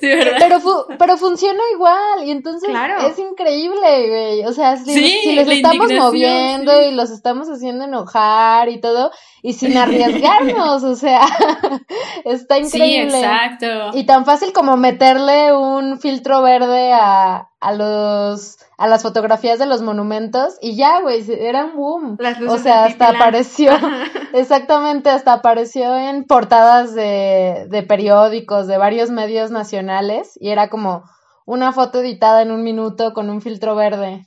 Sí, 0.00 0.06
¿verdad? 0.08 0.36
pero, 0.38 0.58
fu- 0.58 0.86
pero 0.98 1.16
funciona 1.18 1.60
igual 1.74 2.24
y 2.24 2.30
entonces 2.30 2.68
Claro. 2.68 3.06
es 3.06 3.18
increíble, 3.18 4.08
güey. 4.08 4.46
O 4.46 4.52
sea, 4.52 4.76
si, 4.78 4.90
Sí, 4.94 5.20
si 5.22 5.32
les 5.34 5.46
la 5.46 5.52
estamos 5.54 5.92
moviendo 5.92 6.72
sí. 6.74 6.84
y 6.88 6.94
los 6.94 7.10
estamos 7.10 7.48
haciendo 7.48 7.84
enojar 7.84 8.70
y 8.70 8.80
todo, 8.80 9.12
y 9.42 9.52
sin 9.52 9.76
arriesgarnos, 9.76 10.82
o 10.82 10.96
sea, 10.96 11.20
está 12.24 12.56
Sí, 12.56 12.62
increíble. 12.64 13.18
exacto. 13.18 13.90
Y 13.96 14.04
tan 14.04 14.24
fácil 14.24 14.52
como 14.52 14.76
meterle 14.78 15.52
un 15.52 16.00
filtro 16.00 16.42
verde 16.42 16.92
a, 16.94 17.50
a 17.60 17.72
los 17.72 18.56
a 18.80 18.88
las 18.88 19.02
fotografías 19.02 19.58
de 19.58 19.66
los 19.66 19.82
monumentos 19.82 20.56
y 20.62 20.74
ya, 20.74 21.02
güey, 21.02 21.22
era 21.28 21.66
un 21.66 21.76
boom. 21.76 22.16
Las 22.18 22.40
luces 22.40 22.60
O 22.60 22.62
sea, 22.62 22.86
hasta 22.86 23.10
apareció, 23.10 23.72
exactamente, 24.32 25.10
hasta 25.10 25.34
apareció 25.34 25.98
en 25.98 26.24
portadas 26.24 26.94
de, 26.94 27.66
de 27.68 27.82
periódicos, 27.82 28.66
de 28.66 28.78
varios 28.78 29.10
medios 29.10 29.50
nacionales 29.50 30.32
y 30.40 30.48
era 30.48 30.70
como 30.70 31.04
una 31.44 31.72
foto 31.72 32.00
editada 32.00 32.40
en 32.40 32.50
un 32.50 32.62
minuto 32.62 33.12
con 33.12 33.28
un 33.28 33.42
filtro 33.42 33.76
verde. 33.76 34.24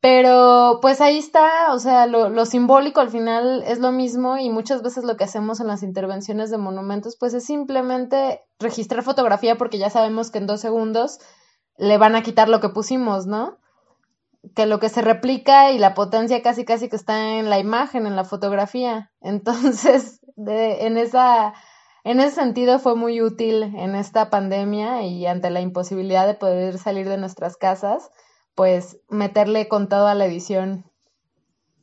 Pero 0.00 0.78
pues 0.80 1.00
ahí 1.00 1.18
está, 1.18 1.72
o 1.72 1.80
sea, 1.80 2.06
lo, 2.06 2.28
lo 2.28 2.46
simbólico 2.46 3.00
al 3.00 3.10
final 3.10 3.64
es 3.66 3.80
lo 3.80 3.90
mismo 3.90 4.38
y 4.38 4.50
muchas 4.50 4.82
veces 4.82 5.02
lo 5.02 5.16
que 5.16 5.24
hacemos 5.24 5.58
en 5.58 5.66
las 5.66 5.82
intervenciones 5.82 6.52
de 6.52 6.58
monumentos 6.58 7.16
pues 7.18 7.34
es 7.34 7.44
simplemente 7.44 8.40
registrar 8.60 9.02
fotografía 9.02 9.56
porque 9.56 9.78
ya 9.78 9.90
sabemos 9.90 10.30
que 10.30 10.38
en 10.38 10.46
dos 10.46 10.60
segundos 10.60 11.18
le 11.76 11.98
van 11.98 12.14
a 12.14 12.22
quitar 12.22 12.48
lo 12.48 12.60
que 12.60 12.68
pusimos, 12.68 13.26
¿no? 13.26 13.58
Que 14.54 14.66
lo 14.66 14.78
que 14.78 14.88
se 14.88 15.02
replica 15.02 15.72
y 15.72 15.78
la 15.78 15.94
potencia 15.94 16.42
casi 16.42 16.64
casi 16.64 16.88
que 16.88 16.96
está 16.96 17.38
en 17.38 17.50
la 17.50 17.58
imagen, 17.58 18.06
en 18.06 18.16
la 18.16 18.24
fotografía. 18.24 19.10
Entonces, 19.20 20.20
de, 20.36 20.86
en 20.86 20.96
esa, 20.96 21.54
en 22.04 22.20
ese 22.20 22.36
sentido 22.36 22.78
fue 22.78 22.94
muy 22.94 23.20
útil 23.20 23.62
en 23.62 23.94
esta 23.94 24.30
pandemia 24.30 25.02
y 25.02 25.26
ante 25.26 25.50
la 25.50 25.60
imposibilidad 25.60 26.26
de 26.26 26.34
poder 26.34 26.78
salir 26.78 27.08
de 27.08 27.18
nuestras 27.18 27.56
casas, 27.56 28.10
pues 28.54 29.00
meterle 29.08 29.68
con 29.68 29.88
todo 29.88 30.06
a 30.06 30.14
la 30.14 30.26
edición. 30.26 30.84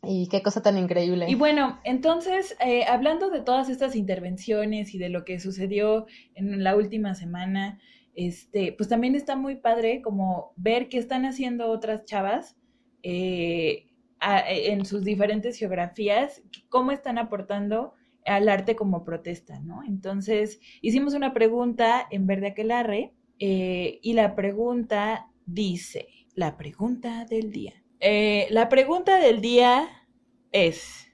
Y 0.06 0.28
qué 0.28 0.44
cosa 0.44 0.62
tan 0.62 0.78
increíble. 0.78 1.28
Y 1.30 1.36
bueno, 1.36 1.80
entonces, 1.86 2.58
eh, 2.60 2.84
hablando 2.86 3.30
de 3.30 3.40
todas 3.40 3.70
estas 3.70 3.96
intervenciones 3.96 4.94
y 4.94 4.98
de 4.98 5.08
lo 5.08 5.24
que 5.24 5.40
sucedió 5.40 6.08
en 6.36 6.62
la 6.62 6.76
última 6.76 7.16
semana, 7.16 7.80
este, 8.16 8.74
pues 8.74 8.90
también 8.90 9.16
está 9.16 9.36
muy 9.36 9.56
padre 9.56 10.02
como 10.02 10.54
ver 10.56 10.90
qué 10.90 10.98
están 10.98 11.26
haciendo 11.26 11.70
otras 11.72 12.06
chavas 12.06 12.56
eh, 13.04 13.88
a- 14.20 14.50
en 14.50 14.86
sus 14.86 15.04
diferentes 15.04 15.58
geografías, 15.58 16.42
cómo 16.70 16.92
están 16.92 17.18
aportando 17.18 17.94
al 18.26 18.48
arte 18.48 18.76
como 18.76 19.04
protesta, 19.04 19.60
¿no? 19.60 19.82
Entonces, 19.86 20.60
hicimos 20.82 21.14
una 21.14 21.34
pregunta 21.34 22.08
en 22.10 22.26
Verde 22.26 22.48
Aquelarre 22.48 23.14
eh, 23.40 24.00
y 24.02 24.14
la 24.14 24.36
pregunta 24.36 25.28
dice, 25.46 26.08
la 26.36 26.56
pregunta 26.56 27.26
del 27.26 27.52
día. 27.52 27.74
Eh, 28.00 28.48
la 28.50 28.70
pregunta 28.70 29.18
del 29.20 29.42
día 29.42 29.90
es, 30.54 31.08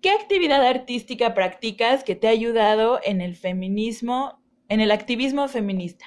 ¿qué 0.00 0.10
actividad 0.10 0.64
artística 0.64 1.34
practicas 1.34 2.04
que 2.04 2.14
te 2.14 2.28
ha 2.28 2.30
ayudado 2.30 3.00
en 3.02 3.20
el 3.20 3.34
feminismo, 3.36 4.40
en 4.68 4.80
el 4.80 4.90
activismo 4.90 5.48
feminista? 5.48 6.04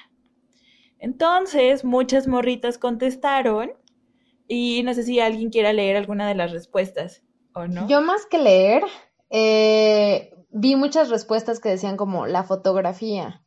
Entonces, 0.98 1.84
muchas 1.84 2.26
morritas 2.26 2.78
contestaron 2.78 3.70
y 4.48 4.82
no 4.82 4.94
sé 4.94 5.02
si 5.02 5.20
alguien 5.20 5.50
quiera 5.50 5.72
leer 5.72 5.96
alguna 5.96 6.26
de 6.26 6.34
las 6.34 6.50
respuestas 6.52 7.22
o 7.54 7.66
no. 7.66 7.86
Yo 7.88 8.00
más 8.00 8.26
que 8.26 8.38
leer, 8.38 8.82
eh, 9.30 10.34
vi 10.50 10.74
muchas 10.74 11.10
respuestas 11.10 11.60
que 11.60 11.68
decían 11.68 11.96
como 11.96 12.26
la 12.26 12.42
fotografía. 12.42 13.42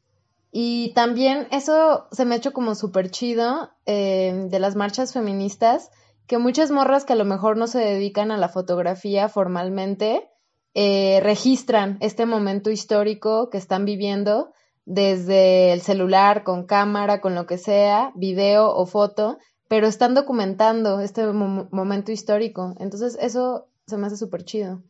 Y 0.51 0.93
también 0.93 1.47
eso 1.51 2.07
se 2.11 2.25
me 2.25 2.35
ha 2.35 2.37
hecho 2.37 2.53
como 2.53 2.75
súper 2.75 3.09
chido 3.09 3.71
eh, 3.85 4.47
de 4.49 4.59
las 4.59 4.75
marchas 4.75 5.13
feministas, 5.13 5.89
que 6.27 6.37
muchas 6.37 6.71
morras 6.71 7.05
que 7.05 7.13
a 7.13 7.17
lo 7.17 7.25
mejor 7.25 7.57
no 7.57 7.67
se 7.67 7.79
dedican 7.79 8.31
a 8.31 8.37
la 8.37 8.49
fotografía 8.49 9.27
formalmente, 9.27 10.29
eh, 10.73 11.19
registran 11.21 11.97
este 11.99 12.25
momento 12.25 12.69
histórico 12.69 13.49
que 13.49 13.57
están 13.57 13.85
viviendo 13.85 14.53
desde 14.85 15.71
el 15.73 15.81
celular, 15.81 16.43
con 16.43 16.65
cámara, 16.65 17.21
con 17.21 17.35
lo 17.35 17.45
que 17.45 17.57
sea, 17.57 18.11
video 18.15 18.73
o 18.73 18.85
foto, 18.85 19.37
pero 19.67 19.87
están 19.87 20.13
documentando 20.15 20.99
este 20.99 21.25
mo- 21.27 21.67
momento 21.71 22.11
histórico. 22.11 22.75
Entonces 22.79 23.17
eso 23.21 23.67
Se 23.87 23.97
me 23.97 24.07
hace 24.07 24.17
súper 24.17 24.43
chido. 24.45 24.81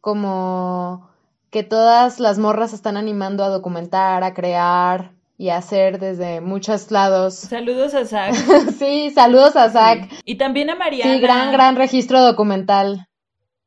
Como 0.00 1.08
que 1.50 1.62
todas 1.62 2.20
las 2.20 2.38
morras 2.38 2.72
están 2.72 2.96
animando 2.96 3.44
a 3.44 3.48
documentar, 3.48 4.22
a 4.24 4.32
crear 4.34 5.12
y 5.36 5.50
a 5.50 5.56
hacer 5.58 5.98
desde 5.98 6.40
muchos 6.40 6.90
lados. 6.90 7.34
Saludos 7.34 7.94
a 7.94 8.04
Zach. 8.06 8.34
sí, 8.78 9.10
saludos 9.14 9.54
a 9.56 9.70
Zach. 9.70 10.08
Y 10.24 10.36
también 10.36 10.70
a 10.70 10.76
Mariana. 10.76 11.12
Sí, 11.14 11.20
gran, 11.20 11.52
gran 11.52 11.76
registro 11.76 12.20
documental 12.22 13.06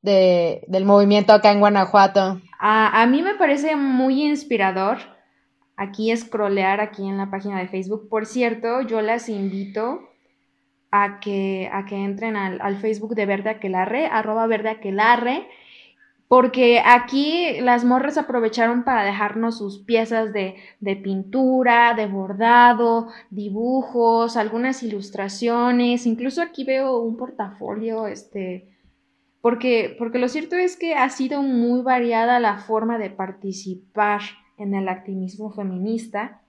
de, 0.01 0.63
del 0.67 0.85
movimiento 0.85 1.33
acá 1.33 1.51
en 1.51 1.59
Guanajuato. 1.59 2.41
A, 2.59 3.01
a 3.01 3.05
mí 3.07 3.21
me 3.21 3.35
parece 3.35 3.75
muy 3.75 4.23
inspirador 4.25 4.97
aquí 5.81 6.15
scrollear 6.15 6.79
aquí 6.79 7.07
en 7.07 7.17
la 7.17 7.31
página 7.31 7.59
de 7.59 7.67
Facebook. 7.67 8.07
Por 8.07 8.27
cierto, 8.27 8.81
yo 8.81 9.01
las 9.01 9.29
invito 9.29 10.07
a 10.91 11.19
que, 11.19 11.69
a 11.73 11.85
que 11.85 11.95
entren 11.95 12.35
al, 12.35 12.61
al 12.61 12.77
Facebook 12.77 13.15
de 13.15 13.25
Verde 13.25 13.49
Aquelarre, 13.49 14.05
arroba 14.05 14.45
Verde 14.45 14.69
Aquelarre, 14.69 15.47
porque 16.27 16.81
aquí 16.85 17.59
las 17.61 17.83
morras 17.83 18.17
aprovecharon 18.17 18.83
para 18.83 19.03
dejarnos 19.03 19.57
sus 19.57 19.79
piezas 19.79 20.31
de, 20.31 20.55
de, 20.79 20.95
pintura, 20.95 21.93
de 21.95 22.05
bordado, 22.05 23.07
dibujos, 23.31 24.37
algunas 24.37 24.83
ilustraciones, 24.83 26.05
incluso 26.05 26.43
aquí 26.43 26.63
veo 26.63 26.99
un 26.99 27.17
portafolio, 27.17 28.05
este, 28.05 28.69
porque, 29.41 29.95
porque 29.97 30.19
lo 30.19 30.29
cierto 30.29 30.55
es 30.55 30.77
que 30.77 30.93
ha 30.93 31.09
sido 31.09 31.41
muy 31.41 31.81
variada 31.81 32.39
la 32.39 32.59
forma 32.59 32.99
de 32.99 33.09
participar 33.09 34.21
en 34.61 34.75
el 34.75 34.87
activismo 34.87 35.51
feminista 35.51 36.41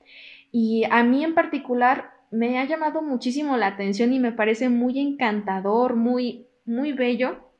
y 0.50 0.84
a 0.90 1.02
mí 1.02 1.24
en 1.24 1.34
particular 1.34 2.10
me 2.30 2.58
ha 2.58 2.64
llamado 2.64 3.02
muchísimo 3.02 3.56
la 3.56 3.68
atención 3.68 4.12
y 4.12 4.18
me 4.18 4.32
parece 4.32 4.68
muy 4.68 4.98
encantador, 4.98 5.96
muy, 5.96 6.46
muy 6.64 6.92
bello, 6.92 7.50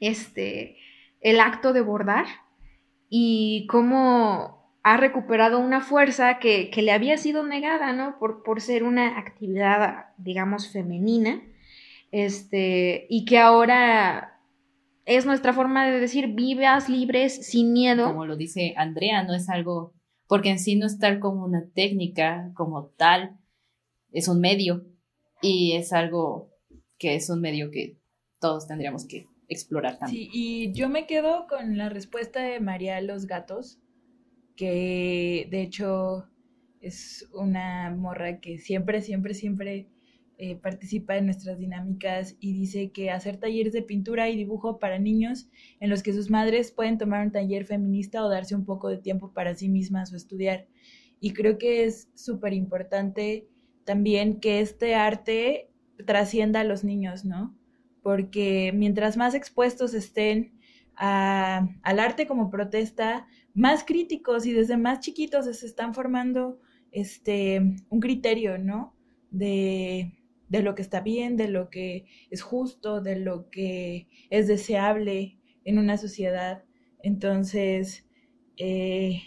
este, 0.00 0.76
el 1.20 1.40
acto 1.40 1.72
de 1.72 1.80
bordar 1.80 2.26
y 3.08 3.66
cómo 3.68 4.56
ha 4.82 4.96
recuperado 4.96 5.58
una 5.58 5.80
fuerza 5.80 6.38
que, 6.38 6.70
que 6.70 6.82
le 6.82 6.92
había 6.92 7.18
sido 7.18 7.44
negada, 7.44 7.92
¿no? 7.92 8.18
Por, 8.18 8.44
por, 8.44 8.60
ser 8.60 8.84
una 8.84 9.18
actividad, 9.18 10.06
digamos, 10.16 10.72
femenina, 10.72 11.42
este, 12.12 13.06
y 13.10 13.24
que 13.24 13.38
ahora 13.38 14.40
es 15.04 15.26
nuestra 15.26 15.52
forma 15.52 15.86
de 15.86 15.98
decir 15.98 16.28
vivas, 16.34 16.88
libres, 16.88 17.46
sin 17.46 17.72
miedo. 17.72 18.06
Como 18.06 18.26
lo 18.26 18.36
dice 18.36 18.74
Andrea, 18.76 19.24
no 19.24 19.34
es 19.34 19.48
algo, 19.48 19.92
porque 20.26 20.50
en 20.50 20.58
sí 20.58 20.76
no 20.76 20.86
es 20.86 20.98
tal 20.98 21.20
como 21.20 21.44
una 21.44 21.68
técnica 21.74 22.52
como 22.54 22.86
tal, 22.96 23.38
es 24.12 24.28
un 24.28 24.40
medio 24.40 24.84
y 25.42 25.72
es 25.72 25.92
algo 25.92 26.50
que 26.98 27.14
es 27.14 27.28
un 27.30 27.40
medio 27.40 27.70
que 27.70 27.98
todos 28.40 28.66
tendríamos 28.66 29.06
que 29.06 29.26
explorar 29.48 29.98
también. 29.98 30.24
Sí, 30.24 30.30
y 30.32 30.72
yo 30.72 30.88
me 30.88 31.06
quedo 31.06 31.46
con 31.48 31.76
la 31.76 31.88
respuesta 31.88 32.40
de 32.40 32.60
María 32.60 33.00
Los 33.00 33.26
Gatos, 33.26 33.78
que 34.56 35.46
de 35.50 35.62
hecho 35.62 36.28
es 36.80 37.28
una 37.32 37.90
morra 37.90 38.40
que 38.40 38.58
siempre, 38.58 39.02
siempre, 39.02 39.34
siempre 39.34 39.88
eh, 40.38 40.56
participa 40.56 41.16
en 41.16 41.24
nuestras 41.24 41.58
dinámicas 41.58 42.36
y 42.40 42.52
dice 42.52 42.90
que 42.90 43.10
hacer 43.10 43.38
talleres 43.38 43.72
de 43.72 43.80
pintura 43.80 44.28
y 44.28 44.36
dibujo 44.36 44.78
para 44.78 44.98
niños 44.98 45.48
en 45.80 45.88
los 45.88 46.02
que 46.02 46.12
sus 46.12 46.30
madres 46.30 46.72
pueden 46.72 46.98
tomar 46.98 47.24
un 47.24 47.32
taller 47.32 47.64
feminista 47.64 48.22
o 48.22 48.28
darse 48.28 48.54
un 48.54 48.66
poco 48.66 48.88
de 48.88 48.98
tiempo 48.98 49.32
para 49.32 49.54
sí 49.54 49.70
mismas 49.70 50.12
o 50.12 50.16
estudiar. 50.16 50.66
Y 51.20 51.32
creo 51.32 51.56
que 51.56 51.84
es 51.84 52.10
súper 52.14 52.52
importante 52.52 53.48
también 53.84 54.38
que 54.38 54.60
este 54.60 54.94
arte 54.94 55.70
trascienda 56.04 56.60
a 56.60 56.64
los 56.64 56.84
niños, 56.84 57.24
¿no? 57.24 57.56
Porque 58.02 58.72
mientras 58.74 59.16
más 59.16 59.34
expuestos 59.34 59.94
estén 59.94 60.52
a, 60.96 61.66
al 61.82 61.98
arte 61.98 62.26
como 62.26 62.50
protesta, 62.50 63.26
más 63.54 63.84
críticos 63.84 64.44
y 64.44 64.52
desde 64.52 64.76
más 64.76 65.00
chiquitos 65.00 65.46
se 65.46 65.66
están 65.66 65.94
formando 65.94 66.60
este, 66.92 67.62
un 67.88 68.00
criterio, 68.00 68.58
¿no? 68.58 68.94
De, 69.30 70.12
de 70.48 70.62
lo 70.62 70.74
que 70.74 70.82
está 70.82 71.00
bien, 71.00 71.36
de 71.36 71.48
lo 71.48 71.70
que 71.70 72.06
es 72.30 72.42
justo, 72.42 73.00
de 73.00 73.18
lo 73.18 73.50
que 73.50 74.08
es 74.30 74.46
deseable 74.46 75.38
en 75.64 75.78
una 75.78 75.96
sociedad. 75.98 76.64
Entonces, 77.02 78.06
eh, 78.56 79.22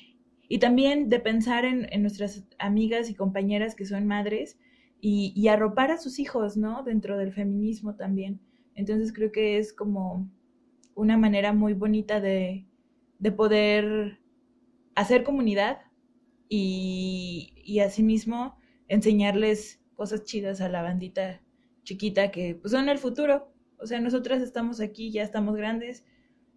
y 0.48 0.60
también 0.60 1.10
de 1.10 1.20
pensar 1.20 1.66
en, 1.66 1.88
nuestras 2.02 2.44
amigas 2.58 3.10
y 3.10 3.16
compañeras 3.16 3.76
que 3.76 3.86
son 3.86 4.08
madres 4.08 4.58
y, 5.02 5.32
y, 5.36 5.48
arropar 5.48 5.92
a 5.92 5.98
sus 5.98 6.20
hijos, 6.20 6.58
¿no? 6.58 6.84
Dentro 6.84 7.18
del 7.18 7.32
feminismo 7.32 7.96
también. 7.96 8.42
Entonces 8.76 9.14
creo 9.14 9.32
que 9.32 9.58
es 9.58 9.74
como 9.74 10.30
una 10.96 11.18
manera 11.18 11.54
muy 11.54 11.74
bonita 11.74 12.20
de, 12.20 12.66
de 13.20 13.32
poder 13.32 14.20
hacer 14.96 15.24
comunidad 15.24 15.80
y, 16.50 17.54
y 17.64 17.80
asimismo 17.80 18.58
enseñarles 18.88 19.79
cosas 20.00 20.24
chidas 20.24 20.62
a 20.62 20.70
la 20.70 20.82
bandita 20.82 21.42
chiquita 21.84 22.32
que 22.32 22.56
pues 22.56 22.72
son 22.72 22.88
el 22.88 22.98
futuro. 22.98 23.52
O 23.80 23.86
sea, 23.86 24.00
nosotras 24.00 24.42
estamos 24.42 24.80
aquí, 24.80 25.12
ya 25.12 25.24
estamos 25.24 25.58
grandes 25.58 26.06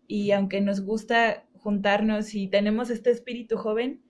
y 0.07 0.30
aunque 0.30 0.61
nos 0.61 0.82
gusta 0.82 1.45
juntarnos 1.55 2.34
y 2.36 2.47
tenemos 2.47 2.88
este 2.88 3.11
espíritu 3.11 3.57
joven, 3.57 4.01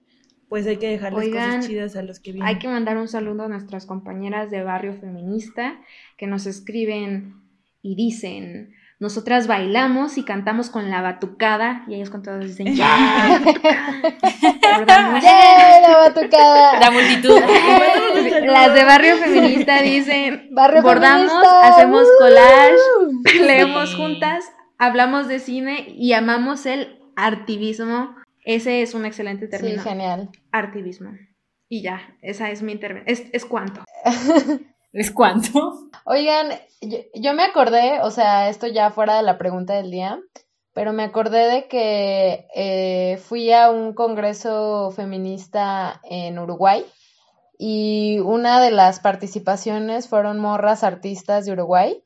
pues 0.50 0.66
hay 0.66 0.76
que 0.76 0.88
dejarles 0.88 1.28
Oigan, 1.28 1.56
cosas 1.56 1.66
chidas 1.66 1.96
a 1.96 2.02
los 2.02 2.20
que 2.20 2.32
vienen. 2.32 2.46
Hay 2.46 2.58
que 2.58 2.68
mandar 2.68 2.98
un 2.98 3.08
saludo 3.08 3.44
a 3.44 3.48
nuestras 3.48 3.86
compañeras 3.86 4.50
de 4.50 4.62
Barrio 4.62 4.92
Feminista 4.92 5.80
que 6.18 6.26
nos 6.26 6.44
escriben 6.44 7.40
y 7.80 7.96
dicen, 7.96 8.74
nosotras 9.02 9.48
bailamos 9.48 10.16
y 10.16 10.22
cantamos 10.22 10.70
con 10.70 10.88
la 10.88 11.02
batucada 11.02 11.84
y 11.88 11.96
ellos 11.96 12.08
con 12.08 12.22
todos 12.22 12.44
dicen, 12.44 12.76
¡ya! 12.76 13.42
¡Ya, 15.20 15.80
la 15.80 15.96
batucada! 15.98 16.78
La 16.78 16.92
multitud. 16.92 17.36
Las 18.46 18.72
de 18.72 18.84
Barrio 18.84 19.16
Feminista 19.16 19.82
dicen, 19.82 20.50
Barrio 20.52 20.82
bordamos, 20.82 21.32
Feminista. 21.32 21.68
hacemos 21.68 22.04
¡Uh! 22.04 22.18
collage, 22.20 23.44
leemos 23.44 23.96
juntas, 23.96 24.44
hablamos 24.78 25.26
de 25.26 25.40
cine 25.40 25.88
y 25.88 26.12
amamos 26.12 26.64
el 26.64 27.00
artivismo. 27.16 28.14
Ese 28.44 28.82
es 28.82 28.94
un 28.94 29.04
excelente 29.04 29.48
término. 29.48 29.82
Sí, 29.82 29.88
genial. 29.88 30.30
Artivismo. 30.52 31.10
Y 31.68 31.82
ya, 31.82 32.02
esa 32.22 32.50
es 32.50 32.62
mi 32.62 32.70
intervención. 32.70 33.12
Es, 33.12 33.28
es 33.32 33.44
cuanto. 33.46 33.82
¿Es 34.92 35.10
cuánto? 35.10 35.88
Oigan, 36.04 36.50
yo, 36.80 36.98
yo, 37.14 37.34
me 37.34 37.44
acordé, 37.44 38.00
o 38.02 38.10
sea, 38.10 38.48
esto 38.48 38.66
ya 38.66 38.90
fuera 38.90 39.16
de 39.16 39.22
la 39.22 39.38
pregunta 39.38 39.74
del 39.74 39.90
día, 39.90 40.20
pero 40.74 40.92
me 40.92 41.02
acordé 41.02 41.50
de 41.50 41.68
que 41.68 42.46
eh, 42.54 43.18
fui 43.18 43.52
a 43.52 43.70
un 43.70 43.94
congreso 43.94 44.90
feminista 44.90 46.00
en 46.04 46.38
Uruguay 46.38 46.84
y 47.58 48.18
una 48.20 48.60
de 48.60 48.70
las 48.70 49.00
participaciones 49.00 50.08
fueron 50.08 50.38
morras 50.38 50.82
artistas 50.82 51.44
de 51.44 51.52
Uruguay 51.52 52.02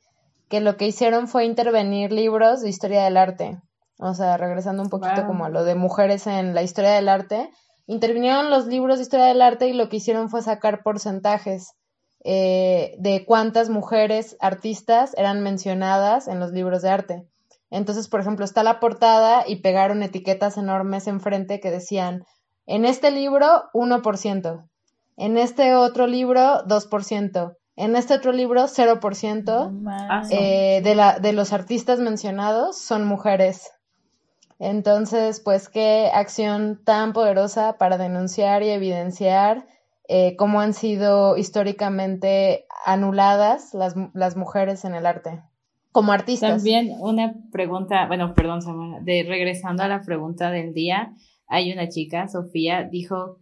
que 0.49 0.61
lo 0.61 0.77
que 0.77 0.87
hicieron 0.87 1.29
fue 1.29 1.45
intervenir 1.45 2.13
libros 2.13 2.61
de 2.61 2.69
historia 2.69 3.05
del 3.05 3.17
arte. 3.17 3.59
O 3.99 4.15
sea, 4.15 4.37
regresando 4.37 4.83
un 4.83 4.91
poquito 4.91 5.17
wow. 5.17 5.27
como 5.27 5.45
a 5.45 5.49
lo 5.49 5.65
de 5.65 5.75
mujeres 5.75 6.27
en 6.27 6.55
la 6.55 6.63
historia 6.63 6.91
del 6.91 7.09
arte, 7.09 7.51
intervinieron 7.87 8.51
los 8.51 8.67
libros 8.67 8.99
de 8.99 9.03
historia 9.03 9.27
del 9.27 9.43
arte 9.43 9.69
y 9.69 9.73
lo 9.73 9.89
que 9.89 9.97
hicieron 9.97 10.29
fue 10.29 10.43
sacar 10.43 10.83
porcentajes 10.83 11.73
eh, 12.29 12.97
de 12.99 13.25
cuántas 13.25 13.69
mujeres 13.71 14.37
artistas 14.41 15.15
eran 15.17 15.45
mencionadas 15.45 16.27
en 16.27 16.41
los 16.41 16.51
libros 16.51 16.83
de 16.83 16.91
arte. 16.91 17.27
Entonces, 17.71 18.09
por 18.09 18.19
ejemplo, 18.19 18.45
está 18.45 18.65
la 18.65 18.81
portada 18.81 19.45
y 19.47 19.61
pegaron 19.61 20.03
etiquetas 20.03 20.57
enormes 20.57 21.07
enfrente 21.07 21.61
que 21.61 21.71
decían, 21.71 22.25
en 22.67 22.85
este 22.85 23.13
libro 23.13 23.71
1%, 23.75 24.69
en 25.19 25.39
este 25.39 25.77
otro 25.77 26.09
libro 26.09 26.65
2%, 26.65 27.57
en 27.77 27.95
este 27.95 28.15
otro 28.15 28.33
libro 28.33 28.65
0% 28.65 30.27
eh, 30.31 30.81
de, 30.83 30.95
la, 30.97 31.21
de 31.21 31.33
los 31.33 31.53
artistas 31.53 32.01
mencionados 32.01 32.77
son 32.77 33.07
mujeres. 33.07 33.71
Entonces, 34.59 35.39
pues 35.39 35.69
qué 35.69 36.11
acción 36.13 36.83
tan 36.85 37.13
poderosa 37.13 37.75
para 37.75 37.99
denunciar 37.99 38.65
y 38.65 38.71
evidenciar 38.71 39.69
eh, 40.09 40.37
cómo 40.37 40.61
han 40.61 40.73
sido 40.73 41.37
históricamente 41.37 42.67
anuladas 42.85 43.75
las, 43.75 43.95
las, 44.15 44.37
mujeres 44.37 44.85
en 44.85 44.95
el 44.95 45.05
arte, 45.05 45.43
como 45.91 46.13
artistas. 46.13 46.63
También 46.63 46.95
una 47.01 47.35
pregunta, 47.51 48.07
bueno, 48.07 48.33
perdón, 48.35 48.63
Samara, 48.63 49.01
de 49.03 49.25
regresando 49.27 49.83
a 49.83 49.89
la 49.89 50.03
pregunta 50.03 50.51
del 50.51 50.75
día, 50.75 51.13
hay 51.49 51.73
una 51.73 51.89
chica, 51.89 52.29
Sofía, 52.29 52.85
dijo 52.85 53.39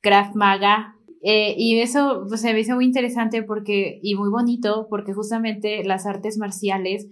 Kraft 0.00 0.34
Maga, 0.34 0.96
eh, 1.22 1.54
y 1.56 1.78
eso 1.78 2.24
pues, 2.28 2.40
se 2.40 2.52
me 2.52 2.60
hizo 2.60 2.74
muy 2.74 2.84
interesante 2.84 3.44
porque, 3.44 4.00
y 4.02 4.16
muy 4.16 4.30
bonito, 4.30 4.88
porque 4.90 5.12
justamente 5.12 5.84
las 5.84 6.04
artes 6.04 6.36
marciales 6.36 7.06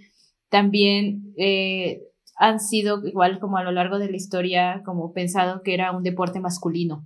también 0.48 1.32
eh, 1.36 2.02
han 2.36 2.58
sido, 2.58 3.06
igual 3.06 3.38
como 3.38 3.56
a 3.56 3.62
lo 3.62 3.70
largo 3.70 4.00
de 4.00 4.10
la 4.10 4.16
historia, 4.16 4.82
como 4.84 5.12
pensado 5.12 5.62
que 5.62 5.74
era 5.74 5.92
un 5.92 6.02
deporte 6.02 6.40
masculino 6.40 7.04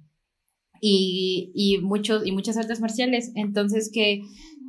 y, 0.81 1.53
y, 1.55 1.79
muchos, 1.79 2.27
y 2.27 2.33
muchas 2.33 2.57
artes 2.57 2.81
marciales. 2.81 3.33
Entonces 3.35 3.91
que 3.93 4.23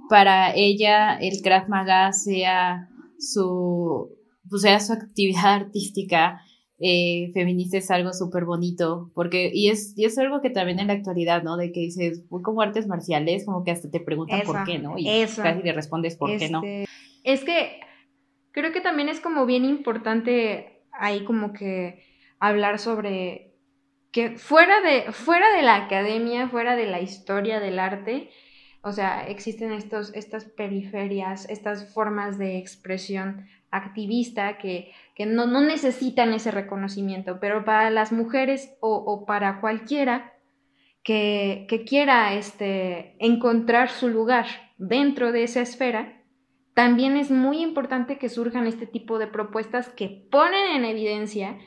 para 0.09 0.53
ella 0.55 1.17
el 1.17 1.41
Krav 1.41 1.69
Maga 1.69 2.11
sea 2.13 2.89
su, 3.17 4.09
pues 4.49 4.61
sea 4.63 4.79
su 4.79 4.93
actividad 4.93 5.53
artística 5.53 6.41
eh, 6.83 7.29
feminista 7.35 7.77
es 7.77 7.91
algo 7.91 8.11
súper 8.11 8.43
bonito, 8.43 9.11
porque, 9.13 9.51
y 9.53 9.69
es, 9.69 9.93
y 9.95 10.05
es 10.05 10.17
algo 10.17 10.41
que 10.41 10.49
también 10.49 10.79
en 10.79 10.87
la 10.87 10.93
actualidad, 10.93 11.43
¿no? 11.43 11.55
De 11.55 11.71
que 11.71 11.79
dices, 11.79 12.23
como 12.27 12.59
artes 12.63 12.87
marciales, 12.87 13.45
como 13.45 13.63
que 13.63 13.69
hasta 13.69 13.91
te 13.91 13.99
preguntan 13.99 14.41
por 14.41 14.63
qué, 14.63 14.79
¿no? 14.79 14.97
Y 14.97 15.05
casi 15.05 15.61
le 15.61 15.73
respondes 15.73 16.15
por 16.15 16.35
qué 16.39 16.49
no. 16.49 16.63
Este, 16.63 16.85
es 17.23 17.43
que 17.43 17.81
creo 18.49 18.71
que 18.71 18.81
también 18.81 19.09
es 19.09 19.19
como 19.19 19.45
bien 19.45 19.63
importante 19.63 20.81
ahí 20.91 21.23
como 21.23 21.53
que 21.53 22.01
hablar 22.39 22.79
sobre 22.79 23.50
que 24.11 24.37
fuera 24.37 24.81
de, 24.81 25.11
fuera 25.11 25.55
de 25.55 25.61
la 25.61 25.75
academia, 25.75 26.49
fuera 26.49 26.75
de 26.75 26.85
la 26.85 26.99
historia 26.99 27.59
del 27.59 27.79
arte, 27.79 28.29
o 28.83 28.91
sea, 28.91 29.27
existen 29.27 29.71
estos, 29.71 30.13
estas 30.15 30.45
periferias, 30.45 31.47
estas 31.49 31.93
formas 31.93 32.37
de 32.37 32.57
expresión 32.57 33.47
activista 33.69 34.57
que, 34.57 34.91
no, 35.25 35.45
necesitan 35.61 36.33
ese 36.33 36.51
reconocimiento, 36.51 37.39
pero 37.39 37.63
para 37.63 37.89
las 37.91 38.11
mujeres 38.11 38.75
o, 38.81 39.25
para 39.25 39.61
cualquiera 39.61 40.33
que, 41.03 41.67
quiera 41.87 42.33
este, 42.33 43.15
encontrar 43.19 43.89
su 43.89 44.09
lugar 44.09 44.47
dentro 44.77 45.31
de 45.31 45.43
esa 45.43 45.61
esfera, 45.61 46.21
también 46.73 47.17
es 47.17 47.29
muy 47.29 47.61
importante 47.61 48.17
que 48.17 48.29
surjan 48.29 48.65
este 48.65 48.87
tipo 48.87 49.19
de 49.19 49.27
propuestas 49.27 49.89
que 49.89 50.25
ponen 50.31 50.75
en 50.75 50.85
evidencia 50.85 51.59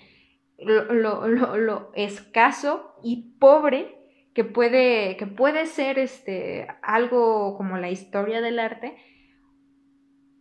lo, 0.59 1.93
escaso 1.95 2.95
y 3.03 3.37
pobre 3.39 3.99
que 4.35 4.45
puede, 4.45 5.17
que 5.17 5.27
puede 5.27 5.67
ser 5.67 5.99
este, 5.99 6.67
algo 6.83 7.57
como 7.57 7.79
la 7.79 7.91
historia 7.91 8.41
del 8.41 8.59
arte, 8.59 8.97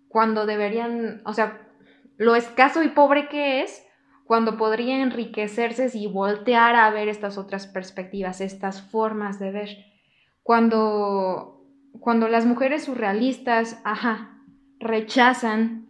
cuando 0.07 0.45
deberían, 0.45 1.21
o 1.25 1.33
sea, 1.33 1.67
lo 2.17 2.35
escaso 2.35 2.83
y 2.83 2.89
pobre 2.89 3.27
que 3.27 3.61
es, 3.61 3.85
cuando 4.25 4.57
podría 4.57 5.01
enriquecerse 5.01 5.89
si 5.89 6.07
volteara 6.07 6.85
a 6.85 6.91
ver 6.91 7.07
estas 7.07 7.37
otras 7.37 7.67
perspectivas, 7.67 8.41
estas 8.41 8.81
formas 8.81 9.39
de 9.39 9.51
ver. 9.51 9.69
Cuando, 10.41 11.65
cuando 11.99 12.27
las 12.27 12.45
mujeres 12.45 12.85
surrealistas, 12.85 13.81
ajá, 13.83 14.39
rechazan 14.79 15.87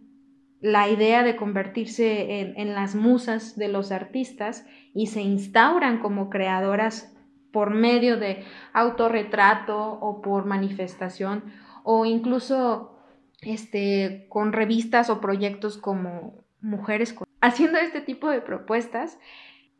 la 0.64 0.88
idea 0.88 1.22
de 1.22 1.36
convertirse 1.36 2.40
en, 2.40 2.58
en, 2.58 2.74
las 2.74 2.94
musas 2.94 3.54
de 3.54 3.68
los 3.68 3.92
artistas 3.92 4.66
y 4.94 5.08
se 5.08 5.20
instauran 5.20 5.98
como 5.98 6.30
creadoras 6.30 7.14
por 7.52 7.68
medio 7.68 8.16
de 8.16 8.44
autorretrato 8.72 9.78
o 9.78 10.22
por 10.22 10.46
manifestación 10.46 11.44
o 11.82 12.06
incluso 12.06 12.96
este, 13.42 14.24
con 14.30 14.54
revistas 14.54 15.10
o 15.10 15.20
proyectos 15.20 15.76
como 15.76 16.42
Mujeres 16.62 17.14
haciendo 17.42 17.76
este 17.76 18.00
tipo 18.00 18.30
de 18.30 18.40
propuestas 18.40 19.18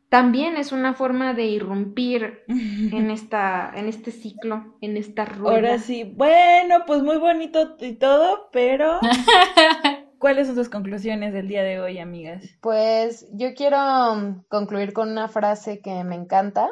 también 0.09 0.55
es 0.55 0.71
una 0.71 0.93
forma 0.93 1.33
de 1.33 1.45
irrumpir 1.45 2.43
en 2.47 3.09
esta 3.09 3.73
en 3.75 3.87
este 3.87 4.11
ciclo, 4.11 4.77
en 4.81 4.97
esta 4.97 5.25
rueda. 5.25 5.55
Ahora 5.55 5.79
sí, 5.79 6.03
bueno, 6.03 6.83
pues 6.85 7.01
muy 7.01 7.17
bonito 7.17 7.75
y 7.81 7.93
todo, 7.93 8.49
pero 8.53 8.99
¿cuáles 10.19 10.47
son 10.47 10.55
sus 10.55 10.69
conclusiones 10.69 11.33
del 11.33 11.47
día 11.47 11.63
de 11.63 11.79
hoy, 11.79 11.99
amigas? 11.99 12.43
Pues 12.61 13.27
yo 13.33 13.53
quiero 13.53 14.43
concluir 14.49 14.93
con 14.93 15.09
una 15.09 15.27
frase 15.27 15.81
que 15.81 16.03
me 16.03 16.15
encanta 16.15 16.71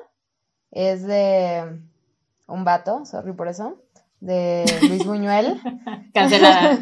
es 0.74 1.06
de 1.06 1.82
un 2.48 2.64
vato, 2.64 3.06
sorry 3.06 3.34
por 3.34 3.48
eso, 3.48 3.78
de 4.20 4.66
Luis 4.89 5.06
Buñuel. 5.06 5.62
Cancelada. 6.14 6.78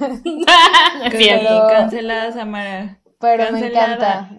Pero, 1.12 1.68
cancelada, 1.70 2.32
Samara. 2.32 3.00
Pero 3.20 3.52
me 3.52 3.68
encanta. 3.68 4.30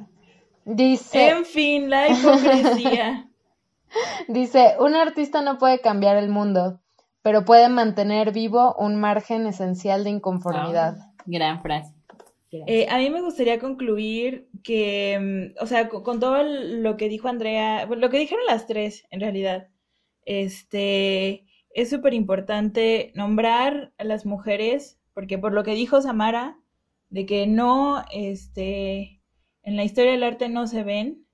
Dice. 0.64 1.28
En 1.28 1.44
fin, 1.44 1.90
la 1.90 2.08
hipocresía. 2.08 3.28
Dice: 4.28 4.76
Un 4.78 4.94
artista 4.94 5.42
no 5.42 5.58
puede 5.58 5.80
cambiar 5.80 6.16
el 6.16 6.28
mundo, 6.28 6.80
pero 7.22 7.44
puede 7.44 7.68
mantener 7.68 8.32
vivo 8.32 8.74
un 8.78 8.96
margen 8.96 9.46
esencial 9.46 10.04
de 10.04 10.10
inconformidad. 10.10 10.96
Ah, 10.98 11.12
gran 11.26 11.60
frase. 11.60 11.92
Eh, 12.66 12.86
a 12.90 12.98
mí 12.98 13.08
me 13.08 13.22
gustaría 13.22 13.58
concluir 13.58 14.48
que, 14.62 15.54
mm, 15.56 15.62
o 15.62 15.66
sea, 15.66 15.88
con, 15.88 16.20
todo 16.20 16.42
lo 16.42 16.96
que 16.96 17.08
dijo 17.08 17.28
Andrea, 17.28 17.86
lo 17.86 18.10
que 18.10 18.18
dijeron 18.18 18.44
las 18.46 18.66
tres, 18.66 19.04
en 19.10 19.20
realidad, 19.20 19.68
este, 20.26 21.46
es 21.70 21.90
súper 21.90 22.14
importante 22.14 23.12
nombrar 23.14 23.92
a 23.96 24.04
las 24.04 24.26
mujeres, 24.26 25.00
porque 25.14 25.38
por 25.38 25.52
lo 25.52 25.64
que 25.64 25.74
dijo 25.74 26.02
Samara, 26.02 26.58
de 27.08 27.26
que 27.26 27.46
no, 27.46 28.04
este, 28.12 29.22
en 29.62 29.76
la 29.76 29.84
historia 29.84 30.12
del 30.12 30.22
arte 30.22 30.48
no 30.48 30.66
se 30.66 30.84
ven, 30.84 31.26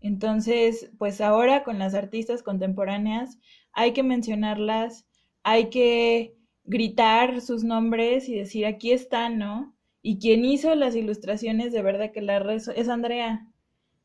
entonces, 0.00 0.90
pues 0.98 1.20
ahora 1.20 1.64
con 1.64 1.78
las 1.78 1.94
artistas 1.94 2.42
contemporáneas 2.42 3.38
hay 3.72 3.92
que 3.92 4.02
mencionarlas, 4.02 5.06
hay 5.42 5.70
que 5.70 6.36
gritar 6.64 7.40
sus 7.40 7.64
nombres 7.64 8.28
y 8.28 8.36
decir, 8.36 8.66
aquí 8.66 8.92
están, 8.92 9.38
¿no? 9.38 9.77
Y 10.08 10.18
quien 10.20 10.46
hizo 10.46 10.74
las 10.74 10.96
ilustraciones 10.96 11.70
de 11.70 11.82
verdad 11.82 12.12
que 12.12 12.22
la 12.22 12.38
rezo 12.38 12.72
es 12.72 12.88
Andrea. 12.88 13.46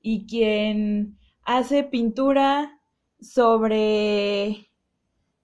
Y 0.01 0.25
quien 0.25 1.17
hace 1.43 1.85
pintura 1.85 2.81
sobre, 3.21 4.67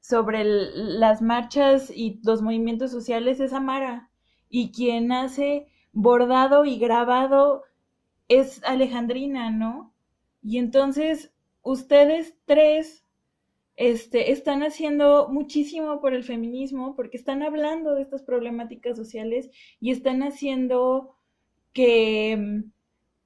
sobre 0.02 0.44
las 0.44 1.22
marchas 1.22 1.90
y 1.90 2.20
los 2.26 2.42
movimientos 2.42 2.92
sociales 2.92 3.40
es 3.40 3.54
Amara. 3.54 4.12
Y 4.50 4.74
quien 4.74 5.14
hace 5.14 5.68
bordado 5.94 6.66
y 6.66 6.78
grabado 6.78 7.64
es 8.28 8.62
Alejandrina, 8.66 9.52
¿no? 9.52 9.94
Y 10.44 10.58
entonces 10.58 11.34
ustedes 11.62 12.36
tres 12.44 13.06
este, 13.80 14.34
están 14.34 14.62
haciendo 14.62 15.30
muchísimo 15.30 16.02
por 16.02 16.14
el 16.14 16.26
feminismo 16.26 16.98
porque 16.98 17.16
están 17.16 17.42
hablando 17.44 17.96
de 17.96 18.02
estas 18.02 18.24
problemáticas 18.24 18.98
sociales 18.98 19.50
y 19.80 19.92
están 19.92 20.22
haciendo 20.22 21.16
que, 21.72 22.66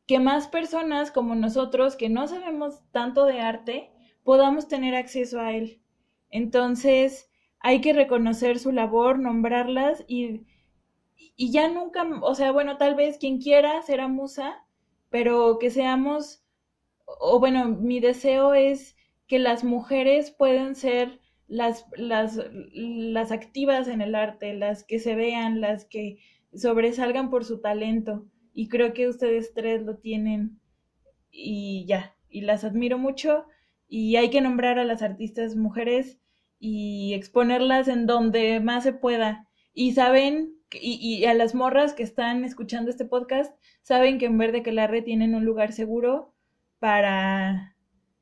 que 0.06 0.20
más 0.20 0.48
personas 0.48 1.10
como 1.10 1.34
nosotros 1.34 1.96
que 1.96 2.08
no 2.08 2.28
sabemos 2.28 2.84
tanto 2.92 3.26
de 3.26 3.42
arte 3.42 3.90
podamos 4.24 4.68
tener 4.68 4.94
acceso 4.94 5.40
a 5.40 5.54
él. 5.54 5.82
Entonces, 6.30 7.32
hay 7.60 7.82
que 7.82 7.94
reconocer 7.94 8.60
su 8.60 8.72
labor, 8.72 9.18
nombrarlas 9.18 10.06
y, 10.08 10.46
y 11.36 11.52
ya 11.52 11.68
nunca, 11.68 12.08
o 12.22 12.36
sea, 12.36 12.52
bueno, 12.52 12.78
tal 12.78 12.94
vez 12.94 13.18
quien 13.18 13.42
quiera 13.42 13.82
será 13.82 14.08
musa, 14.08 14.64
pero 15.10 15.58
que 15.58 15.72
seamos, 15.72 16.46
o 17.08 17.40
bueno, 17.40 17.70
mi 17.70 18.00
deseo 18.00 18.54
es 18.54 18.96
que 19.34 19.40
las 19.40 19.64
mujeres 19.64 20.30
pueden 20.30 20.76
ser 20.76 21.20
las, 21.48 21.88
las, 21.98 22.40
las 22.72 23.32
activas 23.32 23.88
en 23.88 24.00
el 24.02 24.14
arte, 24.14 24.54
las 24.54 24.84
que 24.84 25.00
se 25.00 25.16
vean, 25.16 25.60
las 25.60 25.86
que 25.86 26.20
sobresalgan 26.54 27.32
por 27.32 27.44
su 27.44 27.60
talento. 27.60 28.28
Y 28.54 28.70
creo 28.70 28.94
que 28.94 29.08
ustedes 29.08 29.52
tres 29.56 29.82
lo 29.82 29.98
tienen 29.98 30.60
y 31.32 31.84
ya, 31.88 32.16
y 32.30 32.42
las 32.42 32.64
admiro 32.64 33.00
mucho 33.00 33.48
y 33.88 34.18
hay 34.18 34.30
que 34.30 34.40
nombrar 34.40 34.78
a 34.78 34.86
las 34.86 35.02
artistas 35.02 35.56
mujeres 35.56 36.20
y 36.60 37.16
exponerlas 37.16 37.88
en 37.88 38.06
donde 38.06 38.60
más 38.60 38.84
se 38.84 38.94
pueda. 38.94 39.48
Y 39.74 39.94
saben, 39.94 40.54
y, 40.80 41.00
y 41.02 41.26
a 41.26 41.34
las 41.34 41.56
morras 41.56 41.96
que 41.96 42.04
están 42.04 42.46
escuchando 42.46 42.92
este 42.92 43.06
podcast, 43.06 43.52
saben 43.82 44.20
que 44.20 44.28
en 44.28 44.38
Verde 44.38 44.62
que 44.62 44.74
la 44.74 44.86
red 44.86 45.04
tienen 45.04 45.34
un 45.34 45.44
lugar 45.44 45.74
seguro 45.74 46.36
para 46.78 47.73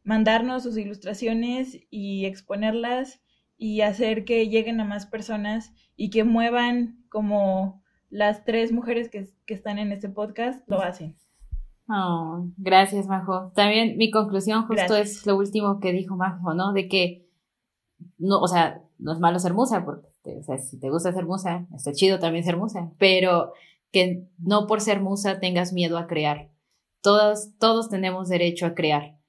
mandarnos 0.04 0.64
sus 0.64 0.78
ilustraciones 0.78 1.80
y 1.90 2.26
exponerlas 2.26 3.22
y 3.58 3.82
hacer 3.82 4.26
que 4.26 4.50
lleguen 4.50 4.80
a 4.82 4.86
más 4.86 5.06
personas 5.06 5.74
y 5.96 6.10
que 6.10 6.24
muevan 6.24 7.06
como 7.10 7.84
las 8.10 8.44
tres 8.44 8.72
mujeres 8.72 9.10
que, 9.10 9.30
están 9.48 9.80
en 9.80 9.92
este 9.92 10.10
podcast 10.10 10.68
lo 10.68 10.82
hacen. 10.82 11.18
Oh, 11.90 12.48
gracias, 12.58 13.06
Majo. 13.08 13.52
También 13.54 13.98
mi 13.98 14.10
conclusión 14.12 14.66
justo 14.66 14.96
es 14.96 15.26
lo 15.26 15.38
último 15.38 15.80
que 15.80 15.92
dijo 15.92 16.16
Majo, 16.16 16.54
¿no? 16.54 16.72
De 16.72 16.88
que, 16.88 17.28
no, 18.18 18.40
o 18.40 18.48
sea, 18.48 18.82
no 18.98 19.12
es 19.12 19.20
malo 19.20 19.40
ser 19.40 19.54
musa, 19.54 19.84
porque, 19.84 20.38
o 20.40 20.44
sea, 20.44 20.58
si 20.58 20.80
te 20.80 20.90
gusta 20.90 21.12
ser 21.12 21.26
musa, 21.26 21.68
está 21.76 21.92
chido 21.92 22.18
también 22.18 22.46
ser 22.46 22.56
musa, 22.56 22.92
pero 22.98 23.52
que 23.92 24.28
no 24.40 24.68
por 24.68 24.80
ser 24.80 25.02
musa 25.02 25.40
tengas 25.40 25.74
miedo 25.74 25.98
a 25.98 26.08
crear. 26.08 26.50
Todos, 27.02 27.58
todos 27.58 27.90
tenemos 27.90 28.30
derecho 28.30 28.66
a 28.66 28.74
crear. 28.74 29.21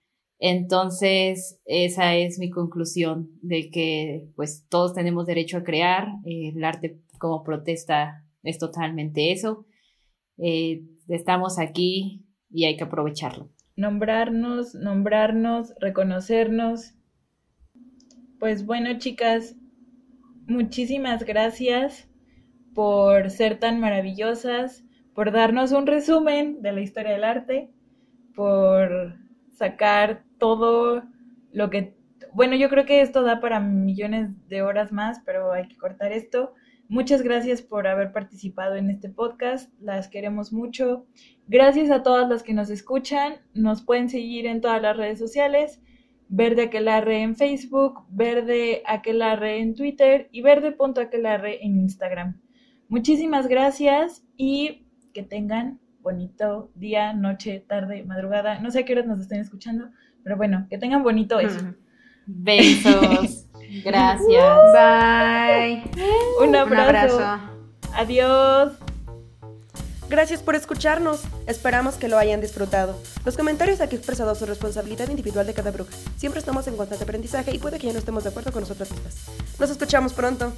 Entonces, 0.44 1.60
esa 1.66 2.16
es 2.16 2.40
mi 2.40 2.50
conclusión 2.50 3.30
de 3.42 3.70
que 3.70 4.28
pues 4.34 4.66
todos 4.68 4.92
tenemos 4.92 5.24
derecho 5.24 5.58
a 5.58 5.62
crear, 5.62 6.08
eh, 6.24 6.48
el 6.52 6.64
arte 6.64 6.98
como 7.18 7.44
protesta 7.44 8.24
es 8.42 8.58
totalmente 8.58 9.30
eso. 9.30 9.66
Eh, 10.38 10.82
estamos 11.06 11.60
aquí 11.60 12.26
y 12.50 12.64
hay 12.64 12.76
que 12.76 12.82
aprovecharlo. 12.82 13.50
Nombrarnos, 13.76 14.74
nombrarnos, 14.74 15.74
reconocernos. 15.78 16.94
Pues 18.40 18.66
bueno, 18.66 18.98
chicas, 18.98 19.54
muchísimas 20.48 21.24
gracias 21.24 22.10
por 22.74 23.30
ser 23.30 23.60
tan 23.60 23.78
maravillosas, 23.78 24.82
por 25.14 25.30
darnos 25.30 25.70
un 25.70 25.86
resumen 25.86 26.62
de 26.62 26.72
la 26.72 26.80
historia 26.80 27.12
del 27.12 27.22
arte, 27.22 27.70
por 28.34 29.21
sacar 29.62 30.24
todo 30.38 31.04
lo 31.52 31.70
que... 31.70 31.94
Bueno, 32.34 32.56
yo 32.56 32.68
creo 32.68 32.84
que 32.84 33.00
esto 33.00 33.22
da 33.22 33.40
para 33.40 33.60
millones 33.60 34.30
de 34.48 34.60
horas 34.62 34.90
más, 34.90 35.20
pero 35.24 35.52
hay 35.52 35.68
que 35.68 35.76
cortar 35.76 36.10
esto. 36.10 36.54
Muchas 36.88 37.22
gracias 37.22 37.62
por 37.62 37.86
haber 37.86 38.10
participado 38.10 38.74
en 38.74 38.90
este 38.90 39.08
podcast, 39.08 39.72
las 39.80 40.08
queremos 40.08 40.52
mucho. 40.52 41.06
Gracias 41.46 41.92
a 41.92 42.02
todas 42.02 42.28
las 42.28 42.42
que 42.42 42.54
nos 42.54 42.70
escuchan, 42.70 43.34
nos 43.54 43.82
pueden 43.82 44.10
seguir 44.10 44.46
en 44.46 44.60
todas 44.60 44.82
las 44.82 44.96
redes 44.96 45.20
sociales, 45.20 45.80
Verde 46.28 46.62
Aquelarre 46.62 47.22
en 47.22 47.36
Facebook, 47.36 48.04
Verde 48.08 48.82
Aquelarre 48.84 49.60
en 49.60 49.76
Twitter 49.76 50.28
y 50.32 50.42
Verde.aquelarre 50.42 51.64
en 51.64 51.78
Instagram. 51.78 52.40
Muchísimas 52.88 53.46
gracias 53.46 54.26
y 54.36 54.88
que 55.14 55.22
tengan 55.22 55.78
bonito 56.02 56.70
día, 56.74 57.12
noche, 57.12 57.64
tarde, 57.66 58.04
madrugada. 58.04 58.58
No 58.60 58.70
sé 58.70 58.80
a 58.80 58.84
qué 58.84 58.92
horas 58.92 59.06
nos 59.06 59.20
estén 59.20 59.40
escuchando, 59.40 59.90
pero 60.22 60.36
bueno, 60.36 60.66
que 60.68 60.78
tengan 60.78 61.02
bonito 61.02 61.40
eso. 61.40 61.74
Besos. 62.26 63.46
Gracias. 63.84 64.58
Bye. 64.74 65.84
Un 66.40 66.54
abrazo. 66.54 67.16
Un 67.16 67.22
abrazo. 67.22 67.52
Adiós. 67.94 68.72
Gracias 70.08 70.42
por 70.42 70.54
escucharnos. 70.54 71.22
Esperamos 71.46 71.94
que 71.94 72.06
lo 72.06 72.18
hayan 72.18 72.42
disfrutado. 72.42 73.00
Los 73.24 73.36
comentarios 73.38 73.80
aquí 73.80 73.96
expresados 73.96 74.36
son 74.36 74.48
responsabilidad 74.48 75.08
individual 75.08 75.46
de 75.46 75.54
cada 75.54 75.70
bruja. 75.70 75.92
Siempre 76.16 76.38
estamos 76.38 76.66
en 76.66 76.76
constante 76.76 77.04
aprendizaje 77.04 77.54
y 77.54 77.58
puede 77.58 77.78
que 77.78 77.86
ya 77.86 77.94
no 77.94 77.98
estemos 77.98 78.22
de 78.24 78.28
acuerdo 78.28 78.52
con 78.52 78.60
nosotras 78.60 78.90
mismas. 78.90 79.16
Nos 79.58 79.70
escuchamos 79.70 80.12
pronto. 80.12 80.52